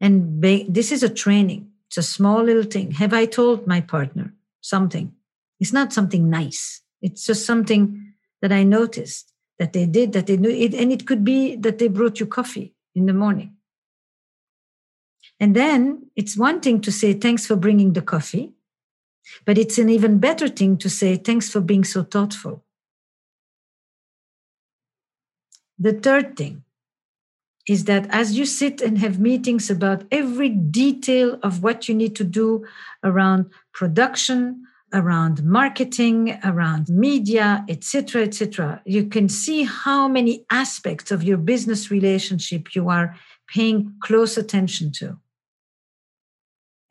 And 0.00 0.40
ba- 0.40 0.64
this 0.68 0.90
is 0.90 1.02
a 1.02 1.08
training. 1.08 1.70
It's 1.88 1.98
a 1.98 2.02
small 2.02 2.42
little 2.42 2.64
thing. 2.64 2.92
Have 2.92 3.12
I 3.12 3.26
told 3.26 3.66
my 3.66 3.80
partner 3.80 4.32
something? 4.60 5.12
It's 5.60 5.72
not 5.72 5.92
something 5.92 6.30
nice. 6.30 6.80
It's 7.02 7.26
just 7.26 7.44
something 7.44 8.14
that 8.40 8.52
I 8.52 8.62
noticed 8.62 9.32
that 9.58 9.74
they 9.74 9.86
did, 9.86 10.12
that 10.14 10.26
they 10.26 10.36
knew 10.36 10.50
it, 10.50 10.74
and 10.74 10.90
it 10.90 11.06
could 11.06 11.24
be 11.24 11.56
that 11.56 11.78
they 11.78 11.88
brought 11.88 12.18
you 12.18 12.26
coffee 12.26 12.74
in 12.94 13.06
the 13.06 13.12
morning. 13.12 13.54
And 15.38 15.54
then 15.54 16.06
it's 16.16 16.36
one 16.36 16.60
thing 16.60 16.80
to 16.80 16.90
say, 16.90 17.12
thanks 17.12 17.46
for 17.46 17.54
bringing 17.54 17.92
the 17.92 18.02
coffee, 18.02 18.53
but 19.44 19.58
it's 19.58 19.78
an 19.78 19.88
even 19.88 20.18
better 20.18 20.48
thing 20.48 20.76
to 20.78 20.90
say, 20.90 21.16
thanks 21.16 21.50
for 21.50 21.60
being 21.60 21.84
so 21.84 22.02
thoughtful. 22.02 22.64
The 25.78 25.92
third 25.92 26.36
thing 26.36 26.64
is 27.68 27.84
that 27.84 28.06
as 28.10 28.36
you 28.36 28.44
sit 28.44 28.80
and 28.80 28.98
have 28.98 29.18
meetings 29.18 29.70
about 29.70 30.04
every 30.10 30.50
detail 30.50 31.38
of 31.42 31.62
what 31.62 31.88
you 31.88 31.94
need 31.94 32.14
to 32.16 32.24
do 32.24 32.64
around 33.02 33.50
production 33.72 34.66
around 34.92 35.42
marketing 35.42 36.38
around 36.44 36.88
media 36.88 37.64
etc 37.68 38.22
etc 38.22 38.80
you 38.84 39.06
can 39.06 39.28
see 39.28 39.64
how 39.64 40.06
many 40.06 40.44
aspects 40.50 41.10
of 41.10 41.22
your 41.22 41.38
business 41.38 41.90
relationship 41.90 42.74
you 42.74 42.88
are 42.88 43.16
paying 43.48 43.92
close 44.00 44.36
attention 44.36 44.92
to 44.92 45.18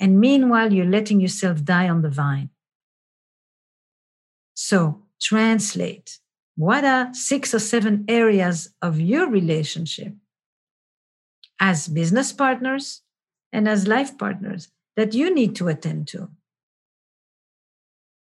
and 0.04 0.20
meanwhile 0.20 0.74
you're 0.74 0.94
letting 0.98 1.20
yourself 1.20 1.64
die 1.64 1.88
on 1.90 2.02
the 2.02 2.10
vine 2.10 2.50
so 4.54 4.80
translate 5.30 6.20
what 6.56 6.84
are 6.84 7.14
six 7.14 7.54
or 7.54 7.60
seven 7.60 8.06
areas 8.08 8.70
of 8.82 9.00
your 9.00 9.28
relationship 9.28 10.14
as 11.60 11.88
business 11.88 12.32
partners 12.32 13.02
and 13.52 13.68
as 13.68 13.88
life 13.88 14.18
partners 14.18 14.70
that 14.96 15.14
you 15.14 15.34
need 15.34 15.56
to 15.56 15.68
attend 15.68 16.08
to. 16.10 16.30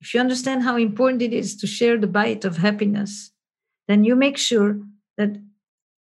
If 0.01 0.13
you 0.13 0.19
understand 0.19 0.63
how 0.63 0.77
important 0.77 1.21
it 1.21 1.33
is 1.33 1.55
to 1.57 1.67
share 1.67 1.97
the 1.97 2.07
bite 2.07 2.45
of 2.45 2.57
happiness, 2.57 3.31
then 3.87 4.03
you 4.03 4.15
make 4.15 4.37
sure 4.37 4.79
that 5.17 5.37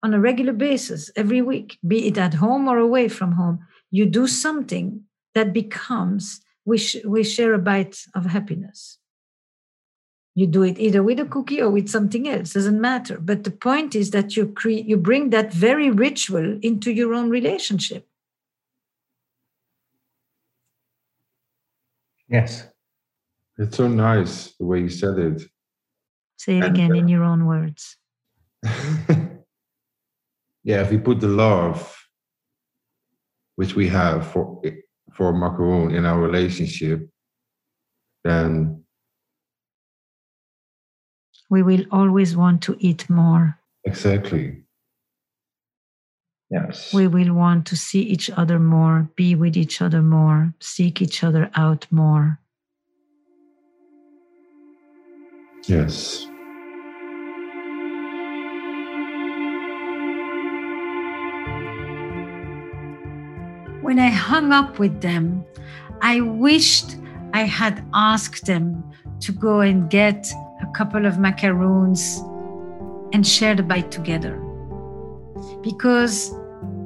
on 0.04 0.14
a 0.14 0.20
regular 0.20 0.54
basis, 0.54 1.12
every 1.16 1.42
week, 1.42 1.78
be 1.86 2.08
it 2.08 2.18
at 2.18 2.36
home 2.36 2.68
or 2.68 2.78
away 2.78 3.10
from 3.10 3.34
home, 3.34 3.60
you 3.92 4.06
do 4.06 4.28
something 4.28 5.04
that 5.40 5.54
becomes 5.54 6.42
we, 6.66 6.78
sh- 6.78 7.06
we 7.06 7.24
share 7.24 7.54
a 7.54 7.60
bite 7.60 7.98
of 8.14 8.26
happiness. 8.26 8.98
You 10.36 10.48
do 10.48 10.64
it 10.64 10.78
either 10.78 11.02
with 11.02 11.20
a 11.20 11.26
cookie 11.26 11.62
or 11.62 11.70
with 11.70 11.90
something 11.90 12.28
else, 12.28 12.54
doesn't 12.54 12.80
matter. 12.80 13.18
But 13.20 13.46
the 13.46 13.52
point 13.52 13.96
is 13.96 14.12
that 14.12 14.36
you 14.36 14.48
create 14.48 14.86
you 14.86 14.98
bring 14.98 15.32
that 15.32 15.54
very 15.54 15.90
ritual 15.90 16.60
into 16.62 16.92
your 16.92 17.14
own 17.14 17.30
relationship. 17.30 18.08
Yes. 22.28 22.68
It's 23.58 23.78
so 23.78 23.88
nice 23.88 24.54
the 24.60 24.66
way 24.66 24.80
you 24.82 24.90
said 24.90 25.18
it. 25.18 25.42
Say 26.38 26.58
it 26.58 26.64
and, 26.64 26.76
again 26.76 26.92
uh, 26.92 26.96
in 26.96 27.08
your 27.08 27.24
own 27.24 27.46
words. 27.46 27.98
yeah, 30.64 30.82
if 30.84 30.92
we 30.92 30.98
put 30.98 31.20
the 31.22 31.28
love 31.28 31.96
which 33.56 33.76
we 33.76 33.88
have 33.90 34.26
for 34.32 34.62
for 35.14 35.34
macaroon 35.34 35.94
in 35.94 36.06
our 36.06 36.20
relationship, 36.20 37.10
then 38.24 38.84
we 41.50 41.64
will 41.64 41.86
always 41.92 42.36
want 42.36 42.62
to 42.64 42.76
eat 42.80 43.10
more. 43.10 43.58
Exactly. 43.86 44.64
Yes. 46.50 46.94
We 46.94 47.08
will 47.08 47.34
want 47.34 47.68
to 47.68 47.76
see 47.76 48.02
each 48.02 48.30
other 48.32 48.60
more, 48.60 49.10
be 49.16 49.36
with 49.36 49.56
each 49.56 49.82
other 49.82 50.02
more, 50.02 50.54
seek 50.60 51.02
each 51.02 51.24
other 51.24 51.52
out 51.56 51.86
more. 51.92 52.40
Yes. 55.68 56.28
When 63.90 63.98
I 63.98 64.12
hung 64.12 64.54
up 64.54 64.78
with 64.78 65.02
them, 65.02 65.44
I 66.04 66.22
wished 66.22 66.98
I 67.34 67.42
had 67.42 67.84
asked 67.92 68.46
them 68.46 68.84
to 69.22 69.32
go 69.32 69.62
and 69.62 69.90
get 69.90 70.32
a 70.62 70.68
couple 70.76 71.08
of 71.08 71.18
macaroons 71.18 72.20
and 73.14 73.26
share 73.26 73.56
the 73.56 73.64
bite 73.64 73.90
together. 73.90 74.36
Because 75.64 76.32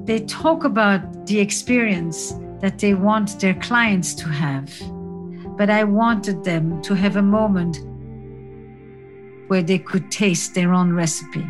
they 0.06 0.22
talk 0.22 0.64
about 0.64 1.28
the 1.28 1.42
experience 1.42 2.36
that 2.62 2.80
they 2.80 2.94
want 2.94 3.38
their 3.42 3.56
clients 3.56 4.16
to 4.16 4.30
have. 4.30 4.72
But 5.58 5.70
I 5.70 5.84
wanted 5.84 6.46
them 6.46 6.82
to 6.84 6.94
have 6.94 7.18
a 7.18 7.22
moment 7.22 7.80
where 9.50 9.62
they 9.62 9.80
could 9.80 10.10
taste 10.10 10.56
their 10.56 10.74
own 10.74 10.94
recipe. 10.94 11.46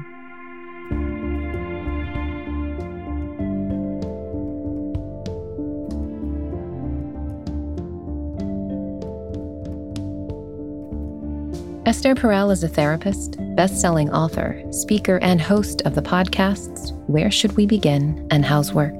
Esther 11.93 12.15
Perel 12.15 12.51
is 12.51 12.63
a 12.63 12.67
therapist, 12.67 13.37
best 13.55 13.79
selling 13.79 14.09
author, 14.09 14.59
speaker, 14.71 15.19
and 15.21 15.39
host 15.39 15.83
of 15.83 15.93
the 15.93 16.01
podcasts 16.01 16.91
Where 17.07 17.29
Should 17.29 17.55
We 17.55 17.67
Begin 17.67 18.27
and 18.31 18.43
How's 18.43 18.73
Work. 18.73 18.97